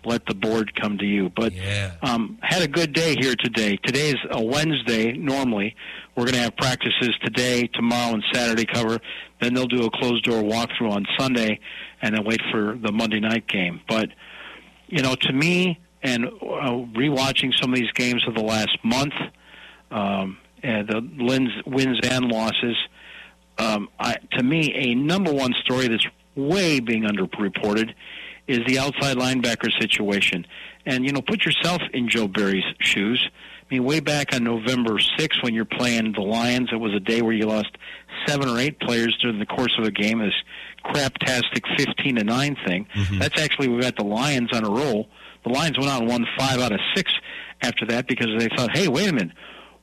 [0.04, 1.28] let the board come to you.
[1.34, 1.52] But
[2.02, 3.76] um, had a good day here today.
[3.84, 5.12] Today is a Wednesday.
[5.14, 5.74] Normally,
[6.14, 9.00] we're going to have practices today, tomorrow, and Saturday cover.
[9.40, 11.58] Then they'll do a closed door walkthrough on Sunday,
[12.00, 13.80] and then wait for the Monday night game.
[13.88, 14.10] But
[14.86, 19.14] you know, to me, and uh, rewatching some of these games of the last month,
[19.90, 22.76] um, and the wins, wins and losses.
[23.58, 27.92] Um, I, to me, a number one story that's way being underreported
[28.46, 30.46] is the outside linebacker situation.
[30.84, 33.28] And you know, put yourself in Joe Barry's shoes.
[33.68, 37.00] I mean, way back on November 6th when you're playing the Lions, it was a
[37.00, 37.70] day where you lost
[38.26, 40.20] seven or eight players during the course of a game.
[40.20, 40.34] This
[40.84, 42.86] craptastic 15 to nine thing.
[43.18, 45.08] That's actually we got the Lions on a roll.
[45.44, 47.12] The Lions went out and won five out of six
[47.62, 49.34] after that because they thought, hey, wait a minute,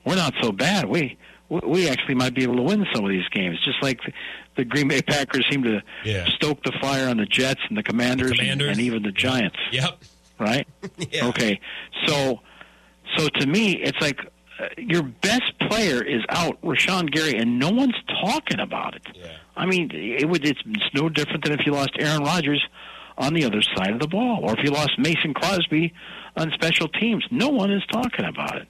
[0.06, 0.86] we're not so bad.
[0.90, 1.18] We
[1.50, 3.60] we actually might be able to win some of these games.
[3.64, 4.12] Just like the,
[4.58, 6.26] the Green Bay Packers seem to Yeah.
[6.36, 8.70] stoke the fire on the Jets and the Commanders, and- Commanders.
[8.78, 9.58] And, even the Giants.
[9.72, 10.00] Yep.
[10.40, 10.68] Right.
[11.22, 11.60] Okay.
[12.08, 12.40] So
[13.18, 14.20] so to me, it's like
[14.60, 19.04] uh, your best player is out, Rashan Gary, and no one's talking about it.
[19.14, 19.28] Yeah.
[19.56, 20.46] I mean, it would.
[20.46, 22.64] It's, it's no different than if you lost Aaron Rodgers
[23.18, 25.94] on the other side of the ball, or if you lost Mason Crosby
[26.36, 27.24] on special teams.
[27.30, 28.68] No one is talking about it.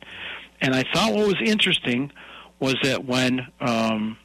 [0.63, 2.09] And I thought what was interesting
[2.59, 4.17] was that when um,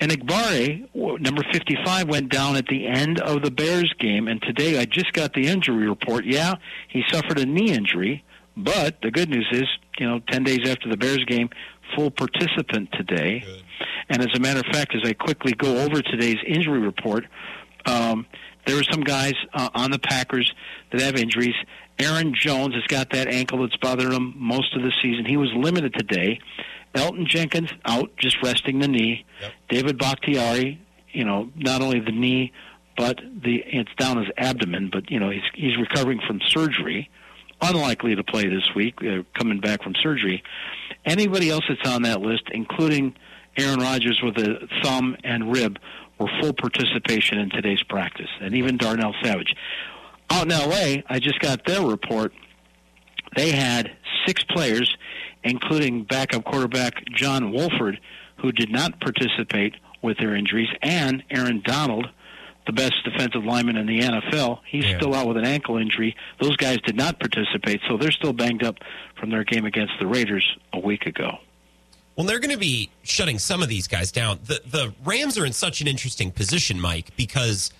[0.00, 4.84] Enagbare, number 55, went down at the end of the Bears game, and today I
[4.84, 6.24] just got the injury report.
[6.24, 6.54] Yeah,
[6.88, 8.24] he suffered a knee injury,
[8.56, 9.64] but the good news is,
[9.98, 11.50] you know, 10 days after the Bears game,
[11.96, 13.44] full participant today.
[14.08, 17.24] And as a matter of fact, as I quickly go over today's injury report,
[17.86, 18.24] um,
[18.66, 20.52] there are some guys uh, on the Packers
[20.92, 21.54] that have injuries.
[22.02, 25.24] Aaron Jones has got that ankle that's bothered him most of the season.
[25.24, 26.40] He was limited today.
[26.94, 29.24] Elgton Jenkins out, just resting the knee.
[29.68, 30.80] David Bakhtiari,
[31.12, 32.52] you know, not only the knee,
[32.96, 34.90] but the it's down his abdomen.
[34.92, 37.08] But you know, he's he's recovering from surgery.
[37.60, 40.42] Unlikely to play this week, uh, coming back from surgery.
[41.04, 43.14] Anybody else that's on that list, including
[43.56, 45.78] Aaron Rodgers with a thumb and rib,
[46.18, 49.54] were full participation in today's practice, and even Darnell Savage.
[50.30, 52.32] Out in L.A., I just got their report.
[53.36, 53.90] They had
[54.26, 54.94] six players,
[55.44, 57.98] including backup quarterback John Wolford,
[58.38, 62.08] who did not participate with their injuries, and Aaron Donald,
[62.66, 64.60] the best defensive lineman in the NFL.
[64.66, 64.96] He's Yeah.
[64.98, 66.16] still out with an ankle injury.
[66.40, 68.78] Those guys did not participate, so they're still banged up
[69.18, 71.38] from their game against the Raiders a week ago.
[72.16, 74.38] Well, they're going to be shutting some of these guys down.
[74.44, 77.72] The the Rams are in such an interesting position, Mike, because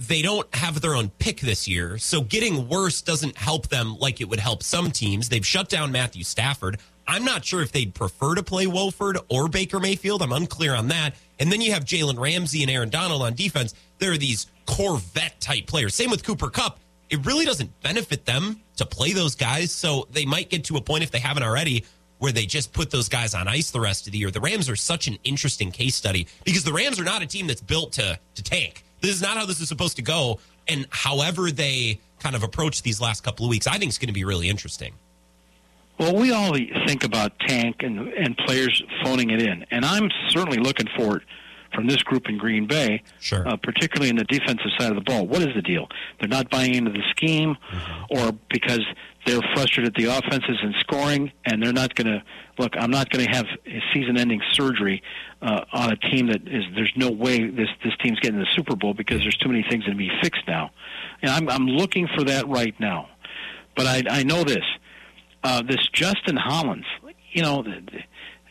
[0.00, 1.98] they don't have their own pick this year.
[1.98, 5.28] So getting worse doesn't help them like it would help some teams.
[5.28, 6.78] They've shut down Matthew Stafford.
[7.06, 10.22] I'm not sure if they'd prefer to play Wolford or Baker Mayfield.
[10.22, 11.16] I'm unclear on that.
[11.38, 13.74] And then you have Jalen Ramsey and Aaron Donald on defense.
[13.98, 15.94] There are these Corvette type players.
[15.94, 16.78] Same with Cooper Kupp.
[17.10, 19.70] It really doesn't benefit them to play those guys.
[19.70, 21.84] So they might get to a point, if they haven't already,
[22.20, 24.30] where they just put those guys on ice the rest of the year.
[24.30, 27.48] The Rams are such an interesting case study because the Rams are not a team
[27.48, 28.84] that's built to to tank.
[29.00, 30.38] This is not how this is supposed to go.
[30.68, 34.08] And however they kind of approach these last couple of weeks, I think it's going
[34.08, 34.92] to be really interesting.
[35.98, 36.54] Well, we all
[36.86, 41.22] think about tank and and players phoning it in, and I'm certainly looking for it
[41.74, 43.46] from this group in Green Bay, sure.
[43.46, 45.26] uh, particularly in the defensive side of the ball.
[45.26, 45.88] What is the deal?
[46.18, 47.56] They're not buying into the scheme,
[48.10, 48.80] or because
[49.26, 52.22] they're frustrated at the offense isn't scoring, and they're not going to
[52.58, 52.72] look.
[52.76, 53.46] I'm not going to have
[53.92, 55.02] season-ending surgery
[55.42, 56.64] uh, on a team that is.
[56.74, 59.84] There's no way this this team's getting the Super Bowl because there's too many things
[59.86, 60.70] that be fixed now,
[61.22, 63.08] and I'm I'm looking for that right now.
[63.76, 64.64] But I I know this
[65.44, 66.86] uh, this Justin Hollins,
[67.32, 68.02] you know, the- the-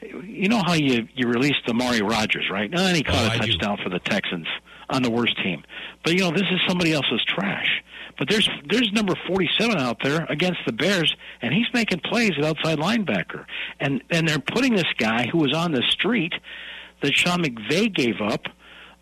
[0.02, 2.70] you know how you you released Amari Rodgers, right?
[2.74, 4.48] And he caught Oh, a touchdown for the Texans
[4.90, 5.64] on the worst team.
[6.04, 7.84] But you know, this is somebody else's trash.
[8.18, 12.44] But there's there's number 47 out there against the Bears, and he's making plays at
[12.44, 13.46] outside linebacker.
[13.80, 16.34] And and they're putting this guy who was on the street
[17.02, 18.48] that Sean McVay gave up,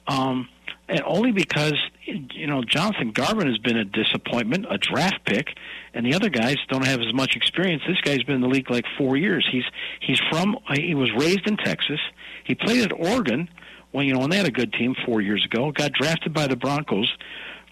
[0.08, 0.48] um,
[0.90, 1.76] and only because
[2.06, 5.58] you know Jonathan Garvin has been a disappointment, a draft pick,
[5.94, 7.84] and the other guys don't have as much experience.
[7.88, 9.48] This guy's been in the league like four years.
[9.52, 9.66] He's
[10.00, 12.00] he's from he was raised in Texas.
[12.44, 13.50] He played at Oregon
[13.92, 15.72] when you know when they had a good team four years ago.
[15.72, 17.12] Got drafted by the Broncos.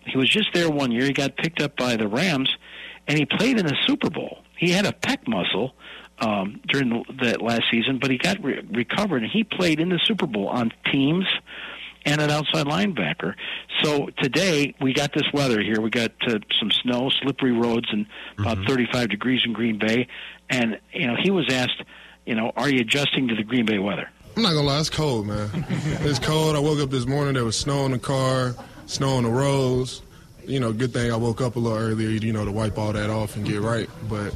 [0.05, 1.05] He was just there one year.
[1.05, 2.49] He got picked up by the Rams,
[3.07, 4.39] and he played in the Super Bowl.
[4.57, 5.73] He had a pec muscle
[6.19, 9.89] um, during the, that last season, but he got re- recovered, and he played in
[9.89, 11.25] the Super Bowl on teams
[12.05, 13.33] and an outside linebacker.
[13.83, 15.81] So today we got this weather here.
[15.81, 18.05] We got uh, some snow, slippery roads, and
[18.37, 20.07] about 35 degrees in Green Bay.
[20.49, 21.83] And you know, he was asked,
[22.25, 24.09] you know, are you adjusting to the Green Bay weather?
[24.35, 25.49] I'm not gonna lie, it's cold, man.
[26.01, 26.55] it's cold.
[26.55, 28.53] I woke up this morning, there was snow in the car,
[28.85, 30.01] snow on the roads.
[30.45, 32.93] You know, good thing I woke up a little earlier, you know, to wipe all
[32.93, 33.89] that off and get right.
[34.07, 34.35] But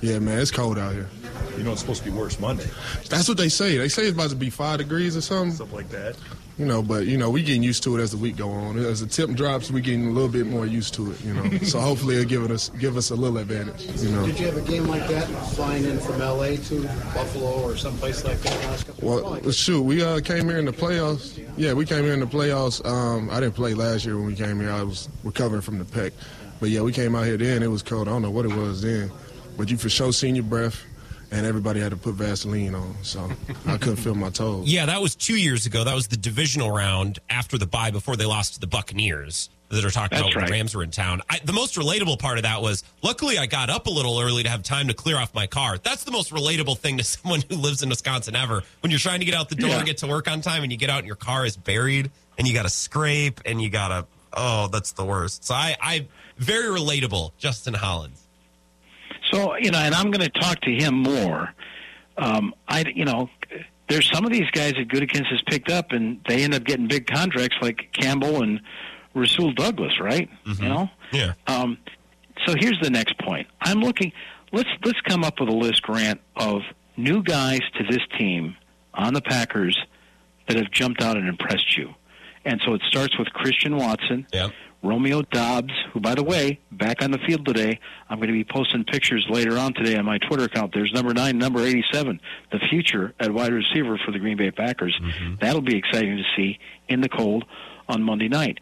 [0.00, 1.08] yeah, man, it's cold out here.
[1.56, 2.68] You know it's supposed to be worse Monday.
[3.08, 3.76] That's what they say.
[3.78, 5.56] They say it's about to be five degrees or something.
[5.56, 6.16] Something like that.
[6.58, 8.78] You know, but you know, we getting used to it as the week go on.
[8.78, 11.20] As the tip drops, we getting a little bit more used to it.
[11.24, 13.86] You know, so hopefully it'll give us give us a little advantage.
[14.02, 14.26] You know.
[14.26, 16.82] Did you have a game like that flying in from LA to
[17.14, 20.72] Buffalo or someplace like that last couple Well, shoot, we uh, came here in the
[20.72, 21.40] playoffs.
[21.56, 22.84] Yeah, we came here in the playoffs.
[22.84, 24.72] Um, I didn't play last year when we came here.
[24.72, 26.12] I was recovering from the pec.
[26.58, 27.62] But yeah, we came out here then.
[27.62, 28.08] It was cold.
[28.08, 29.12] I don't know what it was then.
[29.56, 30.82] But you for sure seen your breath,
[31.30, 32.94] and everybody had to put Vaseline on.
[33.02, 33.28] So
[33.66, 34.66] I couldn't feel my toes.
[34.68, 35.84] Yeah, that was two years ago.
[35.84, 39.84] That was the divisional round after the bye before they lost to the Buccaneers that
[39.84, 40.46] are talking That's about when right.
[40.46, 41.20] the Rams were in town.
[41.28, 44.42] I, the most relatable part of that was luckily I got up a little early
[44.42, 45.76] to have time to clear off my car.
[45.76, 48.62] That's the most relatable thing to someone who lives in Wisconsin ever.
[48.80, 49.76] When you're trying to get out the door Yeah.
[49.78, 52.10] and get to work on time and you get out and your car is buried
[52.38, 55.44] and you got to scrape and you got to, oh, that's the worst.
[55.44, 56.06] So I, I,
[56.38, 58.24] very relatable, Justin Hollins.
[59.30, 61.52] So you know, and I'm going to talk to him more.
[62.16, 63.30] Um, I, you know,
[63.88, 66.88] there's some of these guys that Gutekunst has picked up, and they end up getting
[66.88, 68.60] big contracts like Campbell and
[69.14, 70.28] Rasul Douglas, right?
[70.44, 70.90] You know.
[71.12, 71.34] Yeah.
[71.46, 71.78] Um,
[72.46, 73.46] so here's the next point.
[73.60, 74.12] I'm looking.
[74.52, 76.62] Let's let's come up with a list, Grant, of
[76.96, 78.56] new guys to this team
[78.94, 79.78] on the Packers
[80.48, 81.94] that have jumped out and impressed you.
[82.44, 84.48] And so it starts with Christian Watson, Yeah.
[84.82, 87.80] Romeo Doubs, who, by the way, back on the field today.
[88.08, 90.72] I'm going to be posting pictures later on today on my Twitter account.
[90.72, 92.20] There's number nine, number 87,
[92.52, 94.98] the future at wide receiver for the Green Bay Packers.
[95.40, 97.44] That'll be exciting to see in the cold
[97.88, 98.58] on Monday night.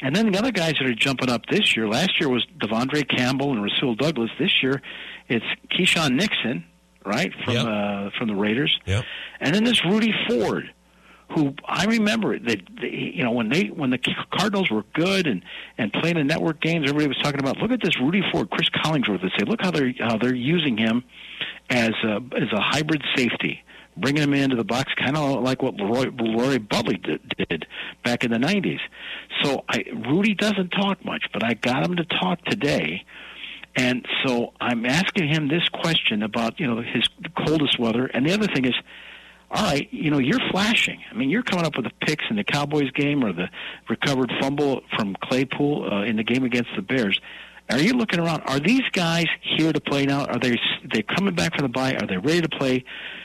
[0.00, 3.06] And then the other guys that are jumping up this year, last year was De'Vondre
[3.08, 4.30] Campbell and Rasul Douglas.
[4.38, 4.80] This year,
[5.28, 6.64] it's Keisean Nixon,
[7.04, 7.66] right, from Yep.
[7.66, 8.78] uh, from the Raiders.
[8.86, 9.04] Yep.
[9.40, 10.70] And then this Rudy Ford,
[11.30, 13.98] who I remember that you know when they when the
[14.32, 15.42] Cardinals were good and
[15.76, 18.70] and playing in network games, everybody was talking about look at this Rudy Ford, Cris
[18.70, 19.22] Collinsworth.
[19.22, 21.04] They say look how they're how they're using him
[21.68, 23.62] as a as a hybrid safety,
[23.96, 27.66] bringing him into the box, kind of like what Leroy, LeRoy Butler did, did
[28.04, 28.80] back in the '90s.
[29.42, 33.04] So I, Rudy doesn't talk much, but I got him to talk today.
[33.76, 37.06] And so I'm asking him this question about you know his
[37.46, 38.74] coldest weather, and the other thing is,
[39.50, 41.00] all right, you know, you're flashing.
[41.10, 43.48] I mean, you're coming up with the picks in the Cowboys game or the
[43.88, 47.18] recovered fumble from Claypool uh, in the game against the Bears.
[47.70, 48.42] Are you looking around?
[48.42, 50.24] Are these guys here to play now?
[50.24, 50.58] Are they
[50.92, 51.94] they coming back from the bye?
[51.94, 52.84] Are they ready to play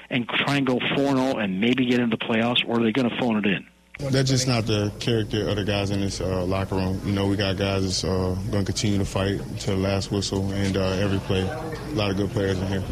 [0.10, 3.10] and try and go 4-0 and maybe get into the playoffs, or are they going
[3.10, 3.66] to phone it in?
[4.00, 7.00] That's just not the character of the guys in this uh, locker room.
[7.06, 10.12] You know, we got guys that's uh, going to continue to fight to the last
[10.12, 11.42] whistle and uh, every play.
[11.42, 12.84] A lot of good players in here.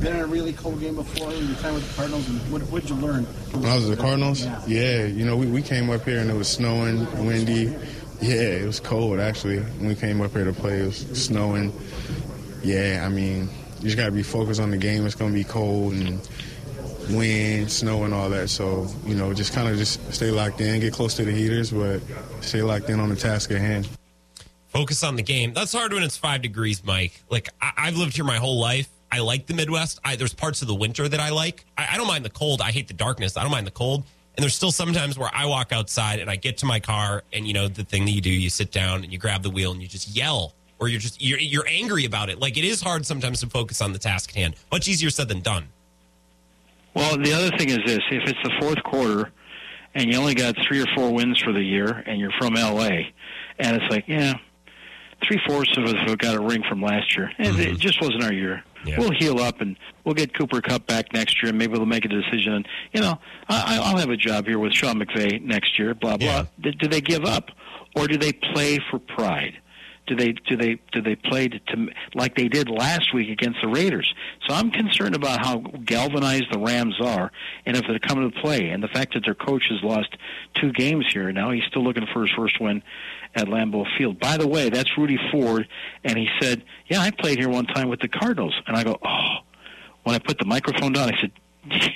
[0.00, 2.38] Been in a really cold game before in your time with the Cardinals, and
[2.70, 3.24] what did you learn?
[3.24, 4.62] When I was with the Cardinals, yeah.
[4.66, 7.74] yeah, you know, we, we came up here and it was snowing, windy.
[8.20, 9.58] Yeah, it was cold actually.
[9.58, 11.72] When we came up here to play, it was snowing.
[12.62, 13.48] Yeah, I mean,
[13.78, 15.04] you just got to be focused on the game.
[15.04, 16.20] It's going to be cold and
[17.10, 18.50] wind, snow, and all that.
[18.50, 21.70] So, you know, just kind of just stay locked in, get close to the heaters,
[21.70, 22.00] but
[22.40, 23.88] stay locked in on the task at hand.
[24.68, 25.54] Focus on the game.
[25.54, 27.20] That's hard when it's five degrees, Mike.
[27.30, 28.88] Like, I- have lived here my whole life.
[29.10, 30.00] I like the Midwest.
[30.04, 31.64] I, there's parts of the winter that I like.
[31.76, 32.60] I, I don't mind the cold.
[32.60, 33.36] I hate the darkness.
[33.36, 34.04] I don't mind the cold.
[34.36, 37.46] And there's still sometimes where I walk outside and I get to my car, and
[37.46, 39.72] you know the thing that you do, you sit down and you grab the wheel
[39.72, 42.38] and you just yell, or you're just you're, you're angry about it.
[42.38, 44.54] Like it is hard sometimes to focus on the task at hand.
[44.70, 45.66] Much easier said than done.
[46.94, 49.32] Well, the other thing is this: if it's the fourth quarter
[49.94, 53.10] and you only got three or four wins for the year, and you're from LA,
[53.58, 54.34] and it's like, yeah,
[55.26, 57.74] three fourths of us have got a ring from last year, and mm-hmm.
[57.74, 58.62] it just wasn't our year.
[58.84, 58.98] Yeah.
[58.98, 62.04] We'll heal up and we'll get Cooper Kupp back next year, and maybe we'll make
[62.04, 62.54] a decision.
[62.54, 63.18] And you know,
[63.48, 65.94] I, I'll have a job here with Sean McVay next year.
[65.94, 66.46] Blah blah.
[66.60, 66.72] Yeah.
[66.72, 67.50] Do, they give up,
[67.96, 69.58] or do they play for pride?
[70.08, 73.60] do they do they do they play to, to like they did last week against
[73.62, 74.12] the Raiders?
[74.46, 77.30] So I'm concerned about how galvanized the Rams are,
[77.66, 80.16] and if they're coming to play, and the fact that their coach has lost
[80.54, 82.82] two games here now, he's still looking for his first win
[83.38, 84.18] at Lambeau Field.
[84.18, 85.66] By the way, that's Rudy Ford,
[86.04, 88.98] and he said, "Yeah, I played here one time with the Cardinals," and I go,
[89.04, 89.36] "Oh."
[90.04, 91.32] When I put the microphone down, I said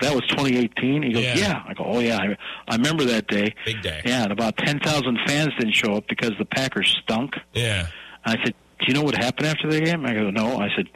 [0.00, 1.02] that was 2018?
[1.02, 1.36] He goes, yeah.
[1.36, 1.62] yeah.
[1.66, 2.18] I go, oh, yeah.
[2.18, 2.36] I,
[2.68, 3.54] I remember that day.
[3.64, 4.00] Big day.
[4.04, 7.36] Yeah, and about 10,000 fans didn't show up because the Packers stunk.
[7.52, 7.88] Yeah.
[8.24, 10.04] And I said, do you know what happened after the game?
[10.06, 10.56] I go, no.
[10.56, 10.88] I said,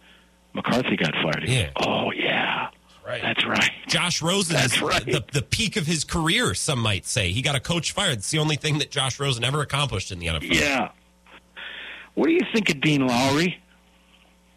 [0.55, 1.45] McCarthy got fired.
[1.45, 1.71] He yeah.
[1.75, 2.69] Goes, oh, yeah.
[3.09, 3.23] Right.
[3.23, 3.71] That's right.
[3.87, 5.05] Josh Rosen That's is right.
[5.05, 7.33] the, the peak of his career, some might say.
[7.33, 8.19] He got a coach fired.
[8.19, 10.53] It's the only thing that Josh Rosen ever accomplished in the NFL.
[10.53, 10.91] Yeah.
[12.15, 13.63] What do you think of Dean Lowry?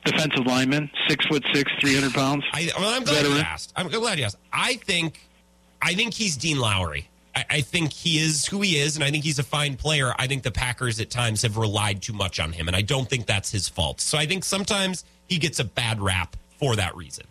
[0.06, 2.44] defensive lineman, six foot six, three hundred pounds.
[2.54, 3.38] I, well, I'm glad veteran.
[3.38, 3.74] you asked.
[3.76, 4.38] I'm glad you asked.
[4.52, 5.28] I think,
[5.82, 7.10] I think he's Dean Lowry.
[7.36, 10.14] I, I, think he is who he is, and I think he's a fine player.
[10.18, 13.10] I think the Packers at times have relied too much on him, and I don't
[13.10, 14.02] think that's his fault.
[14.02, 17.26] So I think sometimes he gets a bad rap for that reason.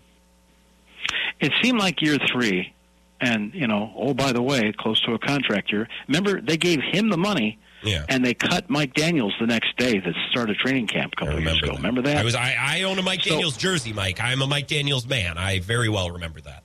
[1.41, 2.73] It seemed like year three,
[3.21, 5.89] and you know, oh by the way, close to a contract year.
[6.09, 8.05] Remember, they gave him the money yeah.
[8.09, 11.43] And they cut Mike Daniels the next day that started training camp a couple of
[11.43, 11.69] years ago.
[11.69, 11.77] That.
[11.77, 12.19] Remember that?
[12.19, 14.21] I was I, I own a Mike so, Daniels jersey, Mike.
[14.21, 15.39] I'm a Mike Daniels man.
[15.39, 16.65] I very well remember that.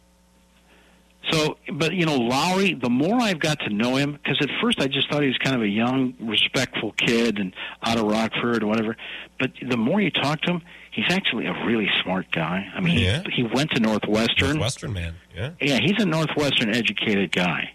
[1.32, 2.74] So, but you know, Lowry.
[2.74, 5.38] The more I've got to know him, because at first I just thought he was
[5.38, 7.54] kind of a young, respectful kid and
[7.84, 8.96] out of Rockford or whatever.
[9.40, 10.62] But the more you talk to him,
[10.92, 12.68] he's actually a really smart guy.
[12.74, 13.24] I mean, yeah.
[13.26, 14.50] he, he went to Northwestern.
[14.50, 15.16] Northwestern man.
[15.36, 15.52] Yeah.
[15.60, 17.75] Yeah, he's a Northwestern educated guy.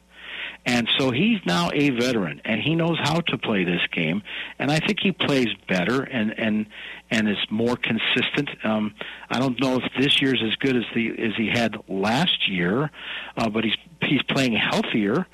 [0.66, 4.23] And so he's now a veteran, and he knows how to play this game.
[4.59, 6.66] And I think he plays better and and
[7.11, 8.51] and is more consistent.
[8.65, 8.95] Um,
[9.31, 12.91] I don't know if this year's as good as the as he had last year,
[13.37, 15.27] uh, but he's he's playing healthier.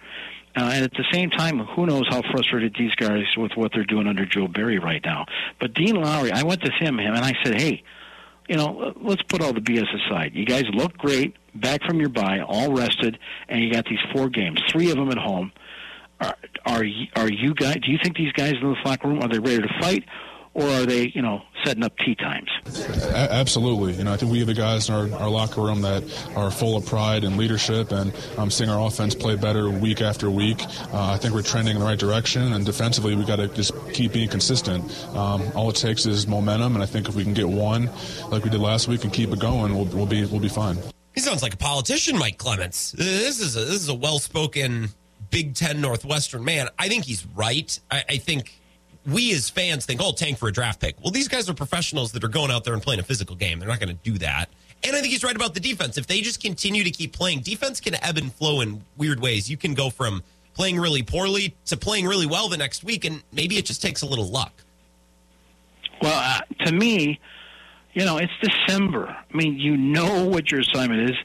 [0.59, 3.85] Uh, and at the same time, who knows how frustrated these guys with what they're
[3.85, 5.27] doing under Joe Barry right now.
[5.61, 7.83] But Dean Lowry, I went to him, him, and I said, "Hey,
[8.49, 10.33] you know, let's put all the BS aside.
[10.35, 13.19] You guys look great, back from your bye, all rested,
[13.49, 15.53] and you got these four games, three of them at home.
[16.21, 17.77] Are are you, are you guys?
[17.85, 20.05] Do you think these guys in the locker room are they ready to fight,
[20.57, 22.49] or are they, you know, setting up tea times?
[23.13, 23.93] Absolutely.
[23.93, 26.03] You know, I think we have the guys in our, our locker room that
[26.35, 30.31] are full of pride and leadership, and um, seeing our offense play better week after
[30.31, 30.65] week.
[30.95, 33.75] Uh, I think we're trending in the right direction, and defensively, we got to just
[33.93, 34.83] keep being consistent.
[35.15, 37.91] Um, all it takes is momentum, and I think if we can get one,
[38.31, 40.79] like we did last week, and keep it going, we'll, we'll be we'll be fine.
[41.15, 42.93] He sounds like a politician, Mike Clements.
[42.93, 44.89] This is a, this is a well spoken
[45.31, 46.69] Big Ten Northwestern man.
[46.79, 47.79] I think he's right.
[47.91, 48.59] I, I think
[49.07, 51.01] we as fans think, oh, tank for a draft pick.
[51.01, 53.59] Well, these guys are professionals that are going out there and playing a physical game.
[53.59, 54.49] They're not going to do that.
[54.85, 55.97] And I think he's right about the defense.
[55.97, 59.49] If they just continue to keep playing, defense can ebb and flow in weird ways.
[59.49, 60.23] You can go from
[60.55, 64.03] playing really poorly to playing really well the next week, and maybe it just takes
[64.03, 64.53] a little luck.
[66.03, 67.21] Well, uh, to me,
[67.95, 69.09] you know, it's December.
[69.09, 71.17] I mean, you know what your assignment is.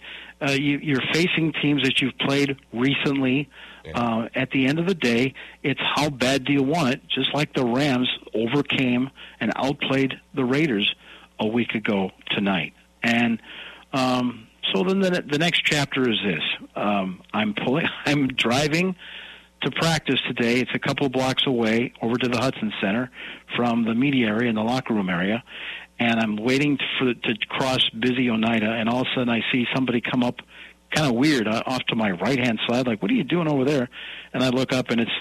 [0.42, 3.50] Uh, you, you're facing teams that you've played recently.
[3.96, 5.34] Uh, at the end of the day,
[5.64, 7.02] it's how bad do you want it?
[7.08, 9.10] Just like the Rams overcame
[9.40, 10.94] and outplayed the Raiders
[11.40, 12.74] a week ago tonight.
[13.04, 13.42] And
[13.94, 16.44] um, So then the, the next chapter is this:
[16.76, 18.96] um, I'm pulling, I'm driving
[19.64, 20.60] to practice today.
[20.60, 23.12] It's a couple blocks away, over to the Hutson Center
[23.56, 25.44] from the media area and the locker room area,
[26.00, 29.66] and I'm waiting for to cross busy Oneida, and all of a sudden I see
[29.76, 30.38] somebody come up,
[30.92, 32.88] kind of weird, uh, off to my right hand side.
[32.88, 33.90] Like, what are you doing over there?
[34.34, 35.12] And I look up, and it's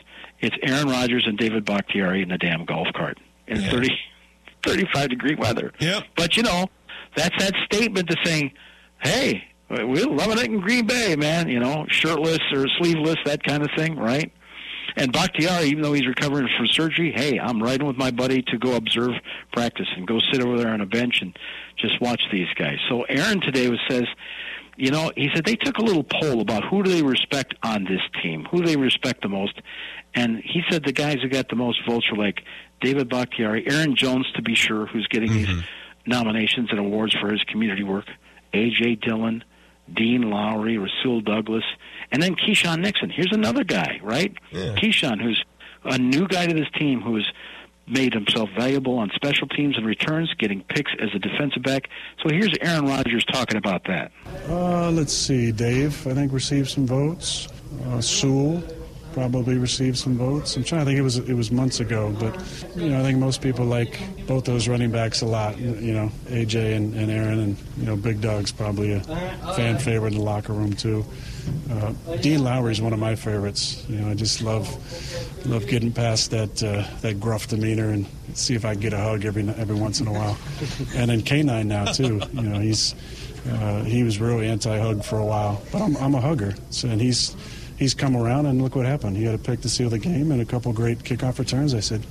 [0.41, 3.71] it's Aaron Rodgers and David Bakhtiari in the damn golf cart in yeah.
[3.71, 3.89] 30,
[4.67, 5.73] 35 degree weather.
[5.79, 6.01] Yeah.
[6.17, 6.67] But you know,
[7.17, 8.53] that's that statement to saying,
[9.03, 11.49] hey, we're loving it in Green Bay, man.
[11.49, 14.33] You know, shirtless or sleeveless, that kind of thing, right?
[14.97, 18.59] And Bakhtiari, even though he's recovering from surgery, hey, I'm riding with my buddy to
[18.59, 19.13] go observe
[19.53, 21.39] practice and go sit over there on a bench and
[21.77, 22.79] just watch these guys.
[22.89, 24.05] So Aaron today was says,
[24.81, 27.85] you know, he said they took a little poll about who do they respect on
[27.85, 29.61] this team, who they respect the most,
[30.15, 32.43] and he said the guys who got the most votes were like
[32.81, 35.57] David Bakhtiari, Aaron Jones, to be sure, who's getting mm-hmm.
[35.57, 35.65] these
[36.07, 38.07] nominations and awards for his community work,
[38.55, 38.97] A.J.
[38.97, 39.45] Dillon,
[39.93, 41.65] Dean Lowry, Rasul Douglas,
[42.11, 43.11] and then Keisean Nixon.
[43.11, 44.35] Here's another guy, right?
[44.51, 44.75] Yeah.
[44.77, 45.45] Keisean, who's
[45.85, 47.31] a new guy to this team who's
[47.91, 51.89] made himself valuable on special teams and returns, getting picks as a defensive back.
[52.23, 54.13] So here's Aaron Rodgers talking about that.
[54.49, 55.53] Uh, let's see.
[55.53, 57.49] Dave, I think, received some votes.
[57.87, 58.63] Uh, Sewell
[59.13, 60.57] probably received some votes.
[60.57, 60.99] I'm trying to think.
[60.99, 62.35] It was it was months ago, but
[62.77, 65.59] you know I think most people like both those running backs a lot.
[65.59, 69.01] You know, AJ and, and Aaron, and you know Big Dog's probably a
[69.55, 71.05] fan favorite in the locker room too.
[71.71, 73.85] Uh, Dean Lowry is one of my favorites.
[73.89, 74.69] You know, I just love
[75.47, 78.99] love getting past that uh, that gruff demeanor and see if I can get a
[78.99, 80.39] hug every every once in a while.
[80.95, 82.21] And then K9 now too.
[82.33, 82.95] You know, he's
[83.49, 86.55] uh, he was really anti-hug for a while, but I'm, I'm a hugger.
[86.71, 87.35] So, and he's
[87.81, 89.17] he's come around, and look what happened.
[89.17, 91.75] He had a pick to seal the game and a couple great kickoff returns.
[91.75, 92.07] I said,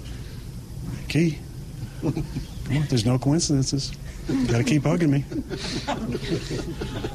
[1.08, 1.40] Key,
[2.04, 2.26] on,
[2.90, 3.94] there's no coincidences.
[4.28, 5.24] You Got to keep hugging me.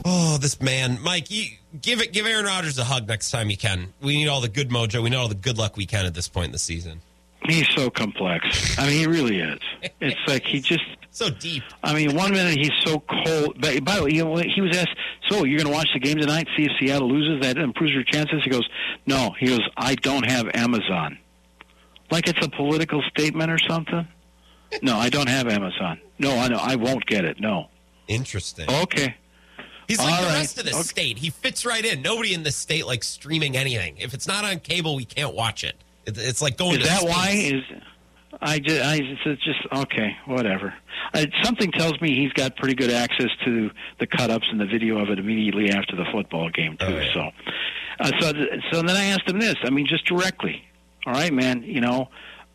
[0.05, 1.47] oh, this man, Mike, you,
[1.81, 3.93] give it, give Aaron Rodgers a hug next time you can.
[4.01, 5.03] We need all the good mojo.
[5.03, 7.01] We need all the good luck we can at this point in the season.
[7.47, 8.79] He's so complex.
[8.79, 9.61] I mean, he really is.
[10.01, 11.63] It's like he just so deep.
[11.83, 13.61] I mean, one minute he's so cold.
[13.61, 14.97] But by the way, you know, he was asked,
[15.31, 16.49] "So you're going to watch the game tonight?
[16.57, 17.41] See if Seattle loses?
[17.43, 18.69] That improves your chances." He goes,
[19.07, 21.19] "No." He goes, "I don't have Amazon."
[22.11, 24.07] Like it's a political statement or something.
[24.83, 26.01] No, I don't have Amazon.
[26.19, 27.41] No, I know I won't get it.
[27.41, 27.69] No.
[28.09, 28.69] Interesting.
[28.69, 29.15] Okay.
[29.89, 30.35] He's like All the right.
[30.39, 30.83] rest of the okay.
[30.83, 31.19] state.
[31.19, 32.03] He fits right in.
[32.03, 33.99] Nobody in the state likes streaming anything.
[33.99, 35.77] If it's not on cable, we can't watch it.
[36.07, 36.81] It's like going.
[36.81, 37.11] Is to that space.
[37.11, 37.31] why?
[37.31, 37.63] Is
[38.41, 40.75] I just, I it's just okay, whatever.
[41.13, 44.67] Uh, something tells me he's got pretty good access to the cut ups and the
[44.67, 46.87] video of it immediately after the football game too.
[46.87, 47.13] Oh, yeah.
[47.15, 47.21] So,
[48.01, 49.57] uh, so, th- so then I asked him this.
[49.65, 50.65] I mean, just directly.
[51.07, 51.63] All right, man.
[51.63, 52.09] You know,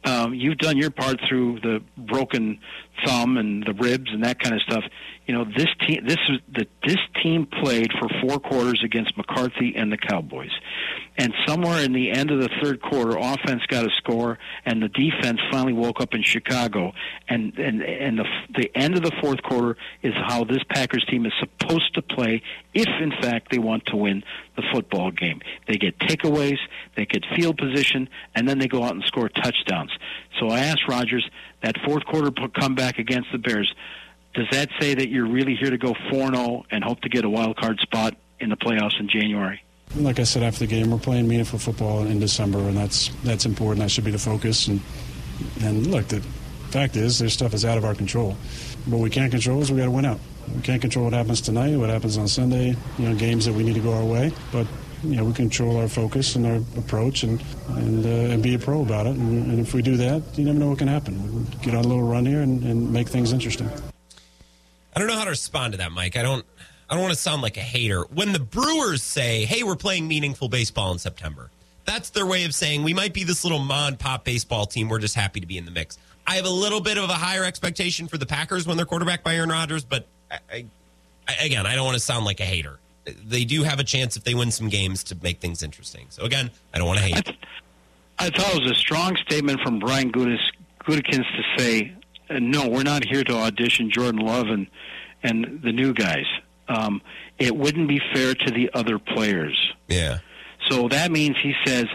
[0.06, 2.60] um, you've done your part through the broken
[3.06, 4.84] thumb and the ribs and that kind of stuff.
[5.30, 9.76] You know, this team, this is the this team played for four quarters against McCarthy
[9.76, 10.49] and the Cowboys,
[11.19, 14.88] and somewhere in the end of the third quarter, offense got a score, and the
[14.88, 16.93] defense finally woke up in Chicago,
[17.27, 18.26] and and and the
[18.56, 22.41] the end of the fourth quarter is how this Packers team is supposed to play
[22.73, 24.23] if, in fact, they want to win
[24.56, 25.41] the football game.
[25.68, 26.57] They get takeaways,
[26.95, 29.91] they get field position, and then they go out and score touchdowns.
[30.39, 31.30] So I asked Rodgers
[31.61, 33.72] that fourth quarter comeback against the Bears.
[34.34, 37.26] Does that say that you're really here to go 4 0 and hope to get
[37.26, 39.61] a wild card spot in the playoffs in January?
[39.95, 43.45] Like I said after the game, we're playing meaningful football in December, and that's that's
[43.45, 43.80] important.
[43.80, 44.68] That should be the focus.
[44.68, 44.81] And
[45.61, 46.22] and look, the
[46.69, 48.34] fact is, there's stuff that's out of our control.
[48.85, 50.19] What we can't control is we got to win out.
[50.56, 52.76] We can't control what happens tonight, what happens on Sunday.
[52.99, 54.68] You know, games that we need to go our way, but
[55.03, 58.60] you know, we control our focus and our approach and and, uh, and be a
[58.60, 59.15] pro about it.
[59.15, 61.47] And, and, if we do that, you never know what can happen.
[61.49, 63.69] We get on a little run here and, and make things interesting.
[64.95, 66.18] I don't know how to respond to that, Mike.
[66.18, 66.45] I don't.
[66.90, 68.02] I don't want to sound like a hater.
[68.06, 71.52] When the Brewers say, "Hey, we're playing meaningful baseball in September,"
[71.86, 74.90] that's their way of saying we might be this little mod pop baseball team.
[74.90, 75.98] We're just happy to be in the mix.
[76.26, 79.24] I have a little bit of a higher expectation for the Packers when they're quarterbacked
[79.24, 80.66] by Aaron Rodgers, but I,
[81.28, 82.80] I, again, I don't want to sound like a hater.
[83.28, 86.06] They do have a chance if they win some games to make things interesting.
[86.10, 87.36] So again, I don't want to hate.
[88.20, 90.45] I, I thought it was a strong statement from Brian Gutekunst
[91.07, 91.94] to say
[92.30, 94.68] no, we're not here to audition Jordan Love and
[95.23, 96.26] and the new guys.
[96.68, 97.01] Um,
[97.38, 99.73] it wouldn't be fair to the other players.
[99.88, 100.19] Yeah.
[100.69, 101.85] So that means he says,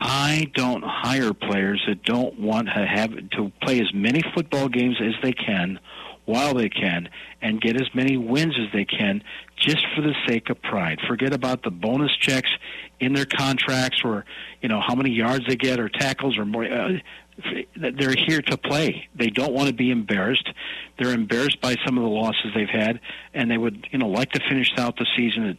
[0.00, 4.96] I don't hire players that don't want to have to play as many football games
[5.00, 5.78] as they can
[6.26, 7.08] while they can
[7.42, 9.22] and get as many wins as they can
[9.56, 10.98] just for the sake of pride.
[11.06, 12.50] Forget about the bonus checks
[13.00, 14.24] in their contracts or,
[14.62, 16.64] you know, how many yards they get or tackles or more.
[16.64, 16.98] Uh,
[17.76, 19.08] they're here to play.
[19.14, 20.48] They don't want to be embarrassed.
[20.98, 23.00] They're embarrassed by some of the losses they've had,
[23.32, 25.56] and they would, you know, like to finish out the season at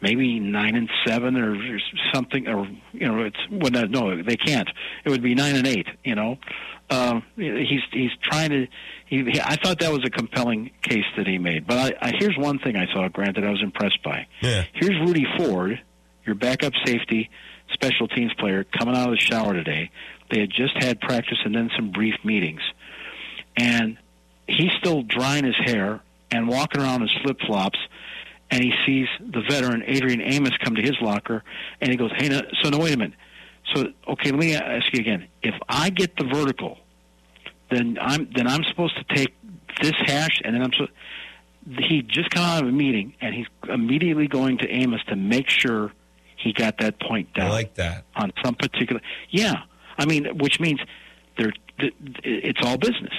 [0.00, 1.78] maybe nine and seven or
[2.12, 4.68] something, or you know, it's well, no, they can't.
[5.04, 5.86] It would be nine and eight.
[6.04, 6.38] You know,
[6.90, 8.66] uh, he's he's trying to.
[9.06, 11.66] He, he, I thought that was a compelling case that he made.
[11.66, 13.08] But I, I, here's one thing I saw.
[13.08, 14.26] Granted, I was impressed by.
[14.40, 14.64] Yeah.
[14.74, 15.80] Here's Rudy Ford,
[16.24, 17.30] your backup safety,
[17.72, 19.90] special teams player, coming out of the shower today.
[20.30, 22.60] They had just had practice and then some brief meetings,
[23.56, 23.96] and
[24.46, 26.00] he's still drying his hair
[26.30, 27.78] and walking around in flip flops.
[28.50, 31.44] And he sees the veteran Adrian Amos come to his locker,
[31.82, 33.18] and he goes, "Hey, no, so no, wait a minute.
[33.74, 35.28] So okay, let me ask you again.
[35.42, 36.78] If I get the vertical,
[37.70, 39.34] then I'm then I'm supposed to take
[39.82, 40.86] this hash, and then I'm so."
[41.78, 45.50] He just come out of a meeting, and he's immediately going to Amos to make
[45.50, 45.92] sure
[46.36, 47.48] he got that point down.
[47.48, 49.02] I like that on some particular.
[49.28, 49.64] Yeah,
[49.98, 50.80] I mean, which means
[51.36, 53.14] they're it's all business.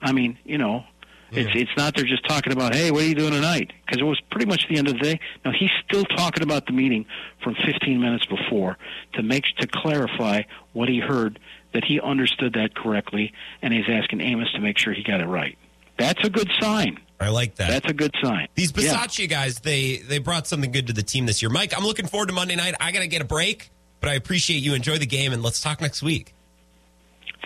[0.00, 0.84] I mean, you know,
[1.30, 3.72] it's it's not they're just talking about, hey, what are you doing tonight?
[3.84, 5.20] Because it was pretty much the end of the day.
[5.44, 7.06] Now he's still talking about the meeting
[7.42, 8.76] from 15 minutes before
[9.14, 10.42] to make to clarify
[10.72, 11.38] what he heard
[11.72, 13.32] that he understood that correctly,
[13.62, 15.56] and he's asking Amos to make sure he got it right.
[15.96, 16.98] That's a good sign.
[17.18, 17.68] I like that.
[17.68, 18.48] That's a good sign.
[18.54, 19.26] These Bisaccia yeah.
[19.26, 21.50] guys, they they brought something good to the team this year.
[21.50, 22.74] Mike, I'm looking forward to Monday night.
[22.80, 23.70] I got to get a break,
[24.02, 24.74] but I appreciate you.
[24.74, 26.34] Enjoy the game, and let's talk next week.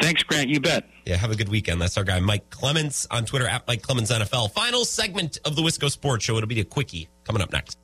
[0.00, 0.48] Thanks, Grant.
[0.48, 0.88] You bet.
[1.04, 1.80] Yeah, have a good weekend.
[1.80, 4.50] That's our guy, Mike Clements, on Twitter at Mike Clements NFL.
[4.52, 6.36] Final segment of the Wisco Sports Show.
[6.36, 7.78] It'll be a quickie coming up next.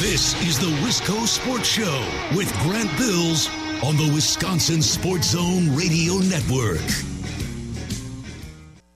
[0.00, 3.48] This is the Wisco Sports Show with Grant Bills
[3.82, 7.13] on the Wisconsin Sports Zone Radio Network.